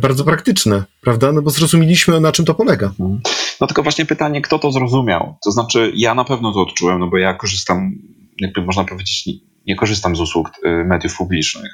Bardzo 0.00 0.24
praktyczne, 0.24 0.84
prawda? 1.00 1.32
No 1.32 1.42
bo 1.42 1.50
zrozumieliśmy, 1.50 2.20
na 2.20 2.32
czym 2.32 2.44
to 2.44 2.54
polega. 2.54 2.86
Mhm. 2.86 3.20
No 3.60 3.66
tylko 3.66 3.82
właśnie 3.82 4.06
pytanie, 4.06 4.42
kto 4.42 4.58
to 4.58 4.72
zrozumiał? 4.72 5.36
To 5.44 5.50
znaczy, 5.50 5.92
ja 5.94 6.14
na 6.14 6.24
pewno 6.24 6.52
to 6.52 6.60
odczułem, 6.60 6.98
no 6.98 7.06
bo 7.06 7.18
ja 7.18 7.34
korzystam, 7.34 7.92
jakby 8.40 8.62
można 8.62 8.84
powiedzieć, 8.84 9.26
nie, 9.26 9.32
nie 9.66 9.76
korzystam 9.76 10.16
z 10.16 10.20
usług 10.20 10.50
e, 10.64 10.84
mediów 10.84 11.16
publicznych. 11.16 11.72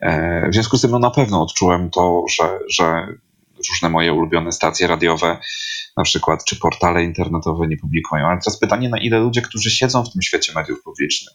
E, 0.00 0.48
w 0.50 0.54
związku 0.54 0.76
z 0.76 0.80
tym, 0.80 0.90
no 0.90 0.98
na 0.98 1.10
pewno 1.10 1.42
odczułem 1.42 1.90
to, 1.90 2.24
że, 2.36 2.58
że 2.68 3.06
różne 3.70 3.88
moje 3.88 4.12
ulubione 4.12 4.52
stacje 4.52 4.86
radiowe, 4.86 5.38
na 5.96 6.02
przykład, 6.02 6.44
czy 6.44 6.56
portale 6.56 7.04
internetowe 7.04 7.68
nie 7.68 7.76
publikują. 7.76 8.26
Ale 8.26 8.38
teraz 8.38 8.58
pytanie, 8.58 8.88
na 8.88 8.98
ile 8.98 9.18
ludzie, 9.18 9.42
którzy 9.42 9.70
siedzą 9.70 10.04
w 10.04 10.12
tym 10.12 10.22
świecie 10.22 10.52
mediów 10.54 10.82
publicznych, 10.82 11.34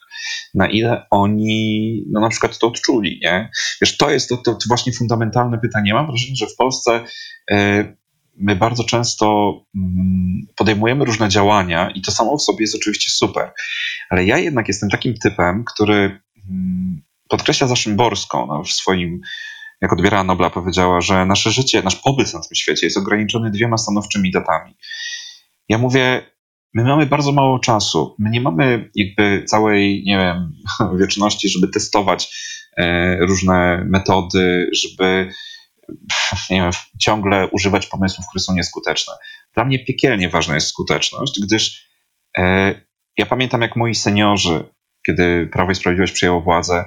na 0.54 0.68
ile 0.68 1.06
oni, 1.12 2.04
no 2.10 2.20
na 2.20 2.30
przykład 2.30 2.58
to 2.58 2.68
odczuli, 2.68 3.20
nie? 3.24 3.50
Wiesz, 3.82 3.98
to 3.98 4.12
jest 4.12 4.30
to, 4.30 4.38
to, 4.38 4.58
właśnie 4.68 4.94
fundamentalne 4.94 5.58
pytanie. 5.58 5.94
Mam 5.94 6.08
wrażenie, 6.08 6.36
że 6.36 6.48
w 6.48 6.56
Polsce 6.56 7.06
e, 7.52 7.96
my 8.42 8.56
bardzo 8.56 8.84
często 8.84 9.54
mm, 9.76 10.42
podejmujemy 10.56 11.06
różne 11.06 11.30
działania 11.30 11.92
i 11.96 12.02
to 12.02 12.12
samo 12.12 12.38
w 12.38 12.44
sobie 12.44 12.64
jest 12.64 12.76
oczywiście 12.76 13.12
super, 13.12 13.52
ale 14.10 14.26
ja 14.26 14.38
jednak 14.38 14.68
jestem 14.68 14.90
takim 14.90 15.14
typem, 15.18 15.64
który 15.64 16.22
mm, 16.50 17.02
podkreśla 17.30 17.68
za 17.68 17.76
Szymborską 17.76 18.48
no, 18.48 18.64
w 18.64 18.72
swoim 18.72 19.22
jak 19.82 19.94
odbierała 19.94 20.24
Nobla, 20.24 20.50
powiedziała, 20.50 21.02
że 21.02 21.26
nasze 21.26 21.52
życie, 21.52 21.82
nasz 21.84 21.96
pobyt 21.96 22.34
na 22.34 22.40
tym 22.40 22.56
świecie 22.56 22.86
jest 22.88 22.98
ograniczony 22.98 23.52
dwiema 23.52 23.78
stanowczymi 23.78 24.32
datami. 24.32 24.76
Ja 25.70 25.78
mówię, 25.78 26.22
my 26.74 26.84
mamy 26.84 27.06
bardzo 27.06 27.32
mało 27.32 27.60
czasu. 27.60 28.16
My 28.20 28.30
nie 28.30 28.42
mamy 28.42 28.90
jakby 28.96 29.44
całej, 29.46 30.04
nie 30.06 30.18
wiem, 30.18 30.54
wieczności, 31.00 31.50
żeby 31.50 31.68
testować 31.68 32.36
e, 32.78 33.18
różne 33.26 33.86
metody, 33.86 34.70
żeby 34.74 35.32
nie 36.50 36.62
wiem, 36.62 36.72
ciągle 37.00 37.48
używać 37.48 37.88
pomysłów, 37.88 38.26
które 38.30 38.42
są 38.42 38.54
nieskuteczne. 38.54 39.14
Dla 39.54 39.66
mnie 39.66 39.86
piekielnie 39.86 40.30
ważna 40.30 40.56
jest 40.56 40.68
skuteczność, 40.68 41.40
gdyż 41.44 41.88
e, 42.38 42.76
ja 43.18 43.26
pamiętam, 43.26 43.62
jak 43.62 43.76
moi 43.76 43.96
seniorzy, 43.96 44.64
kiedy 45.06 45.50
Prawo 45.54 45.72
i 45.72 45.76
Sprawiedliwość 45.76 46.14
przejęło 46.14 46.42
władzę, 46.42 46.86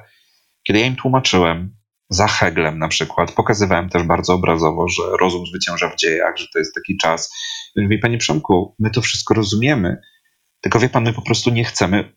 kiedy 0.62 0.78
ja 0.80 0.86
im 0.86 0.96
tłumaczyłem, 0.96 1.76
za 2.08 2.26
Heglem 2.26 2.78
na 2.78 2.88
przykład. 2.88 3.32
Pokazywałem 3.32 3.88
też 3.88 4.02
bardzo 4.02 4.34
obrazowo, 4.34 4.88
że 4.88 5.02
rozum 5.20 5.46
zwycięża 5.46 5.90
w 5.90 5.96
dziejach, 5.96 6.36
że 6.36 6.46
to 6.52 6.58
jest 6.58 6.74
taki 6.74 6.96
czas. 6.96 7.34
Mówi, 7.76 7.98
panie 7.98 8.18
Przemku, 8.18 8.74
my 8.78 8.90
to 8.90 9.00
wszystko 9.00 9.34
rozumiemy, 9.34 10.00
tylko 10.60 10.78
wie 10.78 10.88
pan, 10.88 11.04
my 11.04 11.12
po 11.12 11.22
prostu 11.22 11.50
nie 11.50 11.64
chcemy 11.64 12.16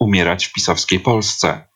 umierać 0.00 0.46
w 0.46 0.52
pisowskiej 0.52 1.00
Polsce. 1.00 1.68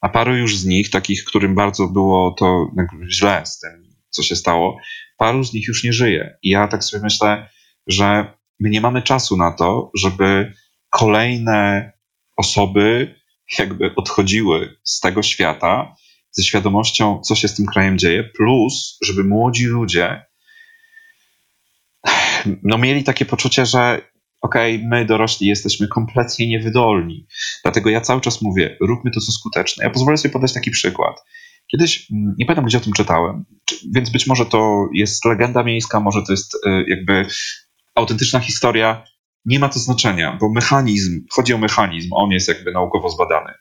A 0.00 0.08
paru 0.08 0.36
już 0.36 0.56
z 0.56 0.64
nich, 0.64 0.90
takich, 0.90 1.24
którym 1.24 1.54
bardzo 1.54 1.88
było 1.88 2.30
to 2.38 2.70
źle 3.08 3.46
z 3.46 3.58
tym, 3.58 3.83
co 4.14 4.22
się 4.22 4.36
stało, 4.36 4.78
paru 5.18 5.44
z 5.44 5.52
nich 5.52 5.68
już 5.68 5.84
nie 5.84 5.92
żyje. 5.92 6.36
I 6.42 6.50
ja 6.50 6.68
tak 6.68 6.84
sobie 6.84 7.02
myślę, 7.02 7.48
że 7.86 8.34
my 8.60 8.70
nie 8.70 8.80
mamy 8.80 9.02
czasu 9.02 9.36
na 9.36 9.52
to, 9.52 9.90
żeby 9.98 10.52
kolejne 10.90 11.92
osoby 12.36 13.14
jakby 13.58 13.94
odchodziły 13.94 14.76
z 14.84 15.00
tego 15.00 15.22
świata, 15.22 15.96
ze 16.30 16.42
świadomością, 16.42 17.20
co 17.20 17.34
się 17.34 17.48
z 17.48 17.54
tym 17.54 17.66
krajem 17.66 17.98
dzieje, 17.98 18.24
plus, 18.24 18.98
żeby 19.02 19.24
młodzi 19.24 19.64
ludzie 19.64 20.22
no, 22.62 22.78
mieli 22.78 23.04
takie 23.04 23.24
poczucie, 23.24 23.66
że 23.66 24.00
okej, 24.40 24.76
okay, 24.76 24.88
my 24.88 25.04
dorośli 25.04 25.46
jesteśmy 25.46 25.88
kompletnie 25.88 26.48
niewydolni. 26.48 27.26
Dlatego 27.62 27.90
ja 27.90 28.00
cały 28.00 28.20
czas 28.20 28.42
mówię, 28.42 28.76
róbmy 28.80 29.10
to, 29.10 29.20
co 29.20 29.32
skuteczne. 29.32 29.84
Ja 29.84 29.90
pozwolę 29.90 30.16
sobie 30.16 30.32
podać 30.32 30.52
taki 30.52 30.70
przykład. 30.70 31.24
Kiedyś, 31.70 32.10
mm, 32.10 32.34
nie 32.38 32.46
pamiętam, 32.46 32.64
gdzie 32.64 32.78
o 32.78 32.80
tym 32.80 32.92
czytałem, 32.92 33.44
więc 33.94 34.10
być 34.10 34.26
może 34.26 34.46
to 34.46 34.88
jest 34.94 35.24
legenda 35.24 35.62
miejska, 35.62 36.00
może 36.00 36.22
to 36.26 36.32
jest 36.32 36.54
y, 36.54 36.84
jakby 36.88 37.26
autentyczna 37.94 38.40
historia. 38.40 39.04
nie 39.46 39.58
ma 39.58 39.68
to 39.68 39.78
znaczenia, 39.78 40.38
bo 40.40 40.52
mechanizm, 40.52 41.24
chodzi 41.30 41.54
o 41.54 41.58
mechanizm, 41.58 42.08
on 42.12 42.30
jest 42.30 42.48
jakby 42.48 42.72
naukowo 42.72 43.10
zbadany. 43.10 43.52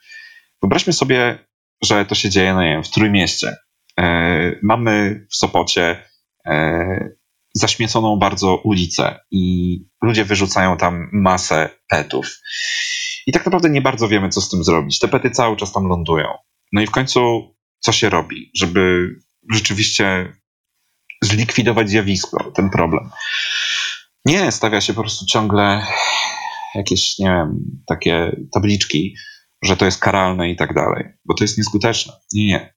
Wyobraźmy 0.62 0.94
sobie, 0.94 1.48
że 1.84 2.06
to 2.06 2.16
się 2.16 2.30
dzieje, 2.30 2.54
no 2.54 2.62
nie 2.62 2.70
wiem, 2.70 2.84
w 2.84 2.90
Trójmieście. 2.90 3.56
E, 4.00 4.56
mamy 4.62 5.26
w 5.30 5.36
Sopocie 5.36 6.04
e, 6.46 7.10
zaśmieconą 7.54 8.18
bardzo 8.18 8.56
ulicę 8.56 9.20
i 9.32 9.78
ludzie 10.02 10.26
wyrzucają 10.26 10.78
tam 10.78 11.10
masę 11.14 11.70
petów. 11.88 12.40
I 13.28 13.32
tak 13.32 13.46
naprawdę 13.46 13.70
nie 13.70 13.82
bardzo 13.82 14.08
wiemy, 14.08 14.30
co 14.30 14.42
z 14.42 14.50
tym 14.50 14.64
zrobić. 14.64 15.00
Te 15.00 15.08
pety 15.08 15.32
cały 15.32 15.56
czas 15.56 15.72
tam 15.72 15.88
lądują. 15.88 16.28
No 16.72 16.82
i 16.82 16.88
w 16.88 16.92
końcu 16.92 17.53
co 17.84 17.92
się 17.92 18.10
robi, 18.10 18.52
żeby 18.56 19.10
rzeczywiście 19.52 20.34
zlikwidować 21.22 21.90
zjawisko, 21.90 22.52
ten 22.52 22.70
problem? 22.70 23.10
Nie, 24.26 24.52
stawia 24.52 24.82
się 24.82 24.94
po 24.94 25.02
prostu 25.02 25.26
ciągle 25.26 25.86
jakieś, 26.76 27.20
nie 27.20 27.28
wiem, 27.28 27.60
takie 27.88 28.42
tabliczki, 28.54 29.16
że 29.64 29.78
to 29.78 29.86
jest 29.86 30.00
karalne 30.00 30.50
i 30.50 30.56
tak 30.56 30.74
dalej, 30.74 31.04
bo 31.26 31.34
to 31.34 31.44
jest 31.44 31.58
nieskuteczne. 31.58 32.14
Nie, 32.34 32.48
nie. 32.48 32.74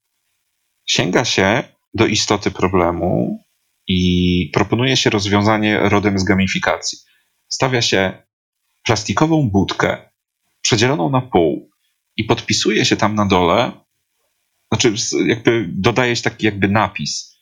Sięga 0.85 1.25
się 1.25 1.63
do 1.93 2.05
istoty 2.05 2.51
problemu 2.51 3.39
i 3.87 4.51
proponuje 4.53 4.97
się 4.97 5.09
rozwiązanie 5.09 5.79
rodem 5.79 6.19
z 6.19 6.23
gamifikacji. 6.23 6.99
Stawia 7.49 7.81
się 7.81 8.23
plastikową 8.83 9.49
budkę 9.49 10.11
przedzieloną 10.61 11.09
na 11.09 11.21
pół 11.21 11.69
i 12.17 12.23
podpisuje 12.23 12.85
się 12.85 12.97
tam 12.97 13.15
na 13.15 13.25
dole, 13.25 13.71
znaczy 14.71 14.93
jakby 15.25 15.65
dodaje 15.69 16.15
się 16.15 16.21
taki 16.21 16.45
jakby 16.45 16.67
napis. 16.67 17.37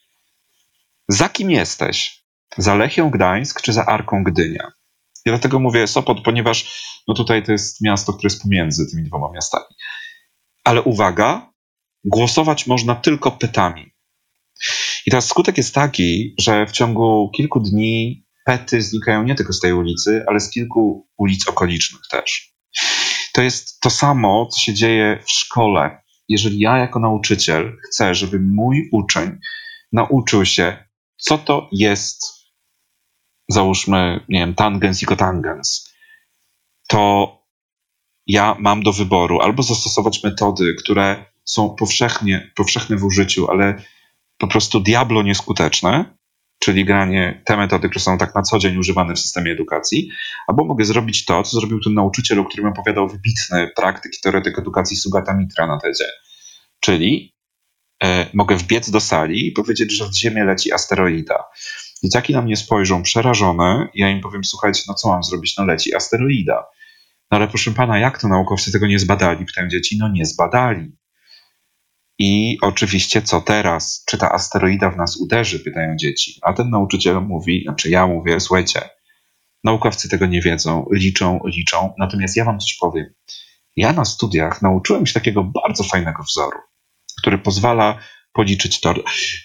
Za 1.07 1.29
kim 1.29 1.51
jesteś? 1.51 2.25
Za 2.57 2.75
Lechią 2.75 3.09
Gdańsk 3.09 3.61
czy 3.61 3.73
za 3.73 3.85
Arką 3.85 4.23
Gdynia? 4.23 4.71
I 5.25 5.29
dlatego 5.29 5.59
mówię 5.59 5.87
Sopot, 5.87 6.21
ponieważ 6.23 6.85
no 7.07 7.13
tutaj 7.13 7.43
to 7.43 7.51
jest 7.51 7.81
miasto, 7.81 8.13
które 8.13 8.27
jest 8.27 8.41
pomiędzy 8.41 8.91
tymi 8.91 9.03
dwoma 9.03 9.31
miastami. 9.33 9.65
Ale 10.63 10.81
uwaga, 10.81 11.53
głosować 12.03 12.67
można 12.67 12.95
tylko 12.95 13.31
pytami. 13.31 13.91
I 15.05 15.11
teraz 15.11 15.27
skutek 15.27 15.57
jest 15.57 15.75
taki, 15.75 16.35
że 16.39 16.65
w 16.65 16.71
ciągu 16.71 17.31
kilku 17.35 17.59
dni 17.59 18.25
pety 18.45 18.81
znikają 18.81 19.23
nie 19.23 19.35
tylko 19.35 19.53
z 19.53 19.59
tej 19.59 19.73
ulicy, 19.73 20.23
ale 20.27 20.39
z 20.39 20.49
kilku 20.49 21.09
ulic 21.17 21.47
okolicznych 21.47 22.01
też. 22.11 22.55
To 23.33 23.41
jest 23.41 23.79
to 23.79 23.89
samo, 23.89 24.45
co 24.45 24.59
się 24.59 24.73
dzieje 24.73 25.19
w 25.25 25.31
szkole. 25.31 26.01
Jeżeli 26.29 26.59
ja 26.59 26.77
jako 26.77 26.99
nauczyciel 26.99 27.77
chcę, 27.87 28.15
żeby 28.15 28.39
mój 28.39 28.89
uczeń 28.91 29.39
nauczył 29.91 30.45
się, 30.45 30.87
co 31.17 31.37
to 31.37 31.69
jest, 31.71 32.25
załóżmy, 33.49 34.25
nie 34.29 34.39
wiem, 34.39 34.55
tangens 34.55 35.03
i 35.03 35.05
kotangens, 35.05 35.93
to 36.87 37.31
ja 38.27 38.55
mam 38.59 38.83
do 38.83 38.93
wyboru 38.93 39.41
albo 39.41 39.63
zastosować 39.63 40.23
metody, 40.23 40.75
które 40.79 41.25
są 41.43 41.75
powszechnie, 41.75 42.51
powszechne 42.55 42.97
w 42.97 43.03
użyciu, 43.03 43.51
ale 43.51 43.83
po 44.37 44.47
prostu 44.47 44.79
diablo 44.79 45.23
nieskuteczne, 45.23 46.17
czyli 46.59 46.85
granie 46.85 47.41
te 47.45 47.57
metody, 47.57 47.89
które 47.89 48.03
są 48.03 48.17
tak 48.17 48.35
na 48.35 48.41
co 48.41 48.59
dzień 48.59 48.77
używane 48.77 49.13
w 49.13 49.19
systemie 49.19 49.51
edukacji, 49.51 50.09
albo 50.47 50.65
mogę 50.65 50.85
zrobić 50.85 51.25
to, 51.25 51.43
co 51.43 51.59
zrobił 51.59 51.79
ten 51.83 51.93
nauczyciel, 51.93 52.39
o 52.39 52.45
którym 52.45 52.67
opowiadał 52.67 53.07
wybitny 53.07 53.71
praktyk 53.75 54.11
i 54.17 54.21
teoretyk 54.21 54.59
edukacji 54.59 54.97
Sugata 54.97 55.33
Mitra 55.33 55.67
na 55.67 55.79
tezie. 55.79 56.05
Czyli 56.79 57.35
e, 58.03 58.29
mogę 58.33 58.55
wbiec 58.55 58.89
do 58.89 58.99
sali 58.99 59.47
i 59.47 59.51
powiedzieć, 59.51 59.91
że 59.91 60.05
w 60.05 60.15
Ziemię 60.15 60.43
leci 60.43 60.73
asteroida. 60.73 61.43
Dzieciaki 62.03 62.33
na 62.33 62.41
mnie 62.41 62.57
spojrzą 62.57 63.03
przerażone, 63.03 63.87
ja 63.93 64.09
im 64.09 64.21
powiem, 64.21 64.43
słuchajcie, 64.43 64.83
no 64.87 64.93
co 64.93 65.07
mam 65.07 65.23
zrobić? 65.23 65.57
No 65.57 65.65
leci 65.65 65.95
asteroida. 65.95 66.63
No 67.31 67.37
ale 67.37 67.47
proszę 67.47 67.71
pana, 67.71 67.99
jak 67.99 68.21
to 68.21 68.27
naukowcy 68.27 68.71
tego 68.71 68.87
nie 68.87 68.99
zbadali? 68.99 69.45
Pytają 69.45 69.67
dzieci, 69.67 69.97
no 69.97 70.09
nie 70.09 70.25
zbadali. 70.25 70.91
I 72.19 72.57
oczywiście, 72.61 73.21
co 73.21 73.41
teraz? 73.41 74.03
Czy 74.07 74.17
ta 74.17 74.31
asteroida 74.31 74.91
w 74.91 74.97
nas 74.97 75.17
uderzy? 75.17 75.59
Pytają 75.59 75.95
dzieci. 75.95 76.39
A 76.41 76.53
ten 76.53 76.69
nauczyciel 76.69 77.21
mówi, 77.21 77.63
znaczy 77.63 77.89
ja 77.89 78.07
mówię, 78.07 78.39
słuchajcie, 78.39 78.81
naukowcy 79.63 80.09
tego 80.09 80.25
nie 80.25 80.41
wiedzą, 80.41 80.85
liczą, 80.91 81.39
liczą. 81.45 81.93
Natomiast 81.99 82.37
ja 82.37 82.45
wam 82.45 82.59
coś 82.59 82.77
powiem. 82.81 83.05
Ja 83.75 83.93
na 83.93 84.05
studiach 84.05 84.61
nauczyłem 84.61 85.05
się 85.05 85.13
takiego 85.13 85.43
bardzo 85.43 85.83
fajnego 85.83 86.23
wzoru, 86.23 86.59
który 87.17 87.37
pozwala 87.37 87.99
policzyć 88.33 88.81
to. 88.81 88.93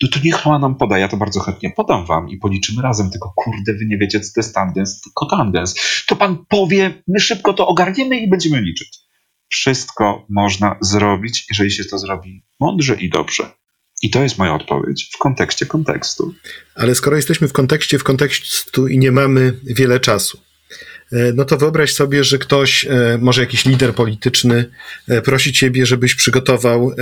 No 0.02 0.08
to 0.12 0.20
niech 0.24 0.42
pan 0.42 0.60
nam 0.60 0.74
poda, 0.74 0.98
ja 0.98 1.08
to 1.08 1.16
bardzo 1.16 1.40
chętnie 1.40 1.70
podam 1.70 2.06
wam 2.06 2.28
i 2.28 2.36
policzymy 2.36 2.82
razem, 2.82 3.10
tylko 3.10 3.32
kurde, 3.36 3.72
wy 3.72 3.86
nie 3.86 3.98
wiecie, 3.98 4.20
co 4.20 4.34
to 4.34 4.40
jest 4.40 4.54
tandens, 4.54 5.00
tylko 5.00 5.26
tandens. 5.26 5.74
To 6.06 6.16
pan 6.16 6.44
powie, 6.48 7.02
my 7.08 7.20
szybko 7.20 7.52
to 7.52 7.66
ogarniemy 7.66 8.18
i 8.20 8.28
będziemy 8.28 8.60
liczyć. 8.60 8.98
Wszystko 9.50 10.26
można 10.28 10.76
zrobić, 10.80 11.46
jeżeli 11.50 11.70
się 11.70 11.84
to 11.84 11.98
zrobi 11.98 12.44
mądrze 12.60 12.94
i 12.94 13.10
dobrze. 13.10 13.50
I 14.02 14.10
to 14.10 14.22
jest 14.22 14.38
moja 14.38 14.54
odpowiedź 14.54 15.10
w 15.14 15.18
kontekście 15.18 15.66
kontekstu. 15.66 16.34
Ale 16.74 16.94
skoro 16.94 17.16
jesteśmy 17.16 17.48
w 17.48 17.52
kontekście 17.52 17.98
w 17.98 18.04
kontekstu 18.04 18.88
i 18.88 18.98
nie 18.98 19.12
mamy 19.12 19.60
wiele 19.64 20.00
czasu, 20.00 20.40
e, 21.12 21.32
no 21.32 21.44
to 21.44 21.56
wyobraź 21.56 21.94
sobie, 21.94 22.24
że 22.24 22.38
ktoś, 22.38 22.84
e, 22.84 23.18
może 23.20 23.40
jakiś 23.40 23.64
lider 23.64 23.94
polityczny, 23.94 24.70
e, 25.08 25.22
prosi 25.22 25.52
ciebie, 25.52 25.86
żebyś 25.86 26.14
przygotował 26.14 26.92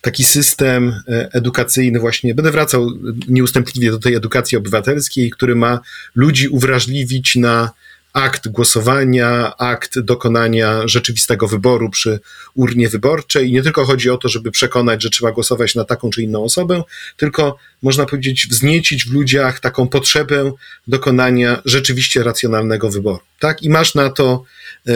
taki 0.00 0.24
system 0.24 1.02
edukacyjny, 1.32 2.00
właśnie 2.00 2.34
będę 2.34 2.50
wracał 2.50 2.90
nieustępliwie 3.28 3.90
do 3.90 3.98
tej 3.98 4.14
edukacji 4.14 4.58
obywatelskiej, 4.58 5.30
który 5.30 5.54
ma 5.54 5.80
ludzi 6.14 6.48
uwrażliwić 6.48 7.36
na 7.36 7.70
akt 8.18 8.48
głosowania, 8.48 9.56
akt 9.56 9.98
dokonania 9.98 10.88
rzeczywistego 10.88 11.48
wyboru 11.48 11.90
przy 11.90 12.20
urnie 12.54 12.88
wyborczej. 12.88 13.48
I 13.48 13.52
nie 13.52 13.62
tylko 13.62 13.84
chodzi 13.84 14.10
o 14.10 14.16
to, 14.16 14.28
żeby 14.28 14.50
przekonać, 14.50 15.02
że 15.02 15.10
trzeba 15.10 15.32
głosować 15.32 15.74
na 15.74 15.84
taką 15.84 16.10
czy 16.10 16.22
inną 16.22 16.44
osobę, 16.44 16.82
tylko 17.16 17.56
można 17.82 18.06
powiedzieć, 18.06 18.46
wzniecić 18.46 19.04
w 19.04 19.12
ludziach 19.12 19.60
taką 19.60 19.88
potrzebę 19.88 20.52
dokonania 20.88 21.62
rzeczywiście 21.64 22.22
racjonalnego 22.22 22.90
wyboru. 22.90 23.20
Tak? 23.38 23.62
I 23.62 23.70
masz 23.70 23.94
na 23.94 24.10
to, 24.10 24.44
e, 24.88 24.92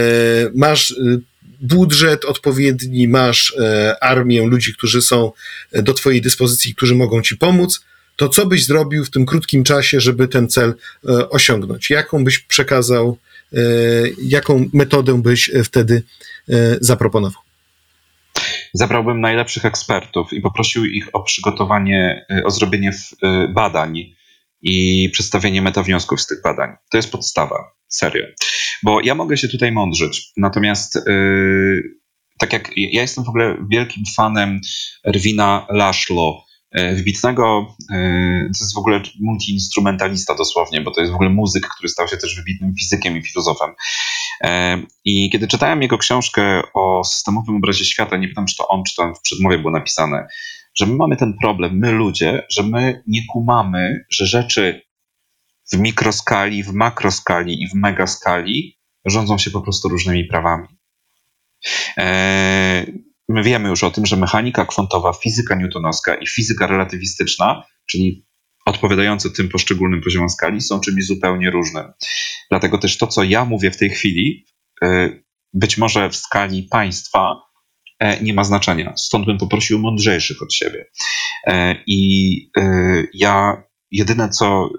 masz 0.54 0.90
e, 0.90 0.94
budżet 1.60 2.24
odpowiedni, 2.24 3.08
masz 3.08 3.54
e, 3.60 3.96
armię 4.04 4.46
ludzi, 4.46 4.74
którzy 4.74 5.02
są 5.02 5.32
do 5.72 5.94
Twojej 5.94 6.20
dyspozycji, 6.20 6.74
którzy 6.74 6.94
mogą 6.94 7.22
Ci 7.22 7.36
pomóc 7.36 7.80
to 8.16 8.28
co 8.28 8.46
byś 8.46 8.66
zrobił 8.66 9.04
w 9.04 9.10
tym 9.10 9.26
krótkim 9.26 9.64
czasie, 9.64 10.00
żeby 10.00 10.28
ten 10.28 10.48
cel 10.48 10.74
e, 11.08 11.30
osiągnąć? 11.30 11.90
Jaką 11.90 12.24
byś 12.24 12.38
przekazał, 12.38 13.18
e, 13.52 13.58
jaką 14.22 14.68
metodę 14.72 15.22
byś 15.22 15.50
wtedy 15.64 16.02
e, 16.48 16.54
zaproponował? 16.80 17.42
Zabrałbym 18.74 19.20
najlepszych 19.20 19.64
ekspertów 19.64 20.32
i 20.32 20.40
poprosił 20.40 20.84
ich 20.84 21.08
o 21.12 21.22
przygotowanie, 21.22 22.26
o 22.44 22.50
zrobienie 22.50 22.92
badań 23.54 24.14
i 24.62 25.08
przedstawienie 25.12 25.62
metawniosków 25.62 26.20
z 26.20 26.26
tych 26.26 26.42
badań. 26.42 26.70
To 26.90 26.96
jest 26.96 27.12
podstawa, 27.12 27.56
serio. 27.88 28.26
Bo 28.82 29.00
ja 29.00 29.14
mogę 29.14 29.36
się 29.36 29.48
tutaj 29.48 29.72
mądrzyć, 29.72 30.32
natomiast 30.36 30.94
yy, 31.06 31.82
tak 32.38 32.52
jak 32.52 32.70
ja 32.76 33.02
jestem 33.02 33.24
w 33.24 33.28
ogóle 33.28 33.56
wielkim 33.70 34.02
fanem 34.16 34.60
Erwina 35.04 35.66
Laszlo, 35.70 36.44
wybitnego, 36.74 37.76
e, 37.90 38.40
to 38.42 38.64
jest 38.64 38.74
w 38.74 38.78
ogóle 38.78 39.02
multiinstrumentalista 39.20 40.34
dosłownie, 40.34 40.80
bo 40.80 40.90
to 40.90 41.00
jest 41.00 41.12
w 41.12 41.14
ogóle 41.14 41.30
muzyk, 41.30 41.68
który 41.68 41.88
stał 41.88 42.08
się 42.08 42.16
też 42.16 42.36
wybitnym 42.36 42.74
fizykiem 42.74 43.16
i 43.16 43.22
filozofem. 43.22 43.70
E, 44.44 44.82
I 45.04 45.30
kiedy 45.30 45.48
czytałem 45.48 45.82
jego 45.82 45.98
książkę 45.98 46.62
o 46.74 47.04
systemowym 47.04 47.56
obrazie 47.56 47.84
świata, 47.84 48.16
nie 48.16 48.28
pytam, 48.28 48.46
czy 48.46 48.56
to 48.56 48.68
on, 48.68 48.82
czy 48.84 48.96
to 48.96 49.14
w 49.14 49.20
przedmowie 49.20 49.58
było 49.58 49.70
napisane, 49.70 50.26
że 50.74 50.86
my 50.86 50.94
mamy 50.94 51.16
ten 51.16 51.34
problem, 51.40 51.78
my 51.78 51.92
ludzie, 51.92 52.42
że 52.50 52.62
my 52.62 53.02
nie 53.06 53.20
kumamy, 53.32 54.04
że 54.10 54.26
rzeczy 54.26 54.82
w 55.72 55.78
mikroskali, 55.78 56.62
w 56.62 56.72
makroskali 56.72 57.62
i 57.62 57.68
w 57.68 57.74
megaskali 57.74 58.78
rządzą 59.04 59.38
się 59.38 59.50
po 59.50 59.60
prostu 59.60 59.88
różnymi 59.88 60.24
prawami. 60.24 60.68
My 63.28 63.42
wiemy 63.42 63.68
już 63.68 63.84
o 63.84 63.90
tym, 63.90 64.06
że 64.06 64.16
mechanika 64.16 64.66
kwantowa, 64.66 65.12
fizyka 65.12 65.54
newtonowska 65.54 66.14
i 66.14 66.26
fizyka 66.26 66.66
relatywistyczna, 66.66 67.62
czyli 67.86 68.26
odpowiadające 68.66 69.30
tym 69.30 69.48
poszczególnym 69.48 70.00
poziomom 70.00 70.28
skali, 70.28 70.60
są 70.60 70.80
czymś 70.80 71.06
zupełnie 71.06 71.50
różnym. 71.50 71.92
Dlatego 72.50 72.78
też 72.78 72.98
to, 72.98 73.06
co 73.06 73.22
ja 73.22 73.44
mówię 73.44 73.70
w 73.70 73.76
tej 73.76 73.90
chwili, 73.90 74.46
e, 74.82 75.10
być 75.52 75.78
może 75.78 76.10
w 76.10 76.16
skali 76.16 76.62
państwa 76.62 77.36
e, 77.98 78.22
nie 78.22 78.34
ma 78.34 78.44
znaczenia. 78.44 78.92
Stąd 78.96 79.26
bym 79.26 79.38
poprosił 79.38 79.78
mądrzejszych 79.78 80.42
od 80.42 80.54
siebie. 80.54 80.86
E, 81.46 81.76
I 81.86 82.50
ja 83.14 83.62
jedyne, 83.90 84.28
co 84.28 84.70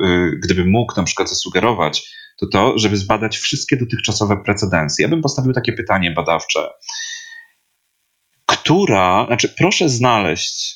gdybym 0.43 0.69
mógł 0.69 0.93
na 0.97 1.03
przykład 1.03 1.29
zasugerować, 1.29 2.13
to 2.39 2.47
to, 2.47 2.77
żeby 2.77 2.97
zbadać 2.97 3.37
wszystkie 3.37 3.77
dotychczasowe 3.77 4.37
precedensy. 4.45 5.01
Ja 5.01 5.07
bym 5.07 5.21
postawił 5.21 5.53
takie 5.53 5.73
pytanie 5.73 6.11
badawcze 6.11 6.69
która, 8.63 9.25
znaczy 9.27 9.49
proszę 9.49 9.89
znaleźć, 9.89 10.75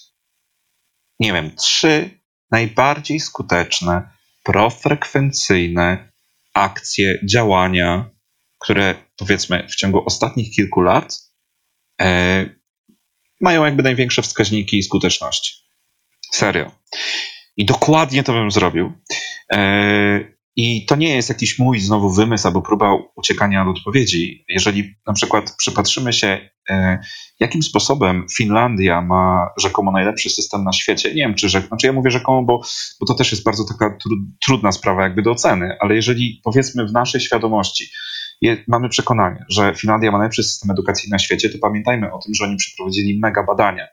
nie 1.19 1.33
wiem, 1.33 1.55
trzy 1.55 2.09
najbardziej 2.51 3.19
skuteczne, 3.19 4.09
profrekwencyjne 4.43 6.11
akcje, 6.53 7.19
działania, 7.25 8.09
które 8.59 8.95
powiedzmy 9.17 9.67
w 9.69 9.75
ciągu 9.75 10.05
ostatnich 10.05 10.55
kilku 10.55 10.81
lat 10.81 11.19
e, 12.01 12.45
mają 13.41 13.65
jakby 13.65 13.83
największe 13.83 14.21
wskaźniki 14.21 14.83
skuteczności. 14.83 15.53
Serio. 16.33 16.71
I 17.57 17.65
dokładnie 17.65 18.23
to 18.23 18.33
bym 18.33 18.51
zrobił. 18.51 18.93
E, 19.53 20.36
i 20.59 20.85
to 20.85 20.95
nie 20.95 21.15
jest 21.15 21.29
jakiś 21.29 21.59
mój 21.59 21.79
znowu 21.79 22.09
wymysł 22.09 22.47
albo 22.47 22.61
próba 22.61 22.97
uciekania 23.15 23.61
od 23.61 23.77
odpowiedzi. 23.77 24.45
Jeżeli 24.49 24.95
na 25.07 25.13
przykład 25.13 25.55
przypatrzymy 25.57 26.13
się, 26.13 26.49
e, 26.69 26.99
jakim 27.39 27.63
sposobem 27.63 28.25
Finlandia 28.37 29.01
ma 29.01 29.49
rzekomo 29.57 29.91
najlepszy 29.91 30.29
system 30.29 30.63
na 30.63 30.73
świecie, 30.73 31.09
nie 31.09 31.21
wiem 31.21 31.35
czy 31.35 31.49
rzekomo, 31.49 31.67
znaczy 31.67 31.87
ja 31.87 31.93
mówię 31.93 32.11
rzekomo, 32.11 32.43
bo, 32.43 32.61
bo 32.99 33.05
to 33.05 33.13
też 33.13 33.31
jest 33.31 33.43
bardzo 33.43 33.63
taka 33.65 33.97
trudna 34.45 34.71
sprawa 34.71 35.03
jakby 35.03 35.21
do 35.21 35.31
oceny, 35.31 35.77
ale 35.79 35.95
jeżeli 35.95 36.41
powiedzmy 36.43 36.87
w 36.87 36.93
naszej 36.93 37.21
świadomości 37.21 37.89
je, 38.41 38.63
mamy 38.67 38.89
przekonanie, 38.89 39.45
że 39.49 39.75
Finlandia 39.75 40.11
ma 40.11 40.17
najlepszy 40.17 40.43
system 40.43 40.71
edukacji 40.71 41.09
na 41.11 41.19
świecie, 41.19 41.49
to 41.49 41.57
pamiętajmy 41.61 42.13
o 42.13 42.19
tym, 42.19 42.33
że 42.33 42.45
oni 42.45 42.55
przeprowadzili 42.55 43.19
mega 43.19 43.43
badania 43.43 43.87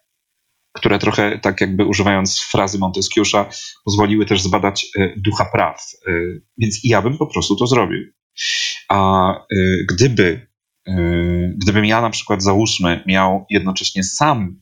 które 0.84 0.98
trochę, 0.98 1.38
tak 1.38 1.60
jakby 1.60 1.84
używając 1.84 2.40
frazy 2.40 2.78
Montesquieu'a, 2.78 3.44
pozwoliły 3.84 4.26
też 4.26 4.42
zbadać 4.42 4.86
e, 4.98 5.14
ducha 5.16 5.44
praw. 5.52 5.82
E, 6.06 6.12
więc 6.58 6.80
ja 6.84 7.02
bym 7.02 7.18
po 7.18 7.26
prostu 7.26 7.56
to 7.56 7.66
zrobił. 7.66 8.00
A 8.88 9.30
e, 9.34 9.44
gdyby, 9.88 10.46
gdybym 11.56 11.84
ja 11.84 12.00
na 12.00 12.10
przykład 12.10 12.42
załóżmy 12.42 13.02
miał 13.06 13.46
jednocześnie 13.50 14.04
sam 14.04 14.60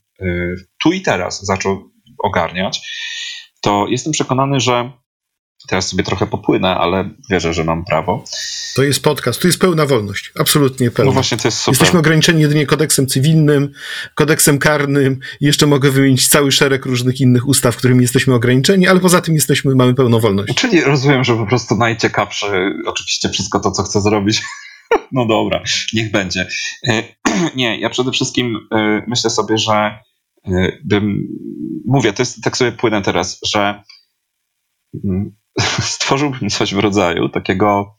tu 0.82 0.92
i 0.92 1.00
teraz 1.00 1.44
zaczął 1.44 1.90
ogarniać, 2.24 2.80
to 3.60 3.86
jestem 3.88 4.12
przekonany, 4.12 4.60
że 4.60 4.92
Teraz 5.68 5.88
sobie 5.88 6.04
trochę 6.04 6.26
popłynę, 6.26 6.76
ale 6.76 7.10
wierzę, 7.30 7.54
że 7.54 7.64
mam 7.64 7.84
prawo. 7.84 8.24
To 8.74 8.82
jest 8.82 9.02
podcast, 9.02 9.40
tu 9.40 9.46
jest 9.46 9.60
pełna 9.60 9.86
wolność, 9.86 10.32
absolutnie 10.40 10.90
pełna. 10.90 11.10
No 11.10 11.14
właśnie, 11.14 11.38
to 11.38 11.48
jest 11.48 11.58
super. 11.58 11.72
Jesteśmy 11.72 11.98
ograniczeni 11.98 12.42
jedynie 12.42 12.66
kodeksem 12.66 13.06
cywilnym, 13.06 13.72
kodeksem 14.14 14.58
karnym 14.58 15.18
i 15.40 15.46
jeszcze 15.46 15.66
mogę 15.66 15.90
wymienić 15.90 16.28
cały 16.28 16.52
szereg 16.52 16.86
różnych 16.86 17.20
innych 17.20 17.48
ustaw, 17.48 17.76
którymi 17.76 18.02
jesteśmy 18.02 18.34
ograniczeni, 18.34 18.86
ale 18.86 19.00
poza 19.00 19.20
tym 19.20 19.34
jesteśmy, 19.34 19.74
mamy 19.74 19.94
pełną 19.94 20.20
wolność. 20.20 20.54
Czyli 20.54 20.80
rozumiem, 20.80 21.24
że 21.24 21.36
po 21.36 21.46
prostu 21.46 21.76
najciekawsze, 21.76 22.72
oczywiście 22.86 23.28
wszystko 23.28 23.60
to, 23.60 23.70
co 23.70 23.82
chcę 23.82 24.00
zrobić. 24.00 24.42
No 25.12 25.26
dobra, 25.26 25.62
niech 25.92 26.10
będzie. 26.10 26.48
E, 26.88 27.02
nie, 27.56 27.80
ja 27.80 27.90
przede 27.90 28.10
wszystkim 28.10 28.68
e, 28.74 29.02
myślę 29.08 29.30
sobie, 29.30 29.58
że 29.58 29.72
e, 30.46 30.78
bym, 30.84 31.28
mówię, 31.86 32.12
to 32.12 32.22
jest, 32.22 32.42
tak 32.42 32.56
sobie 32.56 32.72
płynę 32.72 33.02
teraz, 33.02 33.40
że 33.42 33.82
mm, 35.04 35.36
stworzyłbym 35.94 36.50
coś 36.50 36.74
w 36.74 36.78
rodzaju 36.78 37.28
takiego 37.28 37.96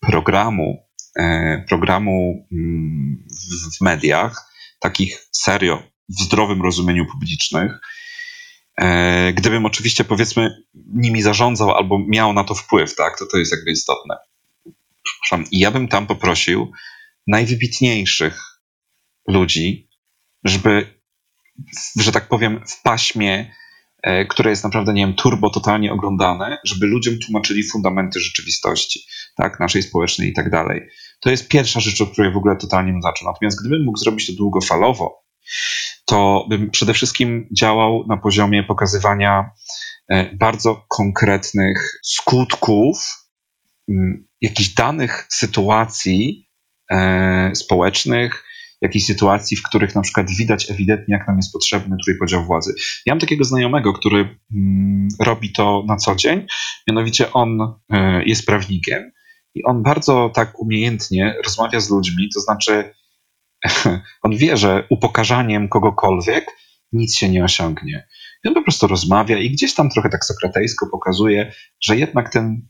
programu, 0.00 0.88
e, 1.18 1.64
programu 1.68 2.46
mm, 2.52 3.26
w 3.78 3.80
mediach, 3.80 4.50
takich 4.80 5.28
serio, 5.32 5.82
w 6.08 6.22
zdrowym 6.22 6.62
rozumieniu 6.62 7.06
publicznych, 7.06 7.72
e, 8.80 9.32
gdybym 9.32 9.66
oczywiście 9.66 10.04
powiedzmy 10.04 10.50
nimi 10.74 11.22
zarządzał 11.22 11.70
albo 11.70 11.98
miał 12.08 12.32
na 12.32 12.44
to 12.44 12.54
wpływ, 12.54 12.94
tak, 12.94 13.18
to 13.18 13.26
to 13.26 13.38
jest 13.38 13.52
jakby 13.52 13.70
istotne. 13.70 14.16
Przepraszam. 15.02 15.50
I 15.50 15.58
ja 15.58 15.70
bym 15.70 15.88
tam 15.88 16.06
poprosił 16.06 16.72
najwybitniejszych 17.26 18.60
ludzi, 19.28 19.88
żeby, 20.44 21.00
że 21.96 22.12
tak 22.12 22.28
powiem, 22.28 22.64
w 22.66 22.82
paśmie 22.82 23.54
które 24.28 24.50
jest 24.50 24.64
naprawdę, 24.64 24.92
nie 24.92 25.06
wiem, 25.06 25.14
turbo 25.14 25.50
totalnie 25.50 25.92
oglądane, 25.92 26.58
żeby 26.64 26.86
ludziom 26.86 27.18
tłumaczyli 27.18 27.64
fundamenty 27.64 28.20
rzeczywistości, 28.20 29.00
tak, 29.36 29.60
naszej 29.60 29.82
społecznej 29.82 30.28
i 30.28 30.32
tak 30.32 30.50
dalej. 30.50 30.88
To 31.20 31.30
jest 31.30 31.48
pierwsza 31.48 31.80
rzecz, 31.80 32.00
od 32.00 32.12
której 32.12 32.32
w 32.32 32.36
ogóle 32.36 32.56
totalnie 32.56 32.92
bym 32.92 33.02
zaczął. 33.02 33.32
Natomiast 33.32 33.60
gdybym 33.60 33.84
mógł 33.84 33.98
zrobić 33.98 34.26
to 34.26 34.32
długofalowo, 34.32 35.22
to 36.04 36.46
bym 36.48 36.70
przede 36.70 36.94
wszystkim 36.94 37.48
działał 37.58 38.04
na 38.08 38.16
poziomie 38.16 38.62
pokazywania 38.62 39.50
e, 40.08 40.36
bardzo 40.36 40.84
konkretnych 40.88 42.00
skutków 42.02 43.28
jakichś 44.40 44.68
danych 44.68 45.26
sytuacji 45.30 46.48
e, 46.90 47.50
społecznych, 47.54 48.44
jakichś 48.80 49.06
sytuacji, 49.06 49.56
w 49.56 49.62
których 49.62 49.94
na 49.94 50.00
przykład 50.00 50.30
widać 50.30 50.70
ewidentnie, 50.70 51.14
jak 51.14 51.28
nam 51.28 51.36
jest 51.36 51.52
potrzebny 51.52 51.96
trójpodział 52.04 52.44
władzy. 52.44 52.74
Ja 53.06 53.14
mam 53.14 53.20
takiego 53.20 53.44
znajomego, 53.44 53.92
który 53.92 54.38
mm, 54.54 55.08
robi 55.20 55.52
to 55.52 55.84
na 55.86 55.96
co 55.96 56.14
dzień, 56.14 56.46
mianowicie 56.88 57.32
on 57.32 57.60
y, 57.60 57.96
jest 58.26 58.46
prawnikiem 58.46 59.12
i 59.54 59.64
on 59.64 59.82
bardzo 59.82 60.30
tak 60.34 60.58
umiejętnie 60.58 61.34
rozmawia 61.44 61.80
z 61.80 61.90
ludźmi, 61.90 62.28
to 62.34 62.40
znaczy 62.40 62.94
on 64.22 64.36
wie, 64.36 64.56
że 64.56 64.86
upokarzaniem 64.90 65.68
kogokolwiek 65.68 66.56
nic 66.92 67.16
się 67.16 67.28
nie 67.28 67.44
osiągnie. 67.44 68.06
I 68.44 68.48
on 68.48 68.54
po 68.54 68.62
prostu 68.62 68.86
rozmawia 68.86 69.38
i 69.38 69.50
gdzieś 69.50 69.74
tam 69.74 69.90
trochę 69.90 70.08
tak 70.08 70.24
sokratejsko 70.24 70.86
pokazuje, 70.92 71.52
że 71.80 71.96
jednak 71.96 72.32
ten 72.32 72.68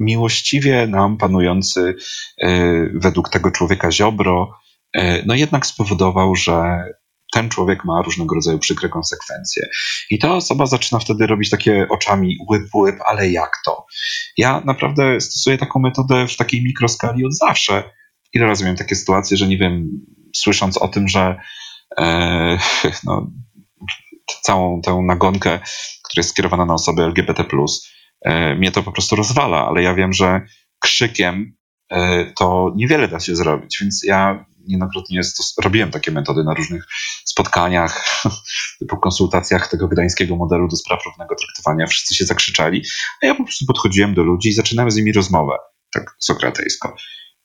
miłościwie 0.00 0.86
nam 0.86 1.16
panujący 1.16 1.94
y, 2.42 2.92
według 2.94 3.28
tego 3.28 3.50
człowieka 3.50 3.92
Ziobro 3.92 4.50
E, 4.50 4.67
no 5.26 5.34
jednak 5.34 5.66
spowodował, 5.66 6.34
że 6.34 6.84
ten 7.32 7.48
człowiek 7.48 7.84
ma 7.84 8.02
różnego 8.02 8.34
rodzaju 8.34 8.58
przykre 8.58 8.88
konsekwencje. 8.88 9.68
I 10.10 10.18
ta 10.18 10.34
osoba 10.34 10.66
zaczyna 10.66 10.98
wtedy 10.98 11.26
robić 11.26 11.50
takie 11.50 11.86
oczami 11.88 12.36
łyp, 12.50 12.74
łyp, 12.74 12.96
ale 13.06 13.30
jak 13.30 13.50
to? 13.64 13.86
Ja 14.36 14.62
naprawdę 14.64 15.20
stosuję 15.20 15.58
taką 15.58 15.80
metodę 15.80 16.26
w 16.28 16.36
takiej 16.36 16.62
mikroskali 16.64 17.26
od 17.26 17.34
zawsze. 17.34 17.90
Ile 18.32 18.46
razy 18.46 18.64
miałem 18.64 18.76
takie 18.76 18.96
sytuacje, 18.96 19.36
że 19.36 19.46
nie 19.46 19.58
wiem, 19.58 19.88
słysząc 20.36 20.76
o 20.76 20.88
tym, 20.88 21.08
że 21.08 21.40
e, 21.98 22.58
no, 23.04 23.30
całą 24.42 24.80
tę 24.80 25.02
nagonkę, 25.06 25.58
która 26.02 26.20
jest 26.20 26.30
skierowana 26.30 26.64
na 26.64 26.74
osoby 26.74 27.02
LGBT, 27.02 27.44
e, 28.24 28.54
mnie 28.54 28.72
to 28.72 28.82
po 28.82 28.92
prostu 28.92 29.16
rozwala, 29.16 29.66
ale 29.66 29.82
ja 29.82 29.94
wiem, 29.94 30.12
że 30.12 30.40
krzykiem 30.78 31.56
e, 31.90 32.24
to 32.38 32.72
niewiele 32.76 33.08
da 33.08 33.20
się 33.20 33.36
zrobić, 33.36 33.78
więc 33.80 34.02
ja 34.04 34.44
niejednokrotnie 34.68 35.20
robiłem 35.64 35.90
takie 35.90 36.10
metody 36.10 36.44
na 36.44 36.54
różnych 36.54 36.84
spotkaniach, 37.24 38.04
typu 38.78 38.96
konsultacjach 38.96 39.70
tego 39.70 39.88
gdańskiego 39.88 40.36
modelu 40.36 40.68
do 40.68 40.76
spraw 40.76 41.00
równego 41.06 41.34
traktowania. 41.34 41.86
Wszyscy 41.86 42.14
się 42.14 42.24
zakrzyczali, 42.24 42.84
a 43.22 43.26
ja 43.26 43.34
po 43.34 43.44
prostu 43.44 43.66
podchodziłem 43.66 44.14
do 44.14 44.22
ludzi 44.22 44.48
i 44.48 44.52
zaczynałem 44.52 44.90
z 44.90 44.96
nimi 44.96 45.12
rozmowę, 45.12 45.56
tak 45.92 46.16
sokratejsko. 46.18 46.96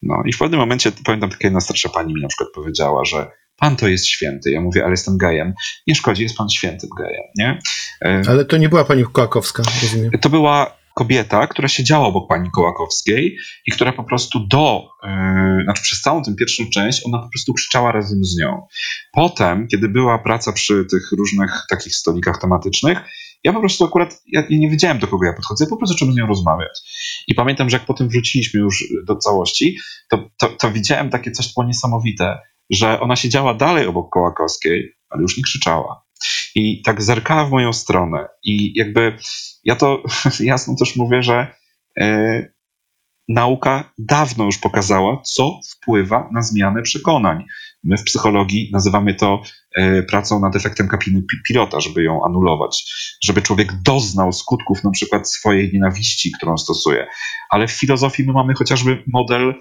No 0.02 0.24
i 0.26 0.34
w 0.34 0.38
pewnym 0.38 0.60
momencie, 0.60 0.92
pamiętam, 1.06 1.30
taka 1.30 1.48
jedna 1.48 1.62
starsza 1.62 1.90
pani 1.90 2.14
mi 2.14 2.22
na 2.22 2.28
przykład 2.28 2.50
powiedziała, 2.56 3.06
że 3.06 3.32
pan 3.58 3.76
to 3.76 3.88
jest 3.88 4.08
święty. 4.08 4.52
Ja 4.52 4.62
mówię, 4.62 4.84
ale 4.84 4.92
jestem 4.92 5.18
gejem. 5.18 5.54
Nie 5.88 5.96
szkodzi, 5.96 6.24
jest 6.24 6.38
pan 6.38 6.50
świętym 6.50 6.90
gejem, 6.98 7.24
nie? 7.38 7.60
E, 8.06 8.22
ale 8.28 8.46
to 8.46 8.58
nie 8.58 8.70
była 8.70 8.86
pani 8.86 9.04
Kołakowska, 9.04 9.64
rozumiem. 9.82 10.12
To 10.22 10.30
była 10.30 10.83
kobieta, 10.96 11.48
która 11.48 11.68
siedziała 11.68 12.08
obok 12.08 12.30
pani 12.30 12.52
Kołakowskiej 12.52 13.38
i 13.68 13.72
która 13.72 13.94
po 13.94 14.04
prostu 14.04 14.48
do, 14.48 14.88
yy, 15.04 15.64
znaczy 15.64 15.84
przez 15.84 16.02
całą 16.02 16.24
tę 16.24 16.36
pierwszą 16.36 16.64
część, 16.74 17.06
ona 17.06 17.20
po 17.20 17.30
prostu 17.30 17.54
krzyczała 17.54 17.92
razem 17.92 18.24
z 18.24 18.38
nią. 18.38 18.68
Potem, 19.14 19.68
kiedy 19.68 19.90
była 19.90 20.20
praca 20.20 20.54
przy 20.54 20.86
tych 20.86 21.12
różnych 21.12 21.66
takich 21.70 21.96
stolikach 21.96 22.42
tematycznych, 22.42 23.02
ja 23.44 23.54
po 23.54 23.60
prostu 23.60 23.86
akurat, 23.86 24.22
ja 24.28 24.44
nie 24.50 24.70
wiedziałem 24.70 25.00
do 25.00 25.08
kogo 25.08 25.26
ja 25.26 25.34
podchodzę, 25.34 25.68
po 25.68 25.78
prostu 25.78 25.94
zacząłem 25.94 26.14
z 26.14 26.18
nią 26.18 26.28
rozmawiać. 26.28 26.82
I 27.28 27.36
pamiętam, 27.36 27.70
że 27.70 27.78
jak 27.78 27.86
potem 27.86 28.10
wróciliśmy 28.10 28.60
już 28.60 28.84
do 29.08 29.16
całości, 29.16 29.78
to, 30.10 30.30
to, 30.40 30.50
to 30.50 30.72
widziałem 30.72 31.10
takie 31.10 31.32
coś 31.32 31.54
było 31.54 31.68
niesamowite, 31.68 32.40
że 32.70 33.00
ona 33.00 33.16
siedziała 33.16 33.54
dalej 33.54 33.88
obok 33.88 34.10
Kołakowskiej, 34.10 34.94
ale 35.10 35.22
już 35.22 35.38
nie 35.38 35.44
krzyczała. 35.44 36.04
I 36.56 36.82
tak 36.82 37.02
zerkała 37.02 37.46
w 37.46 37.52
moją 37.52 37.74
stronę. 37.74 38.28
I 38.44 38.78
jakby 38.78 39.18
ja 39.64 39.76
to 39.76 40.04
jasno 40.40 40.76
też 40.80 40.96
mówię, 40.96 41.24
że 41.24 41.56
e, 42.00 42.54
nauka 43.28 43.94
dawno 43.98 44.46
już 44.46 44.58
pokazała, 44.58 45.22
co 45.26 45.60
wpływa 45.72 46.30
na 46.34 46.42
zmianę 46.42 46.82
przekonań. 46.82 47.44
My 47.84 47.98
w 47.98 48.04
psychologii 48.04 48.70
nazywamy 48.74 49.16
to 49.16 49.42
e, 49.76 50.04
pracą 50.04 50.40
nad 50.40 50.56
efektem 50.56 50.88
kapiny 50.88 51.22
pilota, 51.48 51.80
żeby 51.80 52.04
ją 52.04 52.26
anulować, 52.26 52.86
żeby 53.24 53.42
człowiek 53.42 53.74
doznał 53.82 54.34
skutków 54.34 54.84
na 54.84 54.92
przykład 54.92 55.32
swojej 55.32 55.74
nienawiści, 55.74 56.32
którą 56.32 56.58
stosuje. 56.58 57.08
Ale 57.50 57.68
w 57.68 57.72
filozofii 57.72 58.24
my 58.24 58.34
mamy 58.34 58.54
chociażby 58.54 59.04
model, 59.08 59.54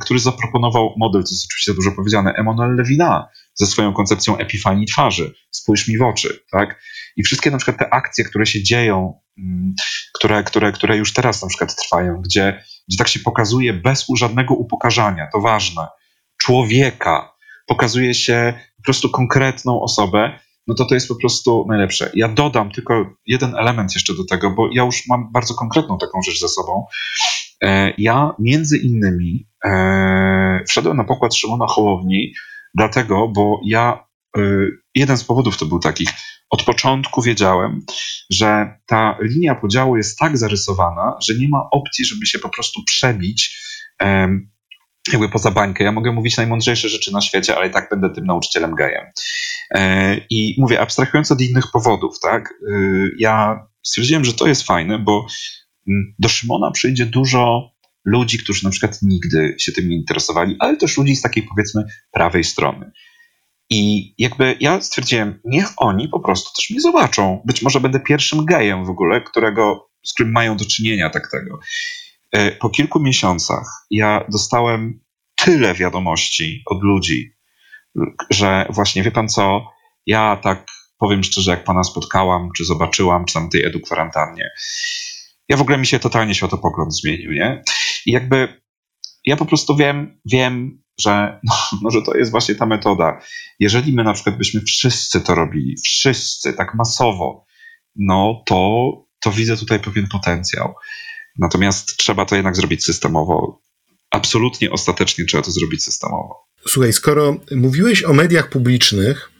który 0.00 0.20
zaproponował 0.20 0.94
model, 0.98 1.22
to 1.22 1.28
jest 1.30 1.46
oczywiście 1.50 1.74
dużo 1.74 1.92
powiedziane, 1.92 2.32
Emmanuel 2.32 2.76
Levina 2.76 3.28
ze 3.54 3.66
swoją 3.66 3.92
koncepcją 3.92 4.36
epifanii 4.36 4.86
twarzy. 4.86 5.34
Spójrz 5.50 5.88
mi 5.88 5.98
w 5.98 6.02
oczy, 6.02 6.44
tak? 6.50 6.82
I 7.16 7.22
wszystkie 7.22 7.50
na 7.50 7.56
przykład 7.56 7.78
te 7.78 7.94
akcje, 7.94 8.24
które 8.24 8.46
się 8.46 8.62
dzieją, 8.62 9.20
mm, 9.38 9.74
które, 10.14 10.44
które, 10.44 10.72
które 10.72 10.96
już 10.96 11.12
teraz 11.12 11.42
na 11.42 11.48
przykład 11.48 11.76
trwają, 11.76 12.22
gdzie, 12.22 12.64
gdzie 12.88 12.98
tak 12.98 13.08
się 13.08 13.20
pokazuje 13.20 13.72
bez 13.72 14.06
żadnego 14.16 14.54
upokarzania, 14.54 15.28
to 15.32 15.40
ważne, 15.40 15.86
człowieka, 16.38 17.32
pokazuje 17.66 18.14
się 18.14 18.54
po 18.76 18.82
prostu 18.82 19.10
konkretną 19.10 19.82
osobę, 19.82 20.38
no 20.66 20.74
to 20.74 20.84
to 20.84 20.94
jest 20.94 21.08
po 21.08 21.16
prostu 21.16 21.64
najlepsze. 21.68 22.10
Ja 22.14 22.28
dodam 22.28 22.70
tylko 22.70 23.14
jeden 23.26 23.56
element 23.56 23.94
jeszcze 23.94 24.14
do 24.14 24.24
tego, 24.24 24.50
bo 24.50 24.68
ja 24.72 24.84
już 24.84 25.06
mam 25.06 25.32
bardzo 25.32 25.54
konkretną 25.54 25.98
taką 25.98 26.22
rzecz 26.22 26.40
za 26.40 26.48
sobą. 26.48 26.86
Ja 27.98 28.34
między 28.38 28.78
innymi 28.78 29.48
wszedłem 30.68 30.96
na 30.96 31.04
pokład 31.04 31.34
Szymona 31.34 31.66
Hołowni, 31.66 32.32
dlatego, 32.74 33.28
bo 33.28 33.60
ja 33.64 34.06
jeden 34.94 35.16
z 35.16 35.24
powodów 35.24 35.56
to 35.56 35.66
był 35.66 35.78
takich. 35.78 36.08
Od 36.50 36.62
początku 36.62 37.22
wiedziałem, 37.22 37.84
że 38.30 38.78
ta 38.86 39.18
linia 39.20 39.54
podziału 39.54 39.96
jest 39.96 40.18
tak 40.18 40.38
zarysowana, 40.38 41.16
że 41.20 41.34
nie 41.34 41.48
ma 41.48 41.68
opcji, 41.72 42.04
żeby 42.04 42.26
się 42.26 42.38
po 42.38 42.48
prostu 42.48 42.84
przebić 42.84 43.68
jakby 45.12 45.28
poza 45.28 45.50
bańkę. 45.50 45.84
Ja 45.84 45.92
mogę 45.92 46.12
mówić 46.12 46.36
najmądrzejsze 46.36 46.88
rzeczy 46.88 47.12
na 47.12 47.20
świecie, 47.20 47.56
ale 47.56 47.68
i 47.68 47.70
tak 47.70 47.88
będę 47.90 48.10
tym 48.10 48.24
nauczycielem 48.26 48.74
gejem. 48.74 49.04
E, 49.70 50.16
I 50.30 50.54
mówię, 50.58 50.80
abstrahując 50.80 51.32
od 51.32 51.40
innych 51.40 51.64
powodów, 51.72 52.20
tak, 52.20 52.54
ja 53.18 53.66
stwierdziłem, 53.82 54.24
że 54.24 54.34
to 54.34 54.46
jest 54.46 54.62
fajne, 54.62 54.98
bo 54.98 55.26
do 56.18 56.28
Szymona 56.28 56.70
przyjdzie 56.70 57.06
dużo 57.06 57.70
ludzi, 58.04 58.38
którzy 58.38 58.64
na 58.64 58.70
przykład 58.70 58.98
nigdy 59.02 59.54
się 59.58 59.72
tym 59.72 59.88
nie 59.88 59.96
interesowali, 59.96 60.56
ale 60.58 60.76
też 60.76 60.98
ludzi 60.98 61.16
z 61.16 61.22
takiej 61.22 61.42
powiedzmy 61.42 61.84
prawej 62.12 62.44
strony. 62.44 62.92
I 63.70 64.14
jakby 64.18 64.56
ja 64.60 64.80
stwierdziłem, 64.80 65.40
niech 65.44 65.68
oni 65.76 66.08
po 66.08 66.20
prostu 66.20 66.50
też 66.56 66.70
mnie 66.70 66.80
zobaczą. 66.80 67.42
Być 67.44 67.62
może 67.62 67.80
będę 67.80 68.00
pierwszym 68.00 68.44
gejem 68.44 68.84
w 68.84 68.90
ogóle, 68.90 69.20
którego, 69.20 69.90
z 70.06 70.12
którym 70.12 70.32
mają 70.32 70.56
do 70.56 70.64
czynienia 70.64 71.10
tak 71.10 71.30
tego. 71.30 71.58
E, 72.32 72.52
po 72.52 72.70
kilku 72.70 73.00
miesiącach 73.00 73.86
ja 73.90 74.24
dostałem 74.32 75.00
tyle 75.34 75.74
wiadomości 75.74 76.62
od 76.66 76.82
ludzi, 76.82 77.32
że 78.30 78.66
właśnie 78.70 79.02
wie 79.02 79.10
pan 79.10 79.28
co, 79.28 79.66
ja 80.06 80.36
tak 80.36 80.66
powiem 80.98 81.24
szczerze, 81.24 81.50
jak 81.50 81.64
pana 81.64 81.84
spotkałam, 81.84 82.48
czy 82.56 82.64
zobaczyłam, 82.64 83.24
czy 83.24 83.34
tam 83.34 83.50
tej 83.50 83.64
edu 83.64 83.80
kwarantannie, 83.80 84.50
ja 85.48 85.56
w 85.56 85.60
ogóle 85.60 85.78
mi 85.78 85.86
się 85.86 85.98
totalnie 85.98 86.34
światopogląd 86.34 86.96
zmienił, 86.96 87.32
nie? 87.32 87.62
I 88.06 88.12
jakby 88.12 88.60
ja 89.24 89.36
po 89.36 89.46
prostu 89.46 89.76
wiem, 89.76 90.20
wiem, 90.24 90.82
że, 91.00 91.40
no, 91.48 91.54
no, 91.82 91.90
że 91.90 92.02
to 92.02 92.16
jest 92.16 92.30
właśnie 92.30 92.54
ta 92.54 92.66
metoda. 92.66 93.20
Jeżeli 93.60 93.92
my 93.92 94.04
na 94.04 94.12
przykład 94.12 94.38
byśmy 94.38 94.60
wszyscy 94.60 95.20
to 95.20 95.34
robili, 95.34 95.74
wszyscy, 95.84 96.52
tak 96.52 96.74
masowo, 96.74 97.46
no 97.96 98.42
to, 98.46 98.92
to 99.20 99.30
widzę 99.30 99.56
tutaj 99.56 99.80
pewien 99.80 100.08
potencjał. 100.08 100.74
Natomiast 101.38 101.96
trzeba 101.96 102.24
to 102.24 102.36
jednak 102.36 102.56
zrobić 102.56 102.84
systemowo. 102.84 103.60
Absolutnie 104.10 104.70
ostatecznie 104.70 105.24
trzeba 105.24 105.42
to 105.42 105.50
zrobić 105.50 105.84
systemowo. 105.84 106.48
Słuchaj, 106.66 106.92
skoro 106.92 107.36
mówiłeś 107.56 108.04
o 108.04 108.12
mediach 108.12 108.50
publicznych 108.50 109.30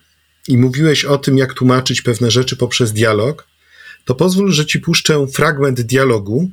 i 0.48 0.58
mówiłeś 0.58 1.04
o 1.04 1.18
tym, 1.18 1.38
jak 1.38 1.54
tłumaczyć 1.54 2.02
pewne 2.02 2.30
rzeczy 2.30 2.56
poprzez 2.56 2.92
dialog, 2.92 3.48
to 4.04 4.14
pozwól, 4.14 4.52
że 4.52 4.66
ci 4.66 4.80
puszczę 4.80 5.26
fragment 5.26 5.80
dialogu. 5.80 6.50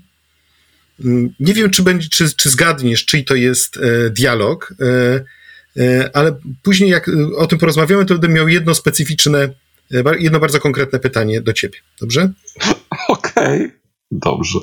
Mm, 1.06 1.34
nie 1.39 1.54
wiem, 1.54 1.72
czy, 1.72 1.84
będzie, 1.84 2.10
czy, 2.10 2.36
czy 2.36 2.50
zgadniesz, 2.50 3.06
czyj 3.06 3.26
to 3.26 3.36
jest 3.36 3.78
e, 3.78 4.10
dialog, 4.10 4.74
e, 4.80 5.24
e, 5.84 6.10
ale 6.14 6.36
później, 6.64 6.89
jak 6.89 7.12
o 7.38 7.48
tym 7.48 7.60
porozmawiamy, 7.60 8.06
to 8.06 8.14
będę 8.14 8.30
miał 8.30 8.48
jedno 8.50 8.76
specyficzne, 8.76 9.50
jedno 10.20 10.39
bardzo 10.39 10.60
konkretne 10.60 11.00
pytanie 11.00 11.41
do 11.41 11.54
ciebie. 11.54 11.80
Dobrze? 12.02 12.32
Okej, 13.08 13.66
okay. 13.66 13.72
dobrze. 14.12 14.60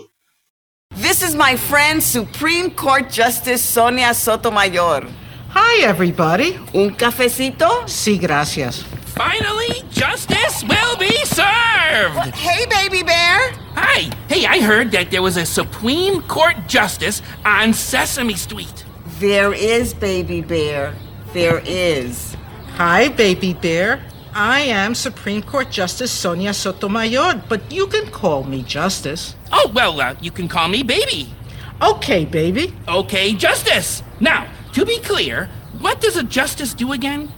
This 1.03 1.22
is 1.22 1.35
my 1.35 1.59
friend, 1.59 2.05
Supreme 2.05 2.70
Court 2.70 3.18
Justice 3.18 3.59
Sonia 3.59 4.14
Sotomayor. 4.14 5.07
Hi, 5.55 5.83
everybody. 5.83 6.59
Un 6.72 6.95
cafecito? 6.95 7.85
Sí, 7.87 8.18
gracias. 8.18 8.85
Finally, 9.14 9.83
justice 9.91 10.64
will 10.64 10.97
be 10.99 11.22
served! 11.33 12.35
Hey, 12.35 12.66
baby 12.66 13.03
bear! 13.03 13.53
Hi! 13.74 14.11
Hey, 14.28 14.47
I 14.47 14.61
heard 14.61 14.93
that 14.93 15.11
there 15.11 15.22
was 15.22 15.37
a 15.37 15.47
Supreme 15.47 16.22
Court 16.22 16.57
Justice 16.66 17.22
on 17.45 17.72
Sesame 17.72 18.35
Street. 18.35 18.85
There 19.18 19.55
is, 19.55 19.95
baby 19.95 20.43
bear. 20.43 20.95
There 21.33 21.62
is. 21.64 22.37
Hi, 22.76 23.09
baby 23.09 23.55
bear. 23.55 24.03
I 24.35 24.61
am 24.61 24.95
Supreme 24.95 25.43
Court 25.43 25.70
Justice 25.70 26.11
Sonia 26.11 26.53
Sotomayor, 26.53 27.45
but 27.49 27.70
you 27.70 27.87
can 27.87 28.11
call 28.11 28.45
me 28.45 28.62
Justice. 28.62 29.35
Oh, 29.51 29.70
well, 29.74 30.01
uh, 30.01 30.14
you 30.20 30.30
can 30.30 30.49
call 30.49 30.68
me 30.68 30.83
Baby. 30.83 31.35
Okay, 31.83 32.24
baby. 32.24 32.74
Okay, 32.89 33.35
Justice. 33.35 34.03
Now, 34.20 34.49
to 34.72 34.87
be 34.87 34.99
clear, 35.01 35.51
what 35.80 36.01
does 36.01 36.16
a 36.16 36.22
justice 36.22 36.74
do 36.74 36.93
again? 36.93 37.33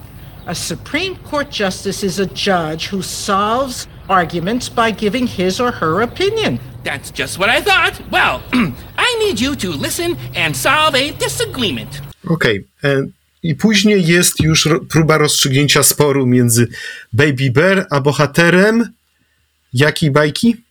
A 0.47 0.55
Supreme 0.55 1.17
Court 1.17 1.51
Justice 1.51 2.03
is 2.03 2.19
a 2.19 2.27
judge 2.27 2.89
who 2.89 3.01
solves 3.01 3.89
arguments 4.11 4.69
by 4.69 4.91
giving 4.91 5.27
his 5.27 5.59
or 5.59 5.71
her 5.73 6.03
opinion. 6.03 6.61
That's 6.83 7.11
just 7.11 7.39
what 7.39 7.49
I 7.49 7.63
thought. 7.63 7.99
Well, 8.11 8.43
I 8.99 9.17
need 9.21 9.41
you 9.41 9.57
to 9.57 9.71
listen 9.71 10.19
and 10.35 10.55
solve 10.55 10.95
a 10.95 11.13
disagreement. 11.13 12.03
Okay, 12.31 12.65
and 12.83 13.13
I 13.43 13.55
później 13.55 14.07
jest 14.07 14.41
już 14.41 14.69
próba 14.89 15.19
rozstrzygnięcia 15.19 15.83
sporu 15.83 16.27
między 16.27 16.69
Baby 17.13 17.51
Bear 17.51 17.87
a 17.91 18.01
bohaterem 18.01 18.89
jakiej 19.73 20.11
bajki? 20.11 20.64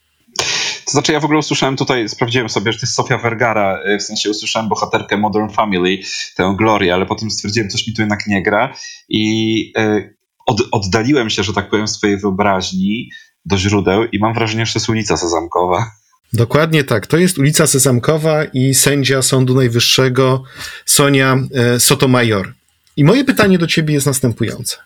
To 0.84 0.90
znaczy, 0.90 1.12
ja 1.12 1.20
w 1.20 1.24
ogóle 1.24 1.38
usłyszałem 1.38 1.76
tutaj, 1.76 2.08
sprawdziłem 2.08 2.48
sobie, 2.48 2.72
że 2.72 2.78
to 2.78 2.86
jest 2.86 2.94
Sofia 2.94 3.18
Vergara, 3.18 3.80
y, 3.86 3.98
w 3.98 4.02
sensie 4.02 4.30
usłyszałem 4.30 4.68
bohaterkę 4.68 5.16
Modern 5.16 5.48
Family, 5.48 5.98
tę 6.36 6.54
Glorię, 6.58 6.94
ale 6.94 7.06
potem 7.06 7.30
stwierdziłem, 7.30 7.68
coś 7.68 7.86
mi 7.86 7.94
tu 7.94 8.02
jednak 8.02 8.26
nie 8.26 8.42
gra 8.42 8.74
i 9.08 9.72
y, 9.78 10.16
od, 10.46 10.62
oddaliłem 10.72 11.30
się, 11.30 11.42
że 11.42 11.52
tak 11.52 11.70
powiem, 11.70 11.88
swojej 11.88 12.18
wyobraźni 12.18 13.10
do 13.44 13.58
źródeł 13.58 14.04
i 14.04 14.18
mam 14.18 14.34
wrażenie, 14.34 14.66
że 14.66 14.72
to 14.72 14.78
jest 14.78 14.88
ulica 14.88 15.16
Sezamkowa. 15.16 15.90
Dokładnie 16.32 16.84
tak. 16.84 17.06
To 17.06 17.16
jest 17.16 17.38
ulica 17.38 17.66
Sezamkowa 17.66 18.44
i 18.44 18.74
sędzia 18.74 19.22
Sądu 19.22 19.54
Najwyższego 19.54 20.42
Sonia 20.86 21.38
e, 21.54 21.80
Sotomayor. 21.80 22.54
I 22.96 23.04
moje 23.04 23.24
pytanie 23.24 23.58
do 23.58 23.66
ciebie 23.66 23.94
jest 23.94 24.06
następujące. 24.06 24.76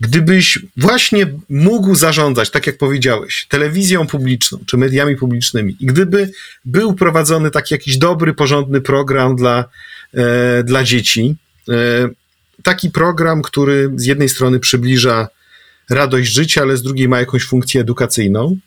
Gdybyś 0.00 0.58
właśnie 0.76 1.26
mógł 1.48 1.94
zarządzać, 1.94 2.50
tak 2.50 2.66
jak 2.66 2.78
powiedziałeś, 2.78 3.46
telewizją 3.48 4.06
publiczną 4.06 4.58
czy 4.66 4.76
mediami 4.76 5.16
publicznymi, 5.16 5.76
i 5.80 5.86
gdyby 5.86 6.30
był 6.64 6.94
prowadzony 6.94 7.50
taki 7.50 7.74
jakiś 7.74 7.98
dobry, 7.98 8.34
porządny 8.34 8.80
program 8.80 9.36
dla, 9.36 9.64
e, 10.14 10.64
dla 10.64 10.84
dzieci, 10.84 11.36
e, 11.68 11.74
taki 12.62 12.90
program, 12.90 13.42
który 13.42 13.90
z 13.96 14.04
jednej 14.06 14.28
strony 14.28 14.60
przybliża 14.60 15.28
radość 15.90 16.32
życia, 16.32 16.62
ale 16.62 16.76
z 16.76 16.82
drugiej 16.82 17.08
ma 17.08 17.20
jakąś 17.20 17.44
funkcję 17.44 17.80
edukacyjną, 17.80 18.58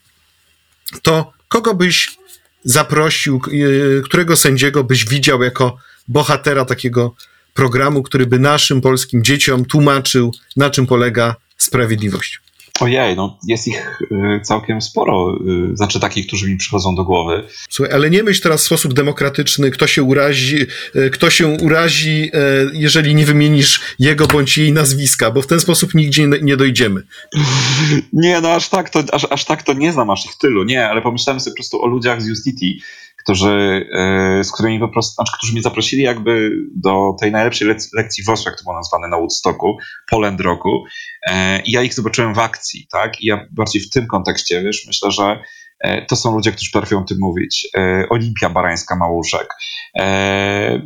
to 1.02 1.34
kogo 1.48 1.74
byś 1.74 2.18
zaprosił, 2.64 3.42
e, 3.48 4.02
którego 4.02 4.36
sędziego 4.36 4.84
byś 4.84 5.06
widział 5.06 5.44
jako 5.44 5.78
bohatera 6.08 6.66
takiego 6.66 7.16
programu, 7.62 8.03
który 8.03 8.26
by 8.26 8.39
naszym 8.39 8.82
polskim 8.82 9.24
dzieciom 9.24 9.66
tłumaczył, 9.66 10.32
na 10.57 10.70
czym 10.70 10.88
polega 10.88 11.36
sprawiedliwość. 11.57 12.39
Ojej, 12.80 13.16
no 13.16 13.39
jest 13.47 13.68
ich 13.68 14.01
y, 14.01 14.41
całkiem 14.43 14.82
sporo, 14.82 15.36
y, 15.72 15.78
znaczy 15.78 15.99
takich, 15.99 16.28
którzy 16.28 16.49
mi 16.49 16.57
przychodzą 16.57 16.95
do 16.95 17.03
głowy. 17.03 17.43
Słuchaj, 17.70 17.93
ale 17.93 18.09
nie 18.09 18.24
myśl 18.24 18.41
teraz 18.41 18.62
w 18.62 18.66
sposób 18.66 18.93
demokratyczny, 18.93 19.72
kto 19.72 19.88
się 19.88 20.03
urazi, 20.03 20.66
y, 20.95 21.09
kto 21.09 21.30
się 21.30 21.47
urazi, 21.47 22.32
jeżeli 22.74 23.16
nie 23.16 23.26
wymienisz 23.26 23.82
jego 23.99 24.28
bądź 24.28 24.57
jej 24.57 24.74
nazwiska, 24.74 25.32
bo 25.32 25.41
w 25.41 25.47
ten 25.47 25.59
sposób 25.59 25.95
nigdzie 25.95 26.28
nie 26.28 26.57
dojdziemy. 26.57 27.03
Nie, 28.14 28.41
no 28.41 28.51
aż 28.51 28.70
tak 28.70 28.89
to, 28.89 29.03
aż, 29.12 29.28
aż 29.30 29.45
tak 29.45 29.64
to 29.64 29.74
nie 29.74 29.91
znam, 29.91 30.09
aż 30.09 30.26
ich 30.26 30.36
tylu, 30.36 30.64
nie, 30.64 30.89
ale 30.89 31.01
pomyślałem 31.01 31.39
sobie 31.39 31.51
po 31.53 31.55
prostu 31.55 31.82
o 31.82 31.88
ludziach 31.88 32.22
z 32.22 32.26
Justiti, 32.28 32.82
którzy, 33.24 33.86
e, 33.94 34.44
z 34.44 34.52
którymi 34.52 34.80
po 34.80 34.88
prostu, 34.88 35.14
znaczy, 35.14 35.32
którzy 35.38 35.54
mnie 35.54 35.62
zaprosili 35.62 36.04
jakby 36.04 36.52
do 36.76 37.16
tej 37.20 37.32
najlepszej 37.32 37.68
lekcji 37.94 38.24
WOS, 38.24 38.46
jak 38.46 38.58
to 38.58 38.64
było 38.64 38.76
nazwane 38.76 39.08
na 39.08 39.18
Woodstocku, 39.18 39.78
Poland 40.10 40.42
Roku. 40.42 40.84
E, 41.28 41.62
i 41.62 41.72
ja 41.72 41.84
ich 41.84 41.94
zobaczyłem 41.94 42.34
w 42.34 42.40
akcji, 42.40 42.88
tak, 42.92 43.22
i 43.22 43.26
ja 43.26 43.48
bardziej 43.52 43.82
w 43.82 43.90
tym 43.90 44.08
kontekście, 44.08 44.64
wiesz, 44.64 44.84
myślę, 44.88 45.12
że 45.12 45.40
e, 45.80 46.06
to 46.06 46.16
są 46.16 46.36
ludzie, 46.36 46.52
którzy 46.52 46.72
potrafią 46.72 47.00
o 47.00 47.06
tym 47.06 47.18
mówić. 47.22 47.68
Olimpia 48.10 48.50
Barańska-Małuszek, 48.50 49.48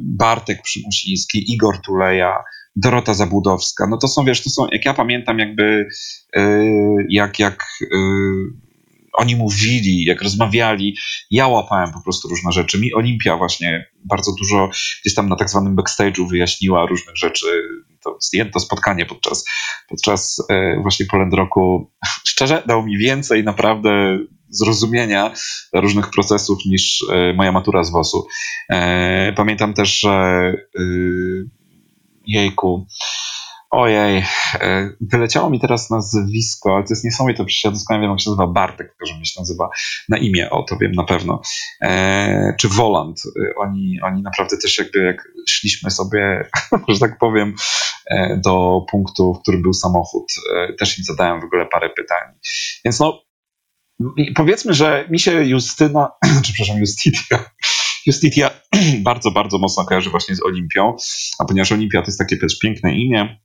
Bartek 0.01 0.61
Przymusiński, 0.61 1.53
Igor 1.53 1.81
Tuleja, 1.81 2.43
Dorota 2.75 3.13
Zabudowska, 3.13 3.87
no 3.87 3.97
to 3.97 4.07
są, 4.07 4.25
wiesz, 4.25 4.43
to 4.43 4.49
są, 4.49 4.67
jak 4.71 4.85
ja 4.85 4.93
pamiętam 4.93 5.39
jakby, 5.39 5.87
jak, 7.09 7.39
jak 7.39 7.63
oni 9.17 9.35
mówili, 9.35 10.03
jak 10.05 10.21
rozmawiali, 10.21 10.97
ja 11.31 11.47
łapałem 11.47 11.91
po 11.91 12.01
prostu 12.03 12.27
różne 12.27 12.51
rzeczy. 12.51 12.79
Mi 12.79 12.93
Olimpia 12.93 13.37
właśnie 13.37 13.85
bardzo 14.05 14.31
dużo 14.39 14.69
gdzieś 15.01 15.13
tam 15.15 15.29
na 15.29 15.35
tak 15.35 15.49
zwanym 15.49 15.75
backstage'u 15.75 16.29
wyjaśniła 16.29 16.85
różnych 16.85 17.17
rzeczy. 17.17 17.45
To, 18.03 18.17
to 18.53 18.59
spotkanie 18.59 19.05
podczas, 19.05 19.45
podczas 19.89 20.37
e, 20.49 20.79
właśnie 20.81 21.05
Poland 21.05 21.33
Roku 21.33 21.91
szczerze 22.27 22.63
dało 22.67 22.83
mi 22.83 22.97
więcej 22.97 23.43
naprawdę 23.43 24.19
zrozumienia 24.49 25.33
różnych 25.73 26.09
procesów 26.09 26.59
niż 26.65 27.05
e, 27.11 27.33
moja 27.33 27.51
matura 27.51 27.83
z 27.83 27.91
WOS-u. 27.91 28.27
E, 28.69 29.33
pamiętam 29.33 29.73
też, 29.73 29.99
że 29.99 30.53
jejku, 32.27 32.87
Ojej, 33.71 34.25
e, 34.53 34.89
wyleciało 35.01 35.49
mi 35.49 35.59
teraz 35.59 35.89
nazwisko, 35.89 36.75
ale 36.75 36.83
to 36.83 36.93
jest 36.93 37.03
niesamowite, 37.03 37.45
przecież 37.45 37.63
ja 37.63 37.71
doskonale 37.71 38.01
wiem, 38.01 38.11
jak 38.11 38.21
się 38.21 38.29
nazywa 38.29 38.47
Bartek, 38.47 38.95
mi 39.19 39.27
się 39.27 39.39
nazywa 39.39 39.69
na 40.09 40.17
imię, 40.17 40.49
o 40.49 40.63
to 40.63 40.77
wiem 40.77 40.91
na 40.91 41.03
pewno. 41.03 41.41
E, 41.81 42.55
czy 42.59 42.69
Woland. 42.69 43.21
E, 43.25 43.55
oni, 43.55 43.99
oni 44.03 44.21
naprawdę 44.21 44.57
też 44.57 44.77
jakby 44.77 45.03
jak 45.03 45.23
szliśmy 45.49 45.91
sobie, 45.91 46.49
że 46.87 46.99
tak 46.99 47.17
powiem, 47.17 47.55
e, 48.05 48.39
do 48.43 48.81
punktu, 48.91 49.33
w 49.33 49.41
którym 49.41 49.61
był 49.61 49.73
samochód, 49.73 50.25
też 50.79 50.97
im 50.97 51.03
zadałem 51.03 51.41
w 51.41 51.43
ogóle 51.43 51.65
parę 51.65 51.89
pytań. 51.89 52.33
Więc 52.85 52.99
no, 52.99 53.21
powiedzmy, 54.35 54.73
że 54.73 55.07
mi 55.09 55.19
się 55.19 55.43
Justyna, 55.43 56.11
czy 56.23 56.41
przepraszam, 56.43 56.79
Justitia, 56.79 57.49
Justitia 58.07 58.51
bardzo, 59.03 59.31
bardzo 59.31 59.57
mocno 59.57 59.85
kojarzy 59.85 60.09
właśnie 60.09 60.35
z 60.35 60.43
Olimpią, 60.43 60.95
a 61.39 61.45
ponieważ 61.45 61.71
Olimpia 61.71 62.01
to 62.01 62.07
jest 62.07 62.19
takie 62.19 62.37
też 62.37 62.59
piękne 62.59 62.95
imię, 62.95 63.39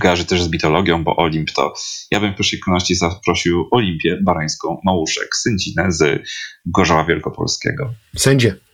kojarzy 0.00 0.24
też 0.24 0.42
z 0.42 0.52
mitologią, 0.52 1.04
bo 1.04 1.16
Olimp 1.16 1.50
to 1.50 1.74
ja 2.10 2.20
bym 2.20 2.32
w 2.32 2.36
pierwszej 2.36 2.60
kolejności 2.60 2.94
zaprosił 2.94 3.68
Olimpię 3.70 4.18
Barańską 4.22 4.80
Małuszek, 4.84 5.36
sędzinę 5.36 5.92
z 5.92 6.22
Gorzowa 6.66 7.04
Wielkopolskiego. 7.04 7.94
Sędzie. 8.16 8.69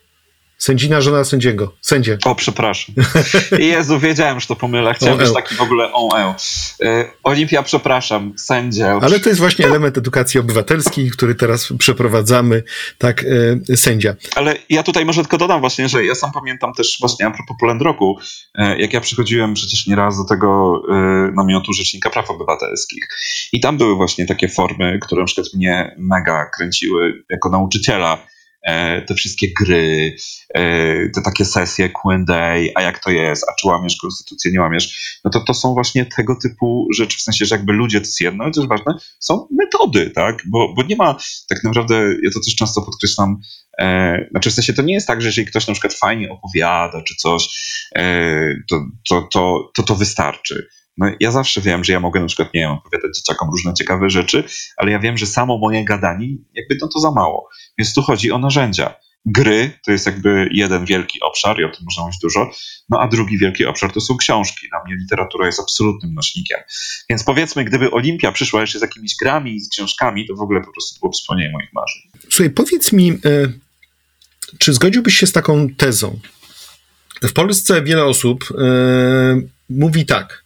Sędzina, 0.59 1.01
żona 1.01 1.25
sędziego. 1.25 1.73
Sędzie. 1.81 2.19
O, 2.25 2.35
przepraszam. 2.35 2.95
Jezu, 3.59 3.99
wiedziałem, 3.99 4.41
że 4.41 4.47
to 4.47 4.57
pomylę. 4.57 4.95
Chciałem 4.95 5.19
być 5.19 5.33
taki 5.33 5.55
w 5.55 5.61
ogóle 5.61 5.93
on 5.93 6.35
e. 6.83 7.05
Olimpia, 7.23 7.63
przepraszam, 7.63 8.33
sędzie. 8.37 8.93
Ale 8.93 9.21
to 9.21 9.29
jest 9.29 9.41
właśnie 9.41 9.67
element 9.67 9.99
edukacji 9.99 10.41
obywatelskiej, 10.41 11.11
który 11.11 11.35
teraz 11.35 11.73
przeprowadzamy, 11.79 12.63
tak, 12.99 13.25
e, 13.71 13.77
sędzia. 13.77 14.15
Ale 14.35 14.57
ja 14.71 14.83
tutaj 14.83 15.05
może 15.05 15.23
tylko 15.23 15.39
dodam 15.39 15.61
właśnie, 15.61 15.89
że 15.89 16.05
ja 16.05 16.15
sam 16.15 16.33
pamiętam 16.33 16.73
też 16.73 16.97
właśnie 17.01 17.27
a 17.27 17.31
propos 17.31 17.57
Polendroku, 17.61 18.19
e, 18.55 18.79
jak 18.79 18.93
ja 18.93 19.01
przychodziłem 19.01 19.55
przecież 19.55 19.87
nieraz 19.87 20.17
do 20.17 20.25
tego 20.25 20.83
namiotu 21.35 21.73
Rzecznika 21.73 22.11
Praw 22.11 22.31
Obywatelskich 22.31 23.09
i 23.53 23.61
tam 23.61 23.79
były 23.79 23.97
właśnie 23.97 24.27
takie 24.27 24.49
formy, 24.49 24.99
które 25.03 25.21
na 25.23 25.27
przykład 25.27 25.47
mnie 25.55 25.95
mega 25.99 26.51
kręciły 26.57 27.25
jako 27.31 27.51
nauczyciela, 27.51 28.27
te 29.07 29.15
wszystkie 29.15 29.47
gry, 29.61 30.17
e, 30.55 31.09
te 31.09 31.23
takie 31.23 31.45
sesje 31.45 31.89
Q&A, 31.89 32.55
a 32.75 32.83
jak 32.83 33.05
to 33.05 33.11
jest, 33.11 33.45
a 33.49 33.55
czy 33.61 33.69
łamiesz 33.69 33.97
konstytucję, 33.97 34.53
nie 34.53 34.61
łamiesz, 34.61 35.19
no 35.25 35.31
to 35.31 35.41
to 35.41 35.55
są 35.55 35.75
właśnie 35.75 36.07
tego 36.07 36.37
typu 36.43 36.89
rzeczy, 36.95 37.19
w 37.19 37.21
sensie, 37.21 37.45
że 37.45 37.55
jakby 37.55 37.73
ludzie 37.73 38.01
to 38.01 38.07
jest 38.07 38.21
jedno, 38.21 38.45
ale 38.45 38.53
też 38.53 38.67
ważne, 38.67 38.95
są 39.21 39.49
metody, 39.51 40.11
tak, 40.11 40.43
bo, 40.47 40.75
bo 40.75 40.83
nie 40.83 40.97
ma 40.97 41.17
tak 41.49 41.65
naprawdę, 41.65 41.95
ja 42.23 42.31
to 42.35 42.41
też 42.41 42.55
często 42.57 42.83
podkreślam, 42.83 43.41
e, 43.79 44.19
znaczy 44.31 44.51
w 44.51 44.55
sensie 44.55 44.73
to 44.73 44.83
nie 44.83 44.95
jest 44.95 45.07
tak, 45.07 45.23
że 45.23 45.29
jeżeli 45.29 45.47
ktoś 45.47 45.67
na 45.67 45.73
przykład 45.73 45.95
fajnie 45.95 46.31
opowiada 46.31 47.03
czy 47.03 47.15
coś, 47.17 47.49
e, 47.97 48.55
to, 48.69 48.85
to, 49.09 49.29
to, 49.33 49.71
to 49.77 49.83
to 49.83 49.95
wystarczy. 49.95 50.69
No, 50.97 51.07
ja 51.21 51.31
zawsze 51.31 51.61
wiem, 51.61 51.85
że 51.85 51.93
ja 51.93 52.01
mogę 52.01 52.21
na 52.21 52.27
przykład, 52.27 52.55
nie 52.55 52.61
wiem, 52.61 52.71
opowiadać 52.71 53.17
dzieciakom 53.17 53.51
różne 53.51 53.75
ciekawe 53.75 54.11
rzeczy, 54.11 54.45
ale 54.77 54.91
ja 54.91 54.99
wiem, 54.99 55.19
że 55.19 55.27
samo 55.27 55.59
moje 55.59 55.85
gadanie, 55.85 56.29
jakby 56.55 56.77
no 56.81 56.89
to 56.89 57.01
za 57.01 57.11
mało. 57.11 57.49
Więc 57.79 57.95
tu 57.95 58.03
chodzi 58.03 58.33
o 58.33 58.39
narzędzia. 58.39 58.95
Gry 59.29 59.79
to 59.85 59.93
jest 59.93 60.07
jakby 60.07 60.49
jeden 60.53 60.85
wielki 60.85 61.21
obszar 61.21 61.61
i 61.61 61.65
o 61.65 61.69
tym 61.69 61.85
można 61.85 62.03
mówić 62.03 62.19
dużo, 62.23 62.51
no 62.89 63.01
a 63.01 63.09
drugi 63.09 63.39
wielki 63.39 63.65
obszar 63.65 63.93
to 63.93 64.01
są 64.01 64.17
książki. 64.17 64.69
Dla 64.69 64.85
mnie 64.85 64.95
literatura 64.95 65.47
jest 65.47 65.61
absolutnym 65.61 66.15
nośnikiem. 66.15 66.59
Więc 67.11 67.25
powiedzmy, 67.25 67.65
gdyby 67.65 67.91
Olimpia 67.91 68.33
przyszła 68.33 68.61
jeszcze 68.61 68.79
z 68.79 68.83
jakimiś 68.83 69.17
grami, 69.23 69.61
z 69.61 69.69
książkami, 69.69 70.27
to 70.27 70.35
w 70.35 70.41
ogóle 70.41 70.61
po 70.61 70.73
prostu 70.73 71.01
było 71.01 71.13
spełnienie 71.13 71.53
moich 71.53 71.73
marzeń. 71.73 72.03
Słuchaj, 72.31 72.51
powiedz 72.51 72.93
mi, 72.93 73.11
e, 73.11 73.17
czy 74.59 74.73
zgodziłbyś 74.73 75.19
się 75.19 75.27
z 75.27 75.33
taką 75.33 75.69
tezą? 75.69 76.19
W 77.23 77.33
Polsce 77.33 77.83
wiele 77.83 78.05
osób 78.05 78.45
e, 78.59 79.41
mówi 79.71 80.07
tak, 80.07 80.46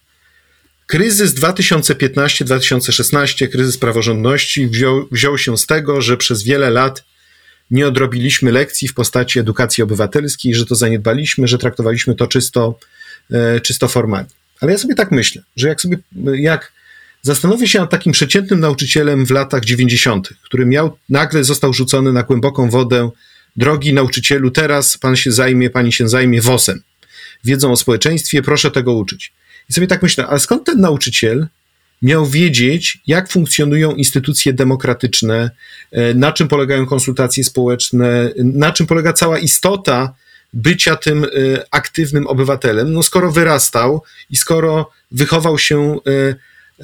Kryzys 0.91 1.35
2015-2016, 1.35 3.47
kryzys 3.47 3.77
praworządności 3.77 4.67
wziął, 4.67 5.07
wziął 5.11 5.37
się 5.37 5.57
z 5.57 5.65
tego, 5.65 6.01
że 6.01 6.17
przez 6.17 6.43
wiele 6.43 6.69
lat 6.69 7.03
nie 7.71 7.87
odrobiliśmy 7.87 8.51
lekcji 8.51 8.87
w 8.87 8.93
postaci 8.93 9.39
edukacji 9.39 9.83
obywatelskiej, 9.83 10.55
że 10.55 10.65
to 10.65 10.75
zaniedbaliśmy, 10.75 11.47
że 11.47 11.57
traktowaliśmy 11.57 12.15
to 12.15 12.27
czysto, 12.27 12.79
e, 13.31 13.59
czysto 13.59 13.87
formalnie. 13.87 14.29
Ale 14.61 14.71
ja 14.71 14.77
sobie 14.77 14.95
tak 14.95 15.11
myślę, 15.11 15.41
że 15.55 15.67
jak 15.67 15.81
sobie, 15.81 15.97
jak 16.33 16.71
zastanowię 17.21 17.67
się 17.67 17.79
nad 17.79 17.89
takim 17.89 18.13
przeciętnym 18.13 18.59
nauczycielem 18.59 19.25
w 19.25 19.31
latach 19.31 19.65
90., 19.65 20.29
który 20.43 20.65
miał, 20.65 20.97
nagle 21.09 21.43
został 21.43 21.73
rzucony 21.73 22.13
na 22.13 22.23
głęboką 22.23 22.69
wodę, 22.69 23.09
drogi 23.55 23.93
nauczycielu, 23.93 24.51
teraz 24.51 24.97
pan 24.97 25.15
się 25.15 25.31
zajmie, 25.31 25.69
pani 25.69 25.93
się 25.93 26.09
zajmie 26.09 26.41
WOS-em, 26.41 26.81
wiedzą 27.43 27.71
o 27.71 27.75
społeczeństwie, 27.75 28.41
proszę 28.41 28.71
tego 28.71 28.93
uczyć. 28.93 29.33
I 29.71 29.73
sobie 29.73 29.87
tak 29.87 30.03
myślę, 30.03 30.27
ale 30.27 30.39
skąd 30.39 30.63
ten 30.63 30.81
nauczyciel 30.81 31.47
miał 32.01 32.25
wiedzieć, 32.25 32.99
jak 33.07 33.29
funkcjonują 33.29 33.95
instytucje 33.95 34.53
demokratyczne, 34.53 35.51
e, 35.91 36.13
na 36.13 36.31
czym 36.31 36.47
polegają 36.47 36.85
konsultacje 36.85 37.43
społeczne, 37.43 38.31
na 38.37 38.71
czym 38.71 38.87
polega 38.87 39.13
cała 39.13 39.39
istota 39.39 40.13
bycia 40.53 40.95
tym 40.95 41.23
e, 41.23 41.27
aktywnym 41.71 42.27
obywatelem, 42.27 42.93
no 42.93 43.03
skoro 43.03 43.31
wyrastał 43.31 44.03
i 44.29 44.35
skoro 44.35 44.91
wychował 45.11 45.57
się 45.57 45.95
e, 45.95 46.35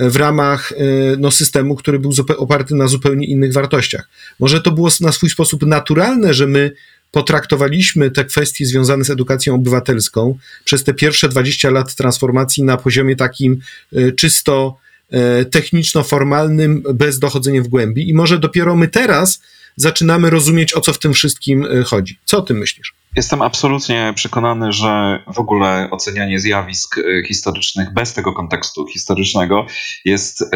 w 0.09 0.15
ramach 0.15 0.73
no, 1.17 1.31
systemu, 1.31 1.75
który 1.75 1.99
był 1.99 2.11
oparty 2.37 2.75
na 2.75 2.87
zupełnie 2.87 3.27
innych 3.27 3.53
wartościach. 3.53 4.09
Może 4.39 4.61
to 4.61 4.71
było 4.71 4.89
na 5.01 5.11
swój 5.11 5.29
sposób 5.29 5.65
naturalne, 5.65 6.33
że 6.33 6.47
my 6.47 6.71
potraktowaliśmy 7.11 8.11
te 8.11 8.25
kwestie 8.25 8.65
związane 8.65 9.03
z 9.03 9.09
edukacją 9.09 9.55
obywatelską 9.55 10.37
przez 10.63 10.83
te 10.83 10.93
pierwsze 10.93 11.29
20 11.29 11.69
lat 11.69 11.95
transformacji 11.95 12.63
na 12.63 12.77
poziomie 12.77 13.15
takim 13.15 13.59
e, 13.93 14.11
czysto 14.11 14.77
e, 15.09 15.45
techniczno-formalnym, 15.45 16.83
bez 16.93 17.19
dochodzenia 17.19 17.63
w 17.63 17.67
głębi. 17.67 18.09
I 18.09 18.13
może 18.13 18.39
dopiero 18.39 18.75
my 18.75 18.87
teraz 18.87 19.41
zaczynamy 19.77 20.29
rozumieć, 20.29 20.73
o 20.73 20.81
co 20.81 20.93
w 20.93 20.99
tym 20.99 21.13
wszystkim 21.13 21.65
e, 21.65 21.83
chodzi. 21.83 22.19
Co 22.25 22.37
o 22.37 22.41
tym 22.41 22.57
myślisz? 22.57 22.95
Jestem 23.15 23.41
absolutnie 23.41 24.13
przekonany, 24.15 24.71
że 24.71 25.23
w 25.33 25.39
ogóle 25.39 25.87
ocenianie 25.91 26.39
zjawisk 26.39 26.97
e, 26.97 27.23
historycznych 27.27 27.93
bez 27.93 28.13
tego 28.13 28.33
kontekstu 28.33 28.87
historycznego 28.87 29.65
jest 30.05 30.41
e, 30.41 30.47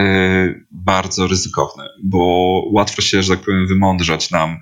bardzo 0.72 1.28
ryzykowne, 1.28 1.89
bo 2.03 2.19
łatwo 2.72 3.01
się, 3.01 3.24
że 3.24 3.36
tak 3.36 3.45
powiem, 3.45 3.67
wymądrzać 3.67 4.32
nam, 4.32 4.57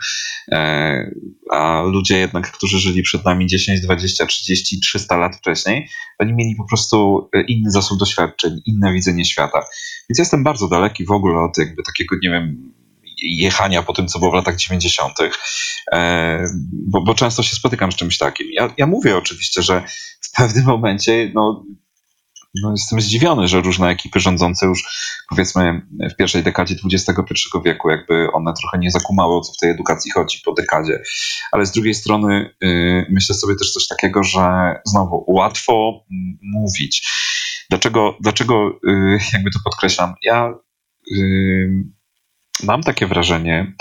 a 1.51 1.81
ludzie 1.81 2.17
jednak, 2.17 2.51
którzy 2.51 2.79
żyli 2.79 3.03
przed 3.03 3.25
nami 3.25 3.47
10, 3.47 3.81
20, 3.81 4.25
30, 4.25 4.79
300 4.79 5.17
lat 5.17 5.35
wcześniej, 5.35 5.89
oni 6.19 6.33
mieli 6.33 6.55
po 6.55 6.67
prostu 6.67 7.29
inny 7.47 7.71
zasób 7.71 7.99
doświadczeń, 7.99 8.61
inne 8.65 8.93
widzenie 8.93 9.25
świata. 9.25 9.59
Więc 10.09 10.19
jestem 10.19 10.43
bardzo 10.43 10.67
daleki 10.67 11.05
w 11.05 11.11
ogóle 11.11 11.39
od 11.39 11.57
jakby 11.57 11.83
takiego, 11.83 12.15
nie 12.23 12.29
wiem, 12.29 12.71
jechania 13.21 13.83
po 13.83 13.93
tym, 13.93 14.07
co 14.07 14.19
było 14.19 14.31
w 14.31 14.35
latach 14.35 14.55
90., 14.55 15.13
e, 15.91 16.43
bo, 16.71 17.01
bo 17.01 17.15
często 17.15 17.43
się 17.43 17.55
spotykam 17.55 17.91
z 17.91 17.95
czymś 17.95 18.17
takim. 18.17 18.47
Ja, 18.51 18.73
ja 18.77 18.87
mówię 18.87 19.17
oczywiście, 19.17 19.61
że 19.61 19.83
w 20.21 20.31
pewnym 20.31 20.65
momencie 20.65 21.31
no, 21.35 21.63
no 22.55 22.71
jestem 22.71 23.01
zdziwiony, 23.01 23.47
że 23.47 23.61
różne 23.61 23.89
ekipy 23.89 24.19
rządzące 24.19 24.65
już 24.65 24.83
powiedzmy 25.29 25.81
w 26.11 26.15
pierwszej 26.15 26.43
dekadzie 26.43 26.75
XXI 26.93 27.33
wieku 27.65 27.89
jakby 27.89 28.31
one 28.33 28.53
trochę 28.53 28.77
nie 28.77 28.91
zakumały 28.91 29.35
o 29.35 29.41
co 29.41 29.53
w 29.53 29.57
tej 29.57 29.71
edukacji 29.71 30.11
chodzi 30.11 30.41
po 30.45 30.53
dekadzie. 30.53 31.03
Ale 31.51 31.65
z 31.65 31.71
drugiej 31.71 31.93
strony 31.93 32.55
yy, 32.61 33.05
myślę 33.09 33.35
sobie 33.35 33.55
też 33.55 33.71
coś 33.71 33.87
takiego, 33.87 34.23
że 34.23 34.75
znowu 34.85 35.25
łatwo 35.27 36.03
mówić. 36.41 37.09
Dlaczego, 37.69 38.17
dlaczego 38.21 38.79
yy, 38.83 39.19
jakby 39.33 39.51
to 39.51 39.59
podkreślam? 39.63 40.13
Ja 40.23 40.53
yy, 41.11 41.83
mam 42.63 42.83
takie 42.83 43.07
wrażenie, 43.07 43.73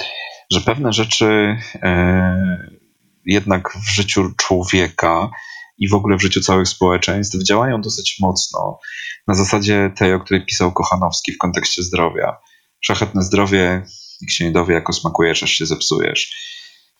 że 0.52 0.60
pewne 0.60 0.92
rzeczy 0.92 1.56
e, 1.74 2.78
jednak 3.26 3.72
w 3.86 3.90
życiu 3.90 4.30
człowieka 4.36 5.30
i 5.78 5.88
w 5.88 5.94
ogóle 5.94 6.16
w 6.16 6.22
życiu 6.22 6.40
całych 6.40 6.68
społeczeństw 6.68 7.42
działają 7.42 7.80
dosyć 7.80 8.16
mocno 8.20 8.78
na 9.26 9.34
zasadzie 9.34 9.92
tej, 9.96 10.14
o 10.14 10.20
której 10.20 10.46
pisał 10.46 10.72
Kochanowski 10.72 11.32
w 11.32 11.38
kontekście 11.38 11.82
zdrowia. 11.82 12.36
Szlachetne 12.80 13.22
zdrowie, 13.22 13.82
nikt 14.20 14.34
się 14.34 14.44
nie 14.44 14.52
dowie, 14.52 14.74
jako 14.74 14.92
smakujesz, 14.92 15.42
aż 15.42 15.50
się 15.50 15.66
zepsujesz. 15.66 16.32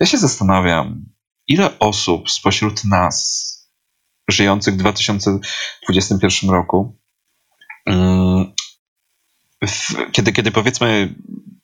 Ja 0.01 0.07
się 0.07 0.19
zastanawiam, 0.19 1.05
ile 1.49 1.79
osób 1.79 2.31
spośród 2.31 2.85
nas, 2.85 3.49
żyjących 4.29 4.75
w 4.75 4.77
2021 4.77 6.51
roku, 6.51 6.97
mm, 7.87 8.53
kiedy, 10.13 10.33
kiedy 10.33 10.51
powiedzmy 10.51 11.15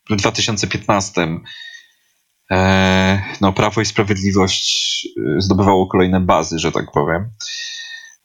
w 0.09 0.15
2015 0.15 1.39
e, 2.51 3.23
no, 3.41 3.53
Prawo 3.53 3.81
i 3.81 3.85
Sprawiedliwość 3.85 5.07
e, 5.37 5.41
zdobywało 5.41 5.87
kolejne 5.87 6.19
bazy, 6.19 6.59
że 6.59 6.71
tak 6.71 6.91
powiem. 6.91 7.31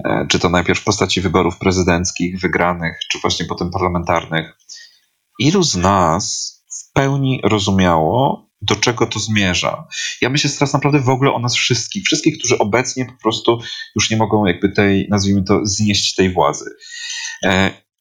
E, 0.04 0.26
czy 0.28 0.38
to 0.38 0.48
najpierw 0.48 0.80
w 0.80 0.84
postaci 0.84 1.20
wyborów 1.20 1.58
prezydenckich, 1.58 2.40
wygranych, 2.40 2.98
czy 3.10 3.18
właśnie 3.18 3.46
potem 3.46 3.70
parlamentarnych. 3.70 4.58
Ilu 5.38 5.62
z 5.62 5.76
nas 5.76 6.54
w 6.70 6.92
pełni 6.92 7.40
rozumiało, 7.44 8.50
do 8.62 8.76
czego 8.76 9.06
to 9.06 9.18
zmierza. 9.18 9.86
Ja 10.20 10.30
myślę 10.30 10.50
teraz 10.50 10.72
naprawdę 10.72 11.00
w 11.00 11.08
ogóle 11.08 11.32
o 11.32 11.38
nas 11.38 11.54
wszystkich, 11.54 12.04
wszystkich, 12.04 12.38
którzy 12.38 12.58
obecnie 12.58 13.04
po 13.04 13.22
prostu 13.22 13.60
już 13.96 14.10
nie 14.10 14.16
mogą 14.16 14.46
jakby 14.46 14.72
tej, 14.72 15.06
nazwijmy 15.10 15.42
to, 15.42 15.60
znieść 15.62 16.14
tej 16.14 16.32
władzy. 16.32 16.64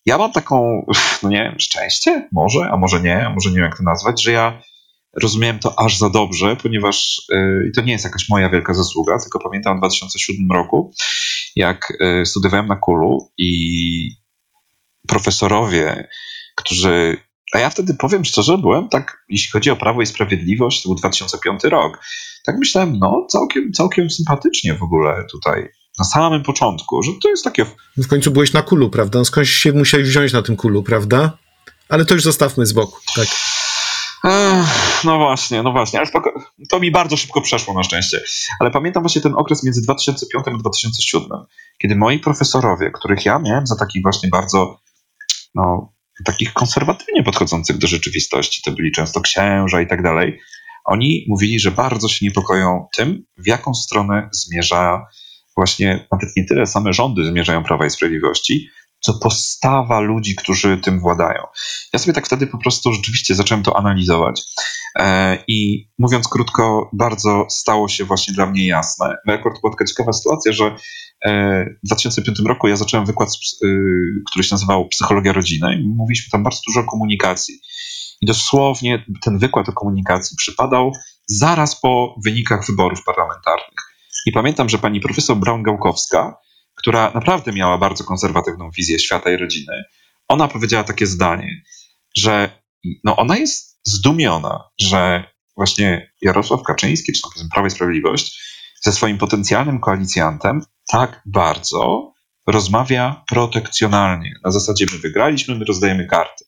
Ja 0.09 0.17
mam 0.17 0.31
taką, 0.31 0.85
no 1.23 1.29
nie 1.29 1.43
wiem, 1.43 1.59
szczęście? 1.59 2.27
Może, 2.31 2.69
a 2.71 2.77
może 2.77 3.01
nie, 3.01 3.25
a 3.25 3.29
może 3.29 3.49
nie 3.49 3.55
wiem 3.55 3.65
jak 3.65 3.77
to 3.77 3.83
nazwać, 3.83 4.23
że 4.23 4.31
ja 4.31 4.61
rozumiałem 5.21 5.59
to 5.59 5.79
aż 5.79 5.97
za 5.97 6.09
dobrze, 6.09 6.55
ponieważ 6.55 7.21
e, 7.33 7.67
i 7.67 7.71
to 7.71 7.81
nie 7.81 7.91
jest 7.91 8.05
jakaś 8.05 8.29
moja 8.29 8.49
wielka 8.49 8.73
zasługa, 8.73 9.19
tylko 9.19 9.39
pamiętam 9.39 9.77
w 9.77 9.79
2007 9.79 10.51
roku, 10.51 10.93
jak 11.55 11.93
e, 11.99 12.25
studiowałem 12.25 12.67
na 12.67 12.75
Kulu 12.75 13.31
i 13.37 14.11
profesorowie, 15.07 16.07
którzy 16.55 17.17
a 17.53 17.59
ja 17.59 17.69
wtedy 17.69 17.93
powiem 17.93 18.25
szczerze, 18.25 18.57
byłem 18.57 18.89
tak, 18.89 19.25
jeśli 19.29 19.51
chodzi 19.51 19.71
o 19.71 19.75
Prawo 19.75 20.01
i 20.01 20.05
Sprawiedliwość, 20.05 20.83
to 20.83 20.89
był 20.89 20.95
2005 20.95 21.63
rok, 21.63 21.99
tak 22.45 22.57
myślałem, 22.57 22.99
no 22.99 23.25
całkiem, 23.29 23.71
całkiem 23.71 24.09
sympatycznie 24.09 24.73
w 24.73 24.83
ogóle 24.83 25.25
tutaj 25.31 25.69
na 25.99 26.05
samym 26.05 26.43
początku, 26.43 27.03
że 27.03 27.11
to 27.23 27.29
jest 27.29 27.43
takie... 27.43 27.65
W 27.97 28.07
końcu 28.07 28.31
byłeś 28.31 28.53
na 28.53 28.61
kulu, 28.61 28.89
prawda? 28.89 29.25
Skądś 29.25 29.49
się 29.49 29.73
musiałeś 29.73 30.07
wziąć 30.07 30.33
na 30.33 30.41
tym 30.41 30.55
kulu, 30.55 30.83
prawda? 30.83 31.37
Ale 31.89 32.05
to 32.05 32.13
już 32.13 32.23
zostawmy 32.23 32.65
z 32.65 32.73
boku, 32.73 32.99
tak. 33.15 33.27
Ech, 34.23 35.03
no 35.03 35.17
właśnie, 35.17 35.63
no 35.63 35.71
właśnie, 35.71 35.99
ale 35.99 36.07
spoko, 36.07 36.33
to 36.69 36.79
mi 36.79 36.91
bardzo 36.91 37.17
szybko 37.17 37.41
przeszło 37.41 37.73
na 37.73 37.83
szczęście. 37.83 38.21
Ale 38.59 38.71
pamiętam 38.71 39.03
właśnie 39.03 39.21
ten 39.21 39.33
okres 39.35 39.63
między 39.63 39.81
2005 39.81 40.45
a 40.47 40.57
2007, 40.57 41.27
kiedy 41.77 41.95
moi 41.95 42.19
profesorowie, 42.19 42.91
których 42.91 43.25
ja 43.25 43.39
miałem 43.39 43.67
za 43.67 43.75
takich 43.75 44.01
właśnie 44.01 44.29
bardzo, 44.29 44.79
no, 45.55 45.93
takich 46.25 46.53
konserwatywnie 46.53 47.23
podchodzących 47.23 47.77
do 47.77 47.87
rzeczywistości, 47.87 48.61
to 48.65 48.71
byli 48.71 48.91
często 48.91 49.21
księża 49.21 49.81
i 49.81 49.87
tak 49.87 50.03
dalej, 50.03 50.39
oni 50.85 51.25
mówili, 51.27 51.59
że 51.59 51.71
bardzo 51.71 52.07
się 52.07 52.25
niepokoją 52.25 52.87
tym, 52.97 53.25
w 53.37 53.47
jaką 53.47 53.73
stronę 53.73 54.29
zmierza 54.31 55.05
właśnie 55.59 56.07
nawet 56.11 56.35
nie 56.37 56.45
tyle 56.45 56.65
same 56.65 56.93
rządy 56.93 57.25
zmierzają 57.25 57.63
Prawa 57.63 57.85
i 57.85 57.89
Sprawiedliwości, 57.89 58.69
co 58.99 59.13
postawa 59.13 59.99
ludzi, 59.99 60.35
którzy 60.35 60.77
tym 60.77 60.99
władają. 60.99 61.43
Ja 61.93 61.99
sobie 61.99 62.13
tak 62.13 62.25
wtedy 62.25 62.47
po 62.47 62.57
prostu 62.57 62.93
rzeczywiście 62.93 63.35
zacząłem 63.35 63.63
to 63.63 63.77
analizować. 63.77 64.41
E, 64.99 65.37
I 65.47 65.89
mówiąc 65.97 66.27
krótko, 66.27 66.89
bardzo 66.93 67.47
stało 67.49 67.87
się 67.87 68.05
właśnie 68.05 68.33
dla 68.33 68.45
mnie 68.45 68.67
jasne. 68.67 69.15
No 69.25 69.33
akurat 69.33 69.61
była 69.61 69.73
taka 69.73 69.85
ciekawa 69.85 70.13
sytuacja, 70.13 70.51
że 70.51 70.75
e, 71.25 71.65
w 71.83 71.87
2005 71.87 72.39
roku 72.47 72.67
ja 72.67 72.75
zacząłem 72.75 73.05
wykład, 73.05 73.29
y, 73.63 73.67
który 74.31 74.43
się 74.43 74.55
nazywał 74.55 74.87
Psychologia 74.87 75.33
rodziny 75.33 75.75
i 75.81 75.87
mówiliśmy 75.87 76.31
tam 76.31 76.43
bardzo 76.43 76.59
dużo 76.67 76.79
o 76.79 76.83
komunikacji. 76.83 77.55
I 78.21 78.25
dosłownie 78.25 79.05
ten 79.21 79.37
wykład 79.37 79.69
o 79.69 79.73
komunikacji 79.73 80.37
przypadał 80.37 80.91
zaraz 81.27 81.81
po 81.81 82.15
wynikach 82.25 82.65
wyborów 82.65 83.03
parlamentarnych. 83.03 83.88
I 84.25 84.31
pamiętam, 84.31 84.69
że 84.69 84.77
pani 84.77 84.99
profesor 84.99 85.37
Braun-Gałkowska, 85.37 86.33
która 86.75 87.11
naprawdę 87.15 87.51
miała 87.51 87.77
bardzo 87.77 88.03
konserwatywną 88.03 88.69
wizję 88.77 88.99
świata 88.99 89.31
i 89.31 89.37
rodziny, 89.37 89.83
ona 90.27 90.47
powiedziała 90.47 90.83
takie 90.83 91.07
zdanie, 91.07 91.63
że 92.17 92.49
no 93.03 93.17
ona 93.17 93.37
jest 93.37 93.79
zdumiona, 93.83 94.69
że 94.81 95.23
właśnie 95.55 96.11
Jarosław 96.21 96.63
Kaczyński, 96.63 97.13
czy 97.13 97.21
tam 97.21 97.49
Prawo 97.49 97.67
i 97.67 97.71
Sprawiedliwość, 97.71 98.41
ze 98.81 98.91
swoim 98.91 99.17
potencjalnym 99.17 99.79
koalicjantem 99.79 100.61
tak 100.91 101.21
bardzo 101.25 102.13
rozmawia 102.47 103.23
protekcjonalnie. 103.29 104.33
Na 104.43 104.51
zasadzie 104.51 104.85
my 104.91 104.97
wygraliśmy, 104.97 105.55
my 105.55 105.65
rozdajemy 105.65 106.07
karty. 106.07 106.45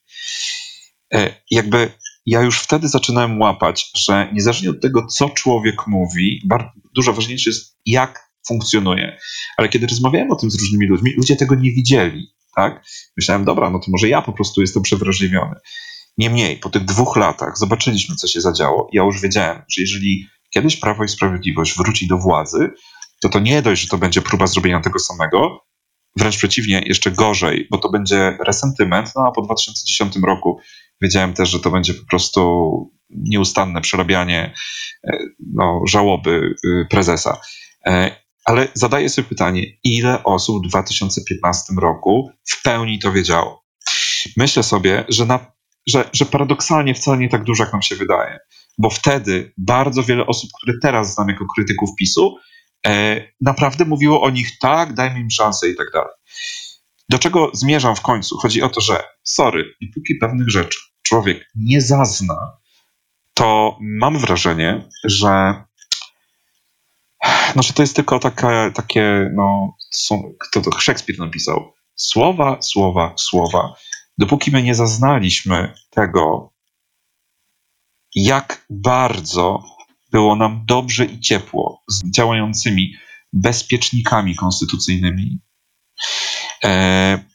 E, 1.14 1.44
jakby 1.52 1.92
ja 2.26 2.42
już 2.42 2.60
wtedy 2.60 2.88
zaczynałem 2.88 3.42
łapać, 3.42 3.92
że 3.96 4.30
niezależnie 4.34 4.70
od 4.70 4.82
tego, 4.82 5.08
co 5.08 5.30
człowiek 5.30 5.88
mówi, 5.88 6.50
dużo 6.96 7.14
ważniejsze 7.14 7.50
jest, 7.50 7.78
jak 7.86 8.32
funkcjonuje. 8.48 9.18
Ale 9.58 9.70
kiedy 9.70 9.88
rozmawiałem 9.88 10.32
o 10.32 10.36
tym 10.36 10.52
z 10.52 10.62
różnymi 10.62 10.88
ludźmi, 10.88 11.14
ludzie 11.18 11.36
tego 11.36 11.56
nie 11.56 11.72
widzieli. 11.72 12.28
Tak? 12.56 12.86
Myślałem, 13.18 13.46
dobra, 13.46 13.70
no 13.70 13.80
to 13.80 13.86
może 13.92 14.08
ja 14.10 14.22
po 14.22 14.34
prostu 14.34 14.62
jestem 14.62 14.84
przewrażliwiony. 14.84 15.56
Niemniej, 16.18 16.58
po 16.58 16.70
tych 16.70 16.86
dwóch 16.86 17.18
latach 17.18 17.58
zobaczyliśmy, 17.58 18.16
co 18.16 18.28
się 18.28 18.42
zadziało. 18.42 18.90
Ja 18.94 19.04
już 19.04 19.22
wiedziałem, 19.22 19.58
że 19.58 19.82
jeżeli 19.82 20.28
kiedyś 20.50 20.78
Prawo 20.78 21.04
i 21.04 21.10
Sprawiedliwość 21.10 21.78
wróci 21.78 22.08
do 22.08 22.18
władzy, 22.18 22.70
to 23.22 23.30
to 23.30 23.40
nie 23.40 23.62
dość, 23.62 23.82
że 23.82 23.88
to 23.88 23.98
będzie 23.98 24.22
próba 24.22 24.48
zrobienia 24.48 24.82
tego 24.82 25.00
samego, 25.00 25.66
wręcz 26.18 26.38
przeciwnie, 26.38 26.84
jeszcze 26.86 27.12
gorzej, 27.12 27.68
bo 27.72 27.78
to 27.78 27.90
będzie 27.90 28.38
resentyment, 28.46 29.12
no 29.16 29.28
a 29.28 29.32
po 29.32 29.42
2010 29.42 30.16
roku 30.28 30.60
wiedziałem 31.02 31.34
też, 31.34 31.50
że 31.50 31.60
to 31.60 31.72
będzie 31.72 31.94
po 31.94 32.06
prostu 32.06 32.92
nieustanne 33.10 33.82
przerabianie 33.82 34.54
e, 35.04 35.18
no, 35.54 35.82
żałoby 35.88 36.56
y, 36.66 36.88
prezesa. 36.90 37.42
E, 37.86 38.22
ale 38.46 38.68
zadaję 38.74 39.10
sobie 39.10 39.28
pytanie, 39.28 39.64
ile 39.84 40.24
osób 40.24 40.66
w 40.66 40.70
2015 40.70 41.74
roku 41.82 42.32
w 42.46 42.64
pełni 42.64 43.00
to 43.00 43.12
wiedziało? 43.12 43.66
Myślę 44.38 44.64
sobie, 44.64 45.06
że, 45.10 45.26
na, 45.26 45.52
że, 45.88 46.10
że 46.14 46.26
paradoksalnie 46.26 46.94
wcale 46.94 47.18
nie 47.18 47.30
tak 47.30 47.44
dużo, 47.44 47.64
jak 47.64 47.74
nam 47.74 47.82
się 47.82 47.96
wydaje, 47.96 48.40
bo 48.78 48.90
wtedy 48.90 49.54
bardzo 49.58 50.04
wiele 50.04 50.26
osób, 50.26 50.50
które 50.62 50.78
teraz 50.82 51.14
znam 51.14 51.30
jako 51.30 51.46
krytyków 51.56 51.90
PiSu, 52.00 52.38
e, 52.88 53.22
naprawdę 53.42 53.86
mówiło 53.86 54.22
o 54.22 54.30
nich 54.30 54.60
tak, 54.60 54.94
dajmy 54.94 55.20
im 55.20 55.32
szansę 55.32 55.70
i 55.70 55.76
tak 55.76 55.88
dalej. 55.94 56.14
Do 57.10 57.20
czego 57.20 57.52
zmierzam 57.54 57.96
w 57.96 58.02
końcu? 58.02 58.38
Chodzi 58.38 58.62
o 58.62 58.70
to, 58.70 58.82
że 58.82 59.04
sorry, 59.24 59.76
i 59.82 59.88
póki 59.88 60.16
pewnych 60.16 60.50
rzeczy 60.50 60.91
człowiek 61.12 61.50
nie 61.56 61.82
zazna, 61.82 62.58
to 63.34 63.78
mam 63.82 64.18
wrażenie, 64.18 64.90
że 65.04 65.64
no, 67.56 67.64
że 67.64 67.74
to 67.74 67.84
jest 67.84 67.96
tylko 67.96 68.20
taka, 68.20 68.72
takie, 68.72 69.32
no, 69.34 69.76
są, 69.92 70.34
kto 70.40 70.62
to 70.62 70.80
Szekspir 70.80 71.20
napisał, 71.20 71.74
słowa, 71.96 72.62
słowa, 72.62 73.14
słowa. 73.18 73.76
Dopóki 74.18 74.52
my 74.52 74.64
nie 74.64 74.76
zaznaliśmy 74.76 75.74
tego, 75.90 76.54
jak 78.16 78.66
bardzo 78.70 79.64
było 80.12 80.36
nam 80.36 80.64
dobrze 80.66 81.06
i 81.06 81.20
ciepło 81.20 81.84
z 81.88 82.12
działającymi 82.12 82.94
bezpiecznikami 83.34 84.36
konstytucyjnymi, 84.36 85.40
e, 86.64 87.31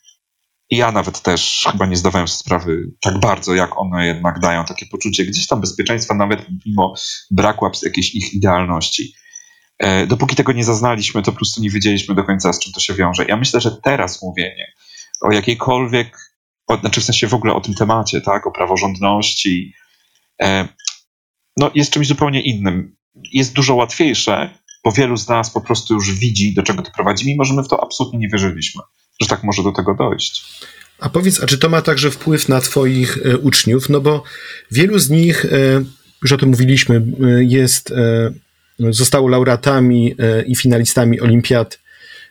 ja 0.70 0.92
nawet 0.92 1.20
też 1.20 1.66
chyba 1.72 1.86
nie 1.86 1.96
zdawałem 1.96 2.28
sobie 2.28 2.38
sprawy 2.38 2.90
tak 3.00 3.20
bardzo, 3.20 3.54
jak 3.54 3.78
one 3.78 4.06
jednak 4.06 4.40
dają 4.40 4.64
takie 4.64 4.86
poczucie 4.86 5.24
gdzieś 5.24 5.46
tam 5.46 5.60
bezpieczeństwa, 5.60 6.14
nawet 6.14 6.46
mimo 6.66 6.94
braku 7.30 7.70
jakiejś 7.82 8.14
ich 8.14 8.34
idealności. 8.34 9.12
E, 9.78 10.06
dopóki 10.06 10.36
tego 10.36 10.52
nie 10.52 10.64
zaznaliśmy, 10.64 11.22
to 11.22 11.32
po 11.32 11.36
prostu 11.36 11.62
nie 11.62 11.70
wiedzieliśmy 11.70 12.14
do 12.14 12.24
końca, 12.24 12.52
z 12.52 12.60
czym 12.60 12.72
to 12.72 12.80
się 12.80 12.94
wiąże. 12.94 13.24
Ja 13.24 13.36
myślę, 13.36 13.60
że 13.60 13.76
teraz 13.84 14.22
mówienie 14.22 14.72
o 15.20 15.32
jakiejkolwiek, 15.32 16.36
o, 16.66 16.76
znaczy 16.76 17.00
w 17.00 17.04
sensie 17.04 17.26
w 17.26 17.34
ogóle 17.34 17.54
o 17.54 17.60
tym 17.60 17.74
temacie, 17.74 18.20
tak, 18.20 18.46
o 18.46 18.50
praworządności, 18.50 19.72
e, 20.42 20.68
no 21.56 21.70
jest 21.74 21.92
czymś 21.92 22.06
zupełnie 22.06 22.40
innym. 22.40 22.96
Jest 23.32 23.52
dużo 23.52 23.74
łatwiejsze, 23.74 24.58
bo 24.84 24.92
wielu 24.92 25.16
z 25.16 25.28
nas 25.28 25.50
po 25.50 25.60
prostu 25.60 25.94
już 25.94 26.18
widzi, 26.18 26.54
do 26.54 26.62
czego 26.62 26.82
to 26.82 26.90
prowadzi, 26.90 27.26
mimo 27.26 27.44
że 27.44 27.54
my 27.54 27.62
w 27.62 27.68
to 27.68 27.82
absolutnie 27.84 28.18
nie 28.18 28.28
wierzyliśmy, 28.28 28.82
że 29.20 29.28
tak 29.28 29.42
może 29.44 29.62
do 29.62 29.72
tego 29.72 29.94
dojść. 29.94 30.44
A 30.98 31.08
powiedz, 31.08 31.42
a 31.42 31.46
czy 31.46 31.58
to 31.58 31.68
ma 31.68 31.82
także 31.82 32.10
wpływ 32.10 32.48
na 32.48 32.60
Twoich 32.60 33.18
e, 33.24 33.38
uczniów? 33.38 33.88
No 33.88 34.00
bo 34.00 34.22
wielu 34.70 34.98
z 34.98 35.10
nich, 35.10 35.44
e, 35.44 35.48
już 36.22 36.32
o 36.32 36.36
tym 36.36 36.48
mówiliśmy, 36.48 36.96
e, 36.96 37.44
jest 37.44 37.90
e, 37.90 38.32
zostało 38.78 39.28
laureatami 39.28 40.14
i 40.46 40.56
finalistami 40.56 41.20
olimpiad. 41.20 41.78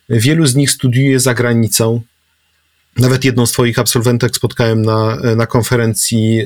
Wielu 0.09 0.45
z 0.45 0.55
nich 0.55 0.71
studiuje 0.71 1.19
za 1.19 1.33
granicą. 1.33 2.01
Nawet 2.97 3.25
jedną 3.25 3.45
z 3.45 3.51
Twoich 3.51 3.79
absolwentek 3.79 4.35
spotkałem 4.35 4.81
na, 4.81 5.15
na 5.35 5.47
konferencji 5.47 6.45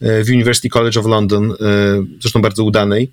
w 0.00 0.28
University 0.28 0.68
College 0.68 1.00
of 1.00 1.06
London, 1.06 1.54
zresztą 2.20 2.42
bardzo 2.42 2.64
udanej. 2.64 3.12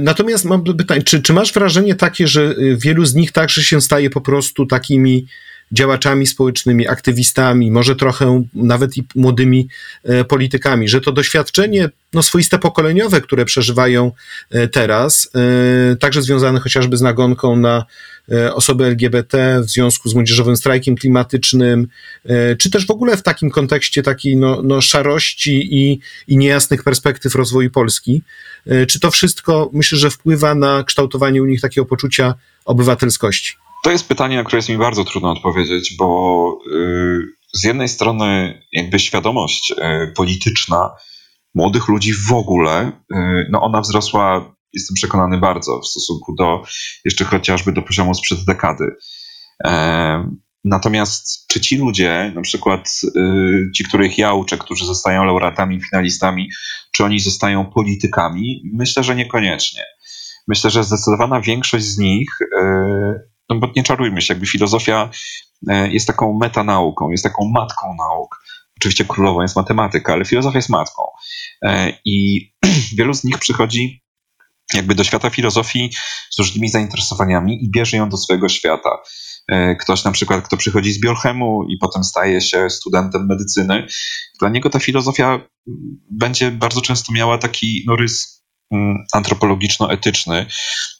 Natomiast 0.00 0.44
mam 0.44 0.64
pytanie, 0.64 1.02
czy, 1.02 1.22
czy 1.22 1.32
masz 1.32 1.52
wrażenie 1.52 1.94
takie, 1.94 2.28
że 2.28 2.54
wielu 2.76 3.04
z 3.04 3.14
nich 3.14 3.32
także 3.32 3.62
się 3.62 3.80
staje 3.80 4.10
po 4.10 4.20
prostu 4.20 4.66
takimi 4.66 5.26
działaczami 5.72 6.26
społecznymi, 6.26 6.88
aktywistami, 6.88 7.70
może 7.70 7.96
trochę 7.96 8.42
nawet 8.54 8.96
i 8.96 9.04
młodymi 9.14 9.68
e, 10.04 10.24
politykami, 10.24 10.88
że 10.88 11.00
to 11.00 11.12
doświadczenie 11.12 11.88
no, 12.12 12.22
swoiste 12.22 12.58
pokoleniowe, 12.58 13.20
które 13.20 13.44
przeżywają 13.44 14.12
e, 14.50 14.68
teraz, 14.68 15.30
e, 15.92 15.96
także 15.96 16.22
związane 16.22 16.60
chociażby 16.60 16.96
z 16.96 17.02
nagonką 17.02 17.56
na 17.56 17.84
osoby 18.54 18.84
LGBT 18.84 19.60
w 19.66 19.70
związku 19.70 20.08
z 20.08 20.14
młodzieżowym 20.14 20.56
strajkiem 20.56 20.96
klimatycznym, 20.96 21.88
czy 22.58 22.70
też 22.70 22.86
w 22.86 22.90
ogóle 22.90 23.16
w 23.16 23.22
takim 23.22 23.50
kontekście 23.50 24.02
takiej 24.02 24.36
no, 24.36 24.62
no 24.62 24.80
szarości 24.80 25.74
i, 25.74 26.00
i 26.28 26.36
niejasnych 26.36 26.82
perspektyw 26.82 27.34
rozwoju 27.34 27.70
Polski. 27.70 28.22
Czy 28.88 29.00
to 29.00 29.10
wszystko 29.10 29.70
myślę, 29.72 29.98
że 29.98 30.10
wpływa 30.10 30.54
na 30.54 30.84
kształtowanie 30.84 31.42
u 31.42 31.46
nich 31.46 31.60
takiego 31.60 31.84
poczucia 31.86 32.34
obywatelskości? 32.64 33.54
To 33.86 33.90
jest 33.90 34.08
pytanie, 34.08 34.36
na 34.36 34.44
które 34.44 34.58
jest 34.58 34.68
mi 34.68 34.78
bardzo 34.78 35.04
trudno 35.04 35.32
odpowiedzieć, 35.32 35.96
bo 35.98 36.58
y, 36.72 37.22
z 37.52 37.64
jednej 37.64 37.88
strony 37.88 38.62
jakby 38.72 38.98
świadomość 38.98 39.70
y, 39.72 40.12
polityczna 40.16 40.90
młodych 41.54 41.88
ludzi 41.88 42.12
w 42.14 42.32
ogóle, 42.32 42.92
y, 43.12 43.46
no 43.50 43.62
ona 43.62 43.80
wzrosła, 43.80 44.55
jestem 44.76 44.94
przekonany, 44.94 45.38
bardzo 45.38 45.80
w 45.80 45.86
stosunku 45.86 46.34
do 46.34 46.62
jeszcze 47.04 47.24
chociażby 47.24 47.72
do 47.72 47.82
poziomu 47.82 48.14
sprzed 48.14 48.44
dekady. 48.44 48.84
Natomiast 50.66 51.46
czy 51.48 51.60
ci 51.60 51.76
ludzie, 51.76 52.32
na 52.34 52.40
przykład 52.40 53.00
y, 53.16 53.70
ci, 53.74 53.84
których 53.84 54.18
ja 54.18 54.32
uczę, 54.32 54.58
którzy 54.58 54.86
zostają 54.86 55.24
laureatami, 55.24 55.80
finalistami, 55.90 56.48
czy 56.92 57.04
oni 57.04 57.20
zostają 57.20 57.66
politykami? 57.66 58.62
Myślę, 58.74 59.02
że 59.04 59.16
niekoniecznie. 59.16 59.82
Myślę, 60.48 60.70
że 60.70 60.84
zdecydowana 60.84 61.40
większość 61.40 61.84
z 61.84 61.98
nich, 61.98 62.28
y, 62.40 62.56
no 63.50 63.58
bo 63.58 63.72
nie 63.76 63.82
czarujmy 63.82 64.22
się, 64.22 64.34
jakby 64.34 64.46
filozofia 64.46 65.10
y, 65.70 65.88
jest 65.90 66.06
taką 66.06 66.38
metanauką, 66.38 67.10
jest 67.10 67.24
taką 67.24 67.44
matką 67.54 67.94
nauk. 67.98 68.42
Oczywiście 68.76 69.04
królową 69.04 69.42
jest 69.42 69.56
matematyka, 69.56 70.12
ale 70.12 70.24
filozofia 70.24 70.58
jest 70.58 70.68
matką. 70.68 71.02
I 72.04 72.48
wielu 72.98 73.14
z 73.14 73.24
nich 73.24 73.38
przychodzi 73.38 74.05
jakby 74.74 74.94
do 74.94 75.04
świata 75.04 75.30
filozofii 75.30 75.90
z 76.30 76.38
różnymi 76.38 76.68
zainteresowaniami 76.68 77.64
i 77.64 77.70
bierze 77.70 77.96
ją 77.96 78.08
do 78.08 78.16
swojego 78.16 78.48
świata. 78.48 78.90
E, 79.48 79.76
ktoś 79.76 80.04
na 80.04 80.12
przykład, 80.12 80.44
kto 80.44 80.56
przychodzi 80.56 80.92
z 80.92 81.00
biochemu 81.00 81.64
i 81.68 81.78
potem 81.78 82.04
staje 82.04 82.40
się 82.40 82.70
studentem 82.70 83.26
medycyny, 83.26 83.86
dla 84.40 84.48
niego 84.48 84.70
ta 84.70 84.78
filozofia 84.78 85.40
będzie 86.10 86.50
bardzo 86.50 86.80
często 86.80 87.12
miała 87.12 87.38
taki 87.38 87.84
no, 87.86 87.96
rys 87.96 88.44
mm, 88.70 88.96
antropologiczno-etyczny 89.14 90.46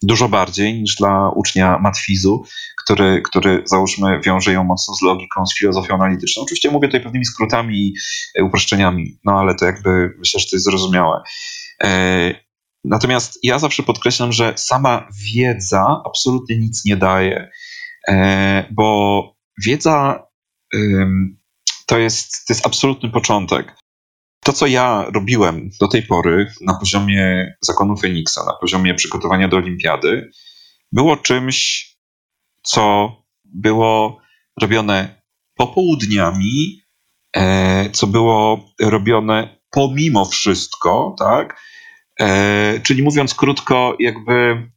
dużo 0.02 0.28
bardziej 0.28 0.82
niż 0.82 0.94
dla 0.94 1.30
ucznia 1.30 1.78
matfizu, 1.78 2.44
który, 2.82 3.22
który 3.22 3.62
załóżmy 3.64 4.20
wiąże 4.20 4.52
ją 4.52 4.64
mocno 4.64 4.94
z 4.94 5.02
logiką, 5.02 5.46
z 5.46 5.58
filozofią 5.58 5.94
analityczną. 5.94 6.42
Oczywiście 6.42 6.70
mówię 6.70 6.88
tutaj 6.88 7.02
pewnymi 7.02 7.24
skrótami 7.24 7.76
i 7.78 7.94
uproszczeniami, 8.42 9.18
no 9.24 9.32
ale 9.32 9.54
to 9.54 9.64
jakby 9.64 10.14
myślę, 10.18 10.40
że 10.40 10.46
to 10.50 10.56
jest 10.56 10.64
zrozumiałe. 10.64 11.22
Natomiast 12.86 13.38
ja 13.42 13.58
zawsze 13.58 13.82
podkreślam, 13.82 14.32
że 14.32 14.52
sama 14.56 15.08
wiedza 15.34 16.02
absolutnie 16.06 16.58
nic 16.58 16.84
nie 16.84 16.96
daje. 16.96 17.50
E, 18.08 18.64
bo 18.70 19.22
wiedza 19.64 20.26
to 21.86 21.98
jest, 21.98 22.46
to 22.46 22.52
jest 22.52 22.66
absolutny 22.66 23.10
początek. 23.10 23.76
To, 24.44 24.52
co 24.52 24.66
ja 24.66 25.06
robiłem 25.14 25.70
do 25.80 25.88
tej 25.88 26.02
pory 26.02 26.52
na 26.60 26.74
poziomie 26.74 27.54
zakonu 27.60 27.96
Feniksa, 27.96 28.44
na 28.44 28.52
poziomie 28.60 28.94
przygotowania 28.94 29.48
do 29.48 29.56
olimpiady, 29.56 30.30
było 30.92 31.16
czymś, 31.16 31.88
co 32.62 33.10
było 33.44 34.20
robione 34.60 35.22
popołudniami, 35.54 36.80
e, 37.36 37.90
co 37.90 38.06
było 38.06 38.64
robione 38.80 39.58
pomimo 39.70 40.24
wszystko, 40.24 41.14
tak? 41.18 41.60
E, 42.20 42.80
czyli 42.80 43.02
mówiąc 43.02 43.34
krótko, 43.34 43.96
jakby 43.98 44.70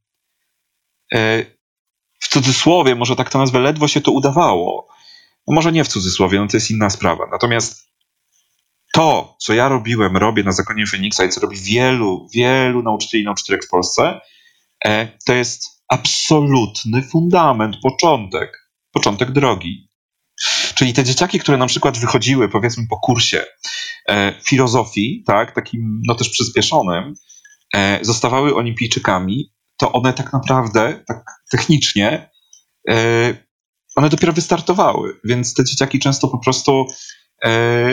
w 2.20 2.28
cudzysłowie, 2.30 2.96
może 2.96 3.16
tak 3.16 3.30
to 3.30 3.40
nazwę, 3.40 3.60
ledwo 3.60 3.88
się 3.88 4.02
to 4.02 4.12
udawało. 4.12 4.88
No 5.48 5.56
może 5.56 5.72
nie 5.72 5.84
w 5.84 5.88
cudzysłowie, 5.88 6.40
no 6.40 6.48
to 6.48 6.58
jest 6.58 6.72
inna 6.72 6.90
sprawa. 6.90 7.28
Natomiast 7.32 7.90
to, 8.94 9.36
co 9.40 9.54
ja 9.54 9.70
robiłem, 9.70 10.18
robię 10.18 10.44
na 10.44 10.52
zakonie 10.52 10.88
Feniksa 10.88 11.26
i 11.26 11.30
co 11.30 11.42
robi 11.42 11.58
wielu, 11.58 12.28
wielu 12.34 12.84
nauczycieli 12.84 13.24
i 13.24 13.26
nauczycielek 13.26 13.66
w 13.66 13.70
Polsce, 13.70 14.22
e, 14.86 15.18
to 15.26 15.34
jest 15.34 15.84
absolutny 15.88 17.04
fundament, 17.04 17.76
początek, 17.84 18.72
początek 18.92 19.32
drogi. 19.32 19.89
Czyli 20.80 20.93
te 20.93 21.03
dzieciaki, 21.03 21.39
które 21.39 21.57
na 21.57 21.65
przykład 21.65 21.97
wychodziły, 21.97 22.49
powiedzmy, 22.49 22.88
po 22.89 22.99
kursie 22.99 23.45
e, 24.09 24.34
filozofii, 24.45 25.23
tak, 25.27 25.55
takim 25.55 26.01
no 26.07 26.15
też 26.15 26.30
przyspieszonym, 26.30 27.13
e, 27.75 27.99
zostawały 28.01 28.55
olimpijczykami, 28.55 29.53
to 29.77 29.91
one 29.91 30.13
tak 30.13 30.34
naprawdę, 30.34 31.03
tak 31.07 31.23
technicznie, 31.51 32.30
e, 32.89 32.93
one 33.95 34.09
dopiero 34.09 34.34
wystartowały, 34.34 35.19
więc 35.23 35.53
te 35.53 35.63
dzieciaki 35.63 35.99
często 35.99 36.27
po 36.27 36.39
prostu 36.39 36.86
e, 37.45 37.88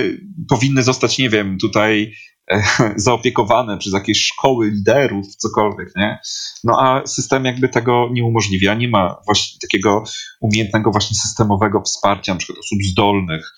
powinny 0.49 0.83
zostać, 0.83 1.19
nie 1.19 1.31
wiem, 1.31 1.59
tutaj 1.59 2.13
zaopiekowane 2.97 3.79
przez 3.79 3.93
jakieś 3.93 4.25
szkoły 4.25 4.71
liderów, 4.71 5.37
cokolwiek, 5.37 5.97
nie? 5.97 6.19
No 6.65 6.77
a 6.81 7.07
system 7.07 7.45
jakby 7.45 7.69
tego 7.69 8.09
nie 8.13 8.25
umożliwia, 8.25 8.75
nie 8.75 8.89
ma 8.89 9.17
właśnie 9.27 9.59
takiego 9.61 10.05
umiejętnego 10.41 10.91
właśnie 10.91 11.17
systemowego 11.17 11.83
wsparcia 11.83 12.35
przykład 12.35 12.59
osób 12.59 12.79
zdolnych 12.83 13.55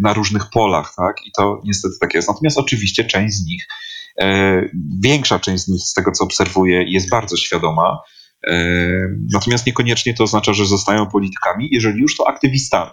na 0.00 0.12
różnych 0.12 0.50
polach, 0.50 0.94
tak? 0.96 1.16
I 1.26 1.30
to 1.36 1.60
niestety 1.64 1.94
tak 2.00 2.14
jest. 2.14 2.28
Natomiast 2.28 2.58
oczywiście 2.58 3.04
część 3.04 3.34
z 3.34 3.46
nich 3.46 3.68
E, 4.20 4.60
większa 5.02 5.38
część 5.38 5.64
z 5.64 5.68
nich, 5.68 5.82
z 5.82 5.94
tego 5.94 6.12
co 6.12 6.24
obserwuję, 6.24 6.84
jest 6.86 7.10
bardzo 7.10 7.36
świadoma. 7.36 7.98
E, 8.46 8.56
natomiast 9.32 9.66
niekoniecznie 9.66 10.14
to 10.14 10.24
oznacza, 10.24 10.52
że 10.52 10.66
zostają 10.66 11.06
politykami, 11.06 11.68
jeżeli 11.72 12.00
już 12.00 12.16
to 12.16 12.28
aktywistami. 12.28 12.90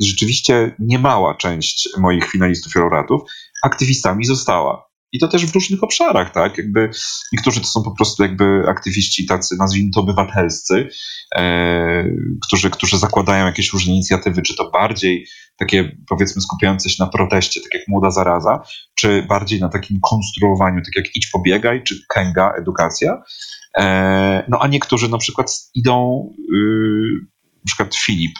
Rzeczywiście 0.00 0.74
niemała 0.78 1.34
część 1.34 1.88
moich 1.98 2.30
finalistów 2.30 2.76
i 2.76 2.78
laureatów 2.78 3.22
aktywistami 3.62 4.24
została. 4.24 4.88
I 5.12 5.18
to 5.18 5.28
też 5.28 5.46
w 5.46 5.54
różnych 5.54 5.82
obszarach, 5.82 6.32
tak? 6.32 6.58
Jakby 6.58 6.90
niektórzy 7.32 7.60
to 7.60 7.66
są 7.66 7.82
po 7.82 7.90
prostu 7.90 8.22
jakby 8.22 8.62
aktywiści 8.68 9.26
tacy, 9.26 9.56
nazwijmy 9.58 9.90
to 9.90 10.00
obywatelscy, 10.00 10.88
e, 11.36 12.04
którzy, 12.46 12.70
którzy 12.70 12.98
zakładają 12.98 13.46
jakieś 13.46 13.72
różne 13.72 13.92
inicjatywy, 13.92 14.42
czy 14.42 14.56
to 14.56 14.70
bardziej 14.70 15.26
takie 15.56 15.96
powiedzmy 16.08 16.42
skupiające 16.42 16.90
się 16.90 17.04
na 17.04 17.10
proteście, 17.10 17.60
tak 17.60 17.74
jak 17.74 17.88
Młoda 17.88 18.10
Zaraza, 18.10 18.62
czy 18.94 19.22
bardziej 19.22 19.60
na 19.60 19.68
takim 19.68 20.00
konstruowaniu, 20.00 20.82
tak 20.82 20.96
jak 20.96 21.16
Idź 21.16 21.26
Pobiegaj, 21.26 21.82
czy 21.82 21.94
Kęga, 22.08 22.52
edukacja. 22.60 23.22
E, 23.78 24.44
no 24.48 24.58
a 24.60 24.66
niektórzy 24.68 25.08
na 25.08 25.18
przykład 25.18 25.46
idą, 25.74 26.28
y, 26.54 27.26
na 27.56 27.66
przykład 27.66 27.96
Filip, 27.96 28.32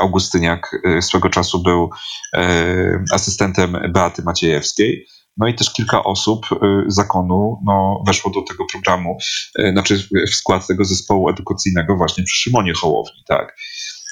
Augustyniak 0.00 0.80
y, 0.98 1.02
swego 1.02 1.30
czasu 1.30 1.62
był 1.62 1.90
e, 2.36 3.04
asystentem 3.12 3.78
Beaty 3.94 4.22
Maciejewskiej, 4.22 5.06
no 5.36 5.48
i 5.48 5.54
też 5.54 5.72
kilka 5.72 6.04
osób 6.04 6.46
y, 6.52 6.56
zakonu 6.86 7.58
no, 7.66 8.02
weszło 8.06 8.30
do 8.30 8.42
tego 8.42 8.64
programu, 8.72 9.18
znaczy 9.72 10.08
w 10.30 10.34
skład 10.34 10.66
tego 10.66 10.84
zespołu 10.84 11.28
edukacyjnego 11.28 11.96
właśnie 11.96 12.24
przy 12.24 12.42
Szymonie 12.42 12.72
Hołowni, 12.74 13.22
tak. 13.28 13.56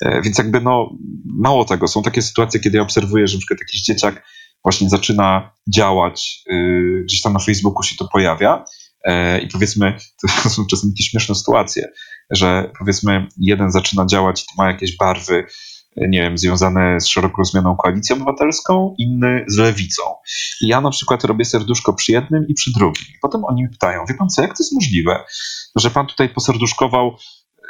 E, 0.05 0.23
więc 0.23 0.39
jakby 0.39 0.61
no, 0.61 0.91
mało 1.25 1.65
tego, 1.65 1.89
są 1.89 2.03
takie 2.03 2.23
sytuacje, 2.23 2.61
kiedy 2.61 2.77
ja 2.77 2.83
obserwuję, 2.83 3.27
że 3.27 3.39
przykład 3.39 3.61
jakiś 3.61 3.83
dzieciak 3.83 4.27
właśnie 4.65 4.89
zaczyna 4.89 5.53
działać, 5.75 6.45
gdzieś 7.05 7.23
tam 7.23 7.33
na 7.33 7.39
Facebooku 7.39 7.83
się 7.83 7.97
to 7.97 8.09
pojawia 8.13 8.65
i 9.43 9.49
powiedzmy, 9.49 9.99
to 10.43 10.51
są 10.51 10.67
czasem 10.67 10.91
takie 10.91 11.05
śmieszne 11.05 11.35
sytuacje, 11.35 11.89
że 12.31 12.71
powiedzmy 12.79 13.27
jeden 13.37 13.71
zaczyna 13.71 14.07
działać 14.07 14.47
to 14.47 14.53
ma 14.59 14.67
jakieś 14.67 14.97
barwy, 14.97 15.45
nie 15.97 16.23
wiem, 16.23 16.39
związane 16.39 17.01
z 17.01 17.07
szeroko 17.07 17.37
rozumianą 17.39 17.77
koalicją 17.77 18.17
obywatelską, 18.17 18.95
inny 18.99 19.45
z 19.49 19.57
lewicą. 19.57 20.03
I 20.61 20.69
ja 20.69 20.81
na 20.81 20.91
przykład 20.91 21.25
robię 21.25 21.45
serduszko 21.45 21.93
przy 21.93 22.13
jednym 22.13 22.49
i 22.49 22.55
przy 22.55 22.73
drugim. 22.73 23.07
Potem 23.23 23.45
oni 23.45 23.63
mi 23.63 23.69
pytają, 23.69 24.05
wie 24.09 24.15
pan 24.15 24.29
co, 24.29 24.43
jak 24.43 24.51
to 24.51 24.63
jest 24.63 24.73
możliwe, 24.73 25.25
że 25.77 25.91
pan 25.91 26.07
tutaj 26.07 26.29
poserduszkował 26.29 27.17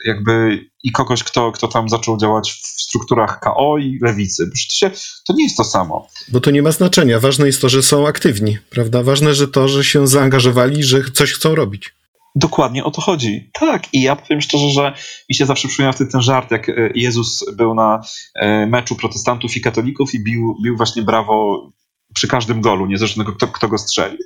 jakby 0.04 0.64
i 0.82 0.92
kogoś, 0.92 1.24
kto, 1.24 1.52
kto 1.52 1.68
tam 1.68 1.88
zaczął 1.88 2.16
działać 2.16 2.52
w 2.52 2.82
strukturach 2.82 3.40
KO 3.40 3.78
i 3.78 3.98
lewicy. 4.02 4.50
Się, 4.54 4.90
to 5.26 5.32
nie 5.32 5.44
jest 5.44 5.56
to 5.56 5.64
samo. 5.64 6.08
Bo 6.28 6.40
to 6.40 6.50
nie 6.50 6.62
ma 6.62 6.72
znaczenia. 6.72 7.20
Ważne 7.20 7.46
jest 7.46 7.60
to, 7.60 7.68
że 7.68 7.82
są 7.82 8.06
aktywni, 8.06 8.58
prawda? 8.70 9.02
Ważne, 9.02 9.34
że 9.34 9.48
to, 9.48 9.68
że 9.68 9.84
się 9.84 10.06
zaangażowali, 10.06 10.82
że 10.82 11.02
coś 11.14 11.32
chcą 11.32 11.54
robić. 11.54 11.94
Dokładnie 12.40 12.84
o 12.84 12.90
to 12.90 13.00
chodzi. 13.00 13.50
Tak, 13.52 13.94
i 13.94 14.02
ja 14.02 14.16
powiem 14.16 14.40
szczerze, 14.40 14.70
że 14.70 14.94
mi 15.28 15.34
się 15.34 15.46
zawsze 15.46 15.68
przypomina 15.68 15.92
wtedy 15.92 16.10
ten 16.10 16.22
żart, 16.22 16.50
jak 16.50 16.68
e, 16.68 16.90
Jezus 16.94 17.44
był 17.56 17.74
na 17.74 18.00
e, 18.34 18.66
meczu 18.66 18.96
protestantów 18.96 19.56
i 19.56 19.60
katolików 19.60 20.14
i 20.14 20.24
bił, 20.24 20.56
bił 20.64 20.76
właśnie 20.76 21.02
brawo 21.02 21.70
przy 22.14 22.28
każdym 22.28 22.60
golu, 22.60 22.86
niezależnie 22.86 23.24
kto, 23.24 23.48
kto 23.48 23.68
go 23.68 23.78
strzelił. 23.78 24.18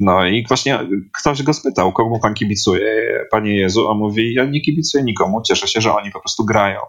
No 0.00 0.26
i 0.26 0.44
właśnie 0.48 0.78
ktoś 1.20 1.42
go 1.42 1.54
spytał, 1.54 1.92
komu 1.92 2.20
pan 2.20 2.34
kibicuje, 2.34 3.20
panie 3.30 3.56
Jezu, 3.56 3.88
a 3.88 3.94
mówi, 3.94 4.34
ja 4.34 4.44
nie 4.44 4.60
kibicuję 4.60 5.04
nikomu, 5.04 5.42
cieszę 5.42 5.68
się, 5.68 5.80
że 5.80 5.94
oni 5.94 6.10
po 6.10 6.20
prostu 6.20 6.44
grają. 6.44 6.80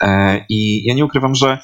E, 0.00 0.44
I 0.48 0.84
ja 0.84 0.94
nie 0.94 1.04
ukrywam, 1.04 1.34
że 1.34 1.58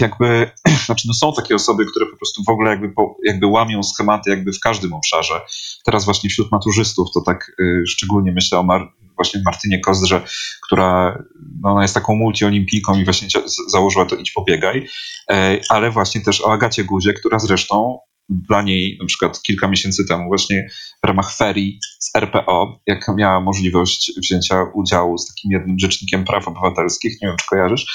jakby, 0.00 0.50
znaczy 0.86 1.08
no 1.08 1.14
są 1.14 1.32
takie 1.32 1.54
osoby, 1.54 1.86
które 1.86 2.06
po 2.06 2.16
prostu 2.16 2.42
w 2.44 2.48
ogóle 2.48 2.70
jakby, 2.70 2.92
jakby 3.24 3.46
łamią 3.46 3.82
schematy 3.82 4.30
jakby 4.30 4.52
w 4.52 4.60
każdym 4.60 4.92
obszarze. 4.92 5.40
Teraz 5.84 6.04
właśnie 6.04 6.30
wśród 6.30 6.52
maturzystów 6.52 7.08
to 7.14 7.20
tak 7.20 7.52
y, 7.60 7.82
szczególnie 7.86 8.32
myślę 8.32 8.58
o 8.58 8.62
Mar 8.62 8.88
właśnie 9.16 9.40
Martynie 9.44 9.80
Kozdrze, 9.80 10.22
która 10.62 11.18
no, 11.60 11.70
ona 11.72 11.82
jest 11.82 11.94
taką 11.94 12.14
multiolimpijką 12.14 12.98
i 12.98 13.04
właśnie 13.04 13.28
założyła 13.68 14.06
to 14.06 14.16
Idź 14.16 14.30
Pobiegaj, 14.30 14.86
e, 15.30 15.60
ale 15.68 15.90
właśnie 15.90 16.20
też 16.20 16.40
o 16.40 16.52
Agacie 16.52 16.84
Guzie, 16.84 17.12
która 17.12 17.38
zresztą 17.38 17.98
dla 18.28 18.62
niej 18.62 18.96
na 19.00 19.06
przykład 19.06 19.42
kilka 19.42 19.68
miesięcy 19.68 20.04
temu 20.08 20.28
właśnie 20.28 20.68
w 21.04 21.06
ramach 21.06 21.34
ferii 21.34 21.78
z 21.98 22.16
RPO, 22.16 22.80
jak 22.86 23.08
miała 23.16 23.40
możliwość 23.40 24.12
wzięcia 24.22 24.62
udziału 24.74 25.18
z 25.18 25.26
takim 25.26 25.52
jednym 25.52 25.78
rzecznikiem 25.78 26.24
praw 26.24 26.48
obywatelskich, 26.48 27.22
nie 27.22 27.28
wiem 27.28 27.36
czy 27.36 27.46
kojarzysz? 27.46 27.86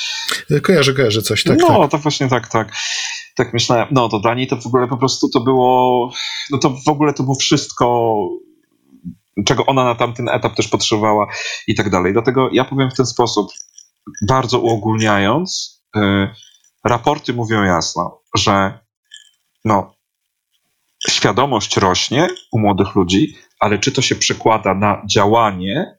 Kojarzę, 0.64 0.94
kojarzę 0.94 1.22
coś, 1.22 1.44
tak. 1.44 1.58
No, 1.60 1.80
tak. 1.82 1.92
to 1.92 1.98
właśnie 1.98 2.30
tak, 2.30 2.48
tak. 2.48 2.74
Tak 3.36 3.54
myślałem, 3.54 3.88
no 3.92 4.10
to 4.10 4.20
dla 4.20 4.34
niej 4.34 4.48
to 4.48 4.58
w 4.58 4.66
ogóle 4.66 4.88
po 4.88 4.98
prostu 4.98 5.30
to 5.30 5.40
było, 5.40 6.12
no 6.52 6.58
to 6.58 6.70
w 6.70 6.90
ogóle 6.90 7.14
to 7.14 7.24
było 7.24 7.36
wszystko 7.36 8.18
czego 9.46 9.66
ona 9.66 9.84
na 9.84 9.96
tamten 9.96 10.30
etap 10.30 10.56
też 10.56 10.68
potrzebowała 10.68 11.28
i 11.68 11.76
tak 11.76 11.90
dalej. 11.90 12.14
Dlatego 12.14 12.50
ja 12.52 12.66
powiem 12.66 12.92
w 12.92 12.96
ten 12.98 13.06
sposób, 13.06 13.52
bardzo 14.28 14.60
uogólniając, 14.60 15.82
yy, 15.96 16.30
raporty 16.86 17.34
mówią 17.34 17.64
jasno, 17.64 18.22
że 18.36 18.80
no, 19.66 19.94
świadomość 21.10 21.78
rośnie 21.78 22.28
u 22.52 22.60
młodych 22.60 22.96
ludzi, 22.96 23.38
ale 23.60 23.80
czy 23.80 23.92
to 23.92 24.02
się 24.02 24.16
przekłada 24.16 24.74
na 24.74 25.02
działanie, 25.10 25.98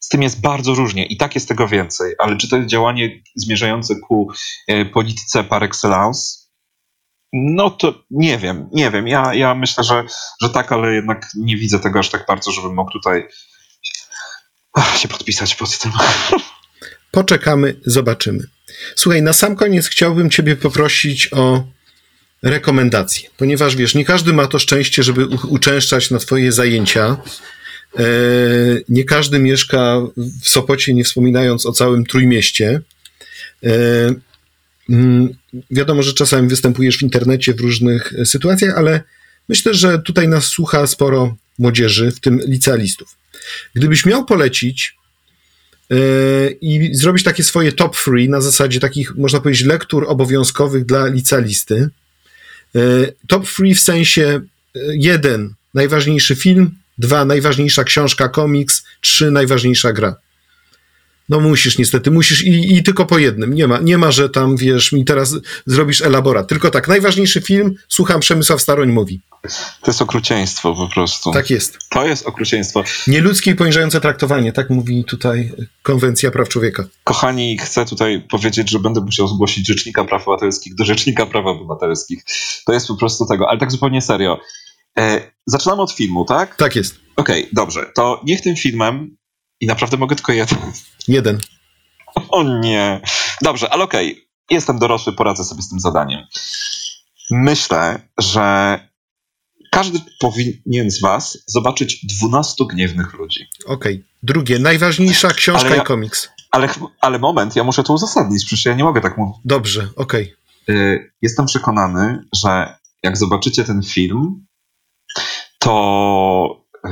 z 0.00 0.08
tym 0.08 0.22
jest 0.22 0.40
bardzo 0.40 0.74
różnie 0.74 1.06
i 1.06 1.16
tak 1.16 1.34
jest 1.34 1.48
tego 1.48 1.68
więcej, 1.68 2.14
ale 2.18 2.36
czy 2.36 2.48
to 2.48 2.56
jest 2.56 2.68
działanie 2.68 3.22
zmierzające 3.36 3.94
ku 4.08 4.28
e, 4.68 4.84
polityce 4.84 5.44
par 5.44 5.64
excellence? 5.64 6.44
No 7.32 7.70
to 7.70 7.94
nie 8.10 8.38
wiem, 8.38 8.68
nie 8.72 8.90
wiem. 8.90 9.08
Ja, 9.08 9.34
ja 9.34 9.54
myślę, 9.54 9.84
że, 9.84 10.04
że 10.42 10.50
tak, 10.50 10.72
ale 10.72 10.94
jednak 10.94 11.28
nie 11.36 11.56
widzę 11.56 11.78
tego 11.78 11.98
aż 11.98 12.10
tak 12.10 12.26
bardzo, 12.26 12.52
żebym 12.52 12.74
mógł 12.74 12.90
tutaj 12.90 13.28
ach, 14.74 14.98
się 14.98 15.08
podpisać 15.08 15.54
pod 15.54 15.78
tym. 15.78 15.92
Poczekamy, 17.10 17.80
zobaczymy. 17.86 18.44
Słuchaj, 18.96 19.22
na 19.22 19.32
sam 19.32 19.56
koniec 19.56 19.86
chciałbym 19.86 20.30
Ciebie 20.30 20.56
poprosić 20.56 21.32
o 21.32 21.64
rekomendacje, 22.44 23.28
ponieważ 23.36 23.76
wiesz, 23.76 23.94
nie 23.94 24.04
każdy 24.04 24.32
ma 24.32 24.46
to 24.46 24.58
szczęście, 24.58 25.02
żeby 25.02 25.26
uczęszczać 25.26 26.10
na 26.10 26.18
Twoje 26.18 26.52
zajęcia. 26.52 27.16
E, 27.98 28.04
nie 28.88 29.04
każdy 29.04 29.38
mieszka 29.38 30.00
w 30.42 30.48
Sopocie, 30.48 30.94
nie 30.94 31.04
wspominając 31.04 31.66
o 31.66 31.72
całym 31.72 32.04
Trójmieście. 32.06 32.80
E, 33.64 33.70
mm, 34.90 35.28
wiadomo, 35.70 36.02
że 36.02 36.12
czasami 36.12 36.48
występujesz 36.48 36.98
w 36.98 37.02
internecie 37.02 37.54
w 37.54 37.60
różnych 37.60 38.12
sytuacjach, 38.24 38.78
ale 38.78 39.02
myślę, 39.48 39.74
że 39.74 39.98
tutaj 39.98 40.28
nas 40.28 40.44
słucha 40.44 40.86
sporo 40.86 41.36
młodzieży, 41.58 42.10
w 42.10 42.20
tym 42.20 42.40
licealistów. 42.46 43.16
Gdybyś 43.74 44.06
miał 44.06 44.24
polecić 44.24 44.96
e, 45.90 45.96
i 46.60 46.94
zrobić 46.94 47.24
takie 47.24 47.44
swoje 47.44 47.72
top 47.72 47.96
free 47.96 48.28
na 48.28 48.40
zasadzie 48.40 48.80
takich, 48.80 49.16
można 49.16 49.40
powiedzieć, 49.40 49.66
lektur 49.66 50.04
obowiązkowych 50.08 50.86
dla 50.86 51.06
licealisty, 51.06 51.88
top 53.28 53.48
free 53.48 53.74
w 53.74 53.80
sensie 53.80 54.40
jeden, 54.94 55.54
najważniejszy 55.74 56.36
film, 56.36 56.70
Dwa, 56.98 57.24
najważniejsza 57.24 57.84
książka, 57.84 58.28
komiks. 58.28 58.84
Trzy, 59.00 59.30
najważniejsza 59.30 59.92
gra. 59.92 60.16
No 61.28 61.40
musisz 61.40 61.78
niestety, 61.78 62.10
musisz 62.10 62.44
i, 62.44 62.76
i, 62.76 62.82
tylko 62.82 63.06
po 63.06 63.18
jednym. 63.18 63.54
Nie 63.54 63.66
ma, 63.66 63.78
nie 63.78 63.98
ma, 63.98 64.10
że 64.10 64.28
tam, 64.30 64.56
wiesz, 64.56 64.92
mi 64.92 65.04
teraz 65.04 65.36
zrobisz 65.66 66.02
elaborat. 66.02 66.48
Tylko 66.48 66.70
tak, 66.70 66.88
najważniejszy 66.88 67.40
film, 67.40 67.74
słucham 67.88 68.20
Przemysław 68.20 68.62
Staroń 68.62 68.92
mówi. 68.92 69.20
To 69.80 69.90
jest 69.90 70.02
okrucieństwo 70.02 70.74
po 70.74 70.88
prostu. 70.88 71.32
Tak 71.32 71.50
jest. 71.50 71.78
To 71.90 72.06
jest 72.06 72.26
okrucieństwo. 72.26 72.84
Nieludzkie 73.06 73.50
i 73.50 73.54
poniżające 73.54 74.00
traktowanie, 74.00 74.52
tak 74.52 74.70
mówi 74.70 75.04
tutaj 75.04 75.52
Konwencja 75.82 76.30
Praw 76.30 76.48
Człowieka. 76.48 76.84
Kochani, 77.04 77.58
chcę 77.58 77.86
tutaj 77.86 78.26
powiedzieć, 78.30 78.70
że 78.70 78.78
będę 78.78 79.00
musiał 79.00 79.28
zgłosić 79.28 79.68
Rzecznika 79.68 80.04
Praw 80.04 80.22
Obywatelskich 80.22 80.74
do 80.74 80.84
Rzecznika 80.84 81.26
Praw 81.26 81.46
Obywatelskich. 81.46 82.24
To 82.66 82.72
jest 82.72 82.88
po 82.88 82.96
prostu 82.96 83.26
tego, 83.26 83.48
ale 83.48 83.58
tak 83.58 83.72
zupełnie 83.72 84.02
serio. 84.02 84.38
E, 84.98 85.30
zaczynamy 85.46 85.82
od 85.82 85.92
filmu, 85.92 86.24
tak? 86.24 86.56
Tak 86.56 86.76
jest. 86.76 86.94
Okej, 87.16 87.40
okay, 87.42 87.50
dobrze. 87.52 87.86
To 87.94 88.20
niech 88.24 88.40
tym 88.40 88.56
filmem, 88.56 89.16
i 89.64 89.66
naprawdę 89.66 89.96
mogę 89.96 90.16
tylko 90.16 90.32
jeden. 90.32 90.58
Jeden. 91.08 91.38
O 92.28 92.42
nie. 92.42 93.00
Dobrze, 93.42 93.72
ale 93.72 93.84
okej. 93.84 94.12
Okay. 94.12 94.24
Jestem 94.50 94.78
dorosły, 94.78 95.12
poradzę 95.12 95.44
sobie 95.44 95.62
z 95.62 95.68
tym 95.68 95.80
zadaniem. 95.80 96.26
Myślę, 97.30 98.08
że 98.18 98.78
każdy 99.70 99.98
powinien 100.20 100.90
z 100.90 101.00
was 101.00 101.38
zobaczyć 101.46 102.06
12 102.20 102.64
gniewnych 102.70 103.12
ludzi. 103.14 103.46
Okej. 103.66 103.94
Okay. 103.94 104.08
Drugie, 104.22 104.58
najważniejsza 104.58 105.28
książka 105.28 105.76
ja, 105.76 105.82
i 105.82 105.84
komiks. 105.86 106.28
Ale, 106.50 106.68
ale 107.00 107.18
moment, 107.18 107.56
ja 107.56 107.64
muszę 107.64 107.82
to 107.82 107.92
uzasadnić, 107.92 108.44
przecież 108.44 108.64
ja 108.64 108.74
nie 108.74 108.84
mogę 108.84 109.00
tak 109.00 109.18
mówić. 109.18 109.36
Dobrze, 109.44 109.88
okej. 109.96 110.34
Okay. 110.62 111.12
Jestem 111.22 111.46
przekonany, 111.46 112.24
że 112.42 112.78
jak 113.02 113.16
zobaczycie 113.16 113.64
ten 113.64 113.82
film, 113.82 114.46
to 115.58 116.66
yy, 116.84 116.90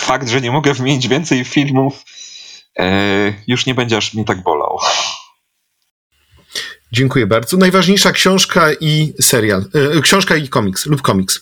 fakt, 0.00 0.28
że 0.28 0.40
nie 0.40 0.50
mogę 0.50 0.74
wymienić 0.74 1.08
więcej 1.08 1.44
filmów, 1.44 2.04
yy, 2.78 2.84
już 3.46 3.66
nie 3.66 3.74
będzie 3.74 3.96
aż 3.96 4.14
mnie 4.14 4.24
tak 4.24 4.42
bolał. 4.42 4.78
Dziękuję 6.92 7.26
bardzo. 7.26 7.56
Najważniejsza 7.56 8.12
książka 8.12 8.72
i 8.80 9.12
serial. 9.20 9.64
Yy, 9.74 10.02
książka 10.02 10.36
i 10.36 10.48
komiks 10.48 10.86
lub 10.86 11.02
komiks. 11.02 11.40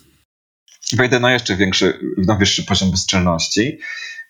Wejdę 0.92 1.20
na 1.20 1.32
jeszcze 1.32 1.56
większy, 1.56 2.00
na 2.26 2.34
wyższy 2.34 2.64
poziom 2.64 2.90
bezczelności, 2.90 3.78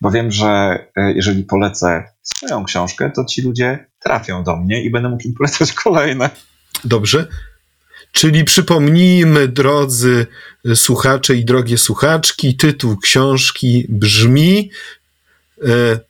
bo 0.00 0.10
wiem, 0.10 0.30
że 0.32 0.78
yy, 0.96 1.12
jeżeli 1.12 1.44
polecę 1.44 2.04
swoją 2.22 2.64
książkę, 2.64 3.10
to 3.14 3.24
ci 3.24 3.42
ludzie 3.42 3.86
trafią 3.98 4.44
do 4.44 4.56
mnie 4.56 4.82
i 4.82 4.90
będę 4.90 5.08
mógł 5.08 5.22
im 5.22 5.34
polecać 5.34 5.72
kolejne. 5.84 6.30
Dobrze. 6.84 7.26
Czyli 8.12 8.44
przypomnijmy, 8.44 9.48
drodzy 9.48 10.26
słuchacze 10.74 11.34
i 11.34 11.44
drogie 11.44 11.78
słuchaczki, 11.78 12.56
tytuł 12.56 12.96
książki 12.98 13.86
brzmi 13.88 14.70
e, 15.68 16.00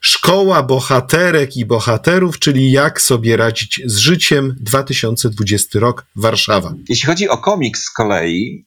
Szkoła 0.00 0.62
bohaterek 0.62 1.56
i 1.56 1.64
bohaterów, 1.64 2.38
czyli 2.38 2.70
jak 2.70 3.00
sobie 3.00 3.36
radzić 3.36 3.80
z 3.84 3.96
życiem 3.96 4.56
2020 4.60 5.80
rok 5.80 6.06
Warszawa. 6.16 6.72
Jeśli 6.88 7.06
chodzi 7.06 7.28
o 7.28 7.38
komiks 7.38 7.82
z 7.82 7.90
kolei, 7.90 8.64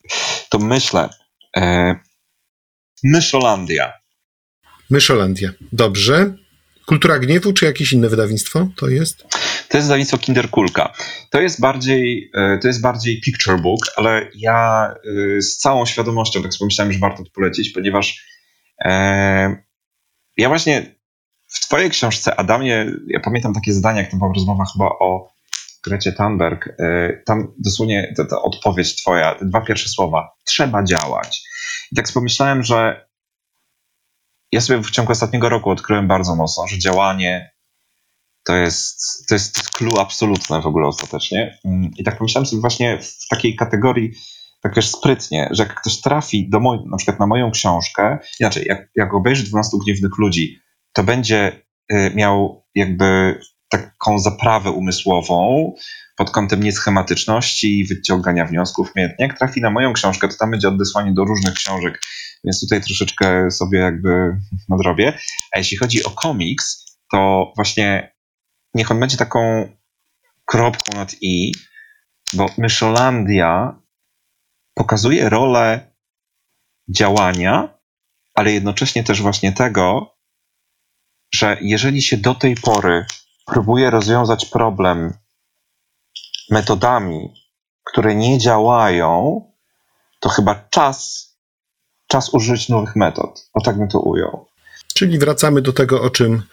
to 0.50 0.60
myślę 0.60 1.10
e, 1.58 1.96
Myszolandia. 3.04 3.94
Myszolandia. 4.90 5.50
Dobrze. 5.72 6.34
Kultura 6.86 7.20
Gniewu, 7.20 7.54
czy 7.54 7.66
jakieś 7.66 7.94
inne 7.94 8.10
wydawnictwo 8.10 8.68
to 8.76 8.90
jest? 8.90 9.24
To 9.70 9.78
jest 9.78 9.88
wydawnictwo 9.88 10.18
Kinderkulka. 10.18 10.94
To 11.30 11.42
jest 11.42 11.62
bardziej, 11.62 12.32
e, 12.36 12.58
to 12.58 12.68
jest 12.68 12.82
bardziej 12.82 13.22
picture 13.22 13.62
book, 13.62 13.80
ale 13.96 14.30
ja 14.36 14.90
e, 15.38 15.42
z 15.42 15.58
całą 15.58 15.86
świadomością 15.86 16.44
tak 16.44 16.52
pomyślałem, 16.60 16.94
że 16.94 17.00
warto 17.00 17.24
to 17.24 17.30
polecić, 17.36 17.70
ponieważ 17.70 18.26
e, 18.86 18.90
ja 20.38 20.50
właśnie 20.50 20.96
w 21.48 21.60
twojej 21.60 21.90
książce, 21.90 22.36
Adamie, 22.36 22.92
ja 23.08 23.20
pamiętam 23.20 23.54
takie 23.54 23.74
zdania, 23.74 24.02
jak 24.02 24.12
tam 24.12 24.20
była 24.20 24.34
rozmowa 24.34 24.66
chyba 24.74 24.86
o 24.86 25.34
Grecie 25.84 26.12
Thunberg, 26.12 26.76
tam 27.26 27.54
dosłownie 27.60 28.14
ta, 28.18 28.26
ta 28.26 28.42
odpowiedź 28.42 28.96
twoja, 28.96 29.36
te 29.36 29.46
dwa 29.46 29.62
pierwsze 29.62 29.90
słowa, 29.90 30.30
trzeba 30.46 30.84
działać. 30.84 31.42
I 31.92 31.96
tak 31.96 32.06
pomyślałem, 32.14 32.64
że 32.64 33.08
ja 34.52 34.62
sobie 34.62 34.84
w 34.84 34.92
ciągu 34.92 35.12
ostatniego 35.12 35.50
roku 35.50 35.70
odkryłem 35.70 36.08
bardzo 36.08 36.36
mocno, 36.36 36.68
że 36.68 36.80
działanie 36.80 37.52
to 38.50 38.56
jest, 38.56 39.28
to 39.28 39.36
jest 39.36 39.70
clue 39.70 40.02
absolutne 40.02 40.62
w 40.62 40.66
ogóle 40.66 40.88
ostatecznie. 40.88 41.60
Mm, 41.66 41.92
I 41.98 42.04
tak 42.04 42.18
pomyślałem 42.18 42.46
sobie 42.46 42.62
właśnie 42.62 43.00
w 43.02 43.28
takiej 43.30 43.56
kategorii, 43.56 44.12
tak 44.62 44.76
też 44.76 44.92
sprytnie, 44.92 45.50
że 45.52 45.64
jak 45.64 45.82
ktoś 45.82 46.02
trafi 46.02 46.50
do 46.50 46.60
moj, 46.60 46.80
na 46.92 46.98
przykład 46.98 47.20
na 47.20 47.28
moją 47.28 47.52
książkę, 47.52 48.18
inaczej, 48.40 48.66
jak, 48.70 48.90
jak 48.96 49.14
obejrzy 49.14 49.44
12 49.44 49.78
gniewnych 49.86 50.18
ludzi, 50.18 50.60
to 50.94 51.04
będzie 51.04 51.62
y, 51.94 52.12
miał 52.16 52.66
jakby 52.76 53.40
taką 53.70 54.20
zaprawę 54.20 54.72
umysłową 54.72 55.74
pod 56.18 56.32
kątem 56.32 56.64
nieschematyczności 56.64 57.80
i 57.80 57.86
wyciągania 57.86 58.46
wniosków. 58.46 58.92
Jak 59.20 59.38
trafi 59.38 59.62
na 59.62 59.70
moją 59.70 59.94
książkę, 59.94 60.28
to 60.28 60.38
tam 60.40 60.52
będzie 60.52 60.68
odesłanie 60.68 61.14
do 61.14 61.26
różnych 61.26 61.54
książek, 61.54 62.02
więc 62.44 62.60
tutaj 62.60 62.82
troszeczkę 62.82 63.52
sobie 63.52 63.80
jakby 63.80 64.38
nadrobię. 64.70 65.18
A 65.52 65.58
jeśli 65.58 65.78
chodzi 65.78 66.04
o 66.04 66.10
komiks, 66.10 66.86
to 67.12 67.52
właśnie 67.56 68.19
niech 68.74 68.92
on 68.92 69.00
będzie 69.00 69.18
taką 69.18 69.70
kropką 70.46 70.94
nad 70.94 71.16
i, 71.22 71.52
bo 72.34 72.50
Myszolandia 72.58 73.82
pokazuje 74.74 75.30
rolę 75.30 75.94
działania, 76.90 77.80
ale 78.34 78.52
jednocześnie 78.52 79.04
też 79.04 79.22
właśnie 79.22 79.52
tego, 79.52 80.16
że 81.34 81.58
jeżeli 81.62 82.02
się 82.02 82.18
do 82.18 82.36
tej 82.36 82.56
pory 82.56 83.06
próbuje 83.46 83.90
rozwiązać 83.90 84.46
problem 84.46 85.14
metodami, 86.50 87.34
które 87.84 88.16
nie 88.16 88.38
działają, 88.38 89.42
to 90.20 90.30
chyba 90.30 90.68
czas, 90.70 91.30
czas 92.08 92.34
użyć 92.34 92.70
nowych 92.70 92.96
metod. 92.96 93.50
O 93.54 93.62
tak 93.62 93.78
bym 93.78 93.88
to 93.88 94.00
ujął. 94.00 94.48
Czyli 94.94 95.20
wracamy 95.20 95.62
do 95.62 95.74
tego, 95.74 96.02
o 96.02 96.10
czym, 96.10 96.44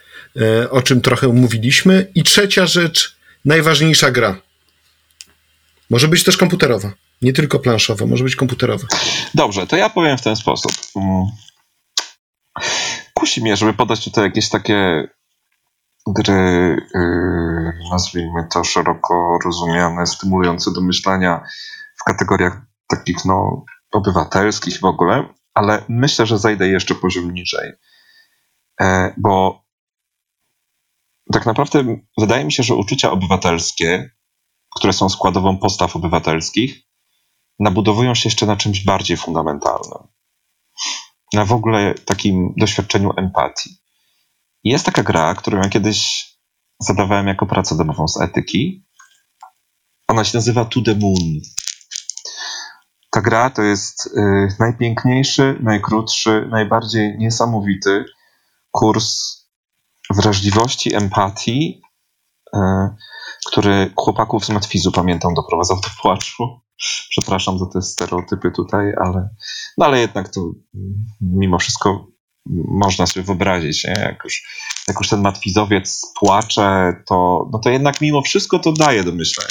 o 0.70 0.82
czym 0.82 1.00
trochę 1.00 1.28
mówiliśmy. 1.28 2.12
I 2.14 2.22
trzecia 2.22 2.66
rzecz, 2.66 3.16
najważniejsza 3.44 4.10
gra. 4.10 4.36
Może 5.90 6.08
być 6.08 6.24
też 6.24 6.36
komputerowa, 6.36 6.92
nie 7.22 7.32
tylko 7.32 7.58
planszowa, 7.58 8.06
może 8.06 8.24
być 8.24 8.36
komputerowa. 8.36 8.86
Dobrze, 9.34 9.66
to 9.66 9.76
ja 9.76 9.90
powiem 9.90 10.18
w 10.18 10.22
ten 10.22 10.36
sposób. 10.36 10.72
Mm. 10.96 11.26
Kusi 13.14 13.42
mnie, 13.42 13.56
żeby 13.56 13.74
podać 13.74 14.04
tutaj 14.04 14.24
jakieś 14.24 14.48
takie 14.48 15.08
gry, 16.06 16.76
yy, 16.94 17.72
nazwijmy 17.90 18.46
to 18.52 18.64
szeroko 18.64 19.38
rozumiane, 19.44 20.06
stymulujące 20.06 20.72
do 20.72 20.80
myślenia 20.80 21.44
w 22.00 22.04
kategoriach 22.04 22.60
takich 22.88 23.24
no, 23.24 23.64
obywatelskich 23.92 24.80
w 24.80 24.84
ogóle, 24.84 25.28
ale 25.54 25.84
myślę, 25.88 26.26
że 26.26 26.38
zajdę 26.38 26.68
jeszcze 26.68 26.94
poziom 26.94 27.34
niżej, 27.34 27.72
e, 28.80 29.14
bo 29.16 29.65
tak 31.32 31.46
naprawdę 31.46 31.84
wydaje 32.18 32.44
mi 32.44 32.52
się, 32.52 32.62
że 32.62 32.74
uczucia 32.74 33.10
obywatelskie, 33.10 34.10
które 34.76 34.92
są 34.92 35.08
składową 35.08 35.58
postaw 35.58 35.96
obywatelskich, 35.96 36.82
nabudowują 37.58 38.14
się 38.14 38.28
jeszcze 38.28 38.46
na 38.46 38.56
czymś 38.56 38.84
bardziej 38.84 39.16
fundamentalnym. 39.16 40.08
Na 41.32 41.44
w 41.44 41.52
ogóle 41.52 41.94
takim 41.94 42.54
doświadczeniu 42.56 43.10
empatii. 43.16 43.70
Jest 44.64 44.86
taka 44.86 45.02
gra, 45.02 45.34
którą 45.34 45.58
ja 45.58 45.68
kiedyś 45.68 46.26
zadawałem 46.80 47.26
jako 47.26 47.46
pracę 47.46 47.76
domową 47.76 48.08
z 48.08 48.20
etyki. 48.20 48.86
Ona 50.08 50.24
się 50.24 50.38
nazywa 50.38 50.64
To 50.64 50.80
the 50.84 50.94
Moon. 50.94 51.40
Ta 53.10 53.20
gra 53.20 53.50
to 53.50 53.62
jest 53.62 54.06
y, 54.06 54.48
najpiękniejszy, 54.58 55.58
najkrótszy, 55.62 56.48
najbardziej 56.50 57.18
niesamowity 57.18 58.04
kurs 58.70 59.35
wrażliwości, 60.14 60.94
empatii, 60.94 61.82
y, 62.56 62.58
który 63.46 63.92
chłopaków 63.96 64.44
z 64.44 64.50
Matwizu, 64.50 64.92
pamiętam, 64.92 65.34
doprowadzał 65.34 65.80
do 65.80 65.88
płaczu. 66.02 66.60
Przepraszam 67.10 67.58
za 67.58 67.66
te 67.66 67.82
stereotypy 67.82 68.50
tutaj, 68.50 68.92
ale, 69.04 69.28
no 69.78 69.86
ale 69.86 70.00
jednak 70.00 70.28
to 70.28 70.40
mimo 71.20 71.58
wszystko 71.58 72.06
można 72.68 73.06
sobie 73.06 73.24
wyobrazić, 73.26 73.84
nie? 73.84 73.90
Jak, 73.90 74.24
już, 74.24 74.42
jak 74.88 74.96
już 75.00 75.08
ten 75.08 75.20
matwizowiec 75.20 76.02
płacze, 76.20 76.92
to, 77.08 77.48
no 77.52 77.58
to 77.58 77.70
jednak 77.70 78.00
mimo 78.00 78.22
wszystko 78.22 78.58
to 78.58 78.72
daje 78.72 79.04
do 79.04 79.12
myślenia. 79.12 79.50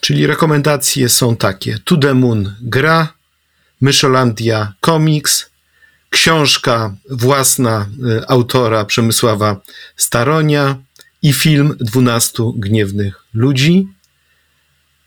Czyli 0.00 0.26
rekomendacje 0.26 1.08
są 1.08 1.36
takie: 1.36 1.78
To 1.84 1.96
the 1.96 2.14
Moon 2.14 2.56
gra, 2.62 3.08
Myszolandia 3.80 4.72
komiks, 4.80 5.50
książka 6.10 6.96
własna 7.10 7.86
y, 8.20 8.28
autora 8.28 8.84
Przemysława 8.84 9.60
Staronia 9.96 10.76
i 11.22 11.32
film 11.32 11.76
12 11.80 12.42
gniewnych 12.56 13.24
ludzi. 13.34 13.88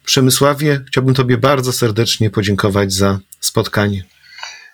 Przemysławie, 0.05 0.81
chciałbym 0.87 1.15
Tobie 1.15 1.37
bardzo 1.37 1.73
serdecznie 1.73 2.29
podziękować 2.29 2.93
za 2.93 3.19
spotkanie. 3.39 4.03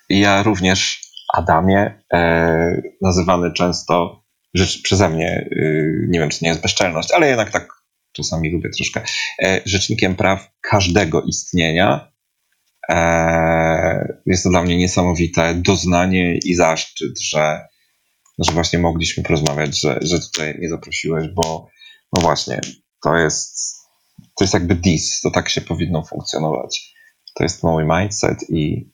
Ja 0.09 0.43
również, 0.43 1.01
Adamie, 1.33 2.01
e, 2.13 2.81
nazywany 3.01 3.53
często 3.53 4.23
rzecz 4.53 4.81
przeze 4.81 5.09
mnie, 5.09 5.49
y, 5.51 6.07
nie 6.09 6.19
wiem 6.19 6.29
czy 6.29 6.37
nie 6.41 6.49
jest 6.49 6.61
bezczelność, 6.61 7.11
ale 7.11 7.27
jednak 7.27 7.51
tak 7.51 7.67
czasami 8.11 8.51
lubię 8.51 8.69
troszkę, 8.69 9.01
e, 9.43 9.61
rzecznikiem 9.65 10.15
praw 10.15 10.49
każdego 10.61 11.21
istnienia. 11.21 12.11
E, 12.89 14.17
jest 14.25 14.43
to 14.43 14.49
dla 14.49 14.63
mnie 14.63 14.77
niesamowite 14.77 15.55
doznanie 15.55 16.37
i 16.37 16.55
zaszczyt, 16.55 17.19
że, 17.21 17.67
że 18.39 18.51
właśnie 18.51 18.79
mogliśmy 18.79 19.23
porozmawiać, 19.23 19.81
że, 19.81 19.99
że 20.01 20.19
tutaj 20.19 20.53
mnie 20.53 20.69
zaprosiłeś, 20.69 21.27
bo 21.35 21.67
no 22.13 22.21
właśnie, 22.21 22.61
to 23.03 23.15
jest, 23.15 23.75
to 24.37 24.43
jest 24.43 24.53
jakby 24.53 24.75
dis, 24.75 25.21
to 25.21 25.31
tak 25.31 25.49
się 25.49 25.61
powinno 25.61 26.03
funkcjonować. 26.03 26.93
To 27.35 27.43
jest 27.43 27.63
mój 27.63 27.85
mindset 27.85 28.49
i 28.49 28.91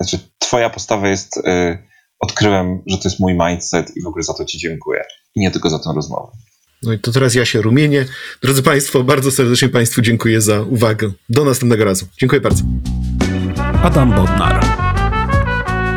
znaczy 0.00 0.18
twoja 0.38 0.70
postawa 0.70 1.08
jest, 1.08 1.36
y, 1.36 1.78
odkryłem, 2.20 2.82
że 2.86 2.98
to 2.98 3.08
jest 3.08 3.20
mój 3.20 3.34
mindset 3.34 3.96
i 3.96 4.02
w 4.02 4.06
ogóle 4.06 4.22
za 4.22 4.34
to 4.34 4.44
ci 4.44 4.58
dziękuję. 4.58 5.04
I 5.34 5.40
nie 5.40 5.50
tylko 5.50 5.70
za 5.70 5.78
tę 5.78 5.92
rozmowę. 5.94 6.32
No 6.82 6.92
i 6.92 6.98
to 6.98 7.12
teraz 7.12 7.34
ja 7.34 7.44
się 7.44 7.62
rumienię. 7.62 8.06
Drodzy 8.42 8.62
Państwo, 8.62 9.04
bardzo 9.04 9.30
serdecznie 9.30 9.68
Państwu 9.68 10.02
dziękuję 10.02 10.40
za 10.40 10.60
uwagę. 10.60 11.12
Do 11.28 11.44
następnego 11.44 11.84
razu. 11.84 12.06
Dziękuję 12.18 12.40
bardzo. 12.40 12.64
Adam 13.82 14.10
Bodnar. 14.12 14.64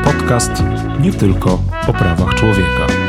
Podcast 0.03 0.51
nie 0.99 1.13
tylko 1.13 1.63
o 1.87 1.93
prawach 1.93 2.35
człowieka. 2.35 3.04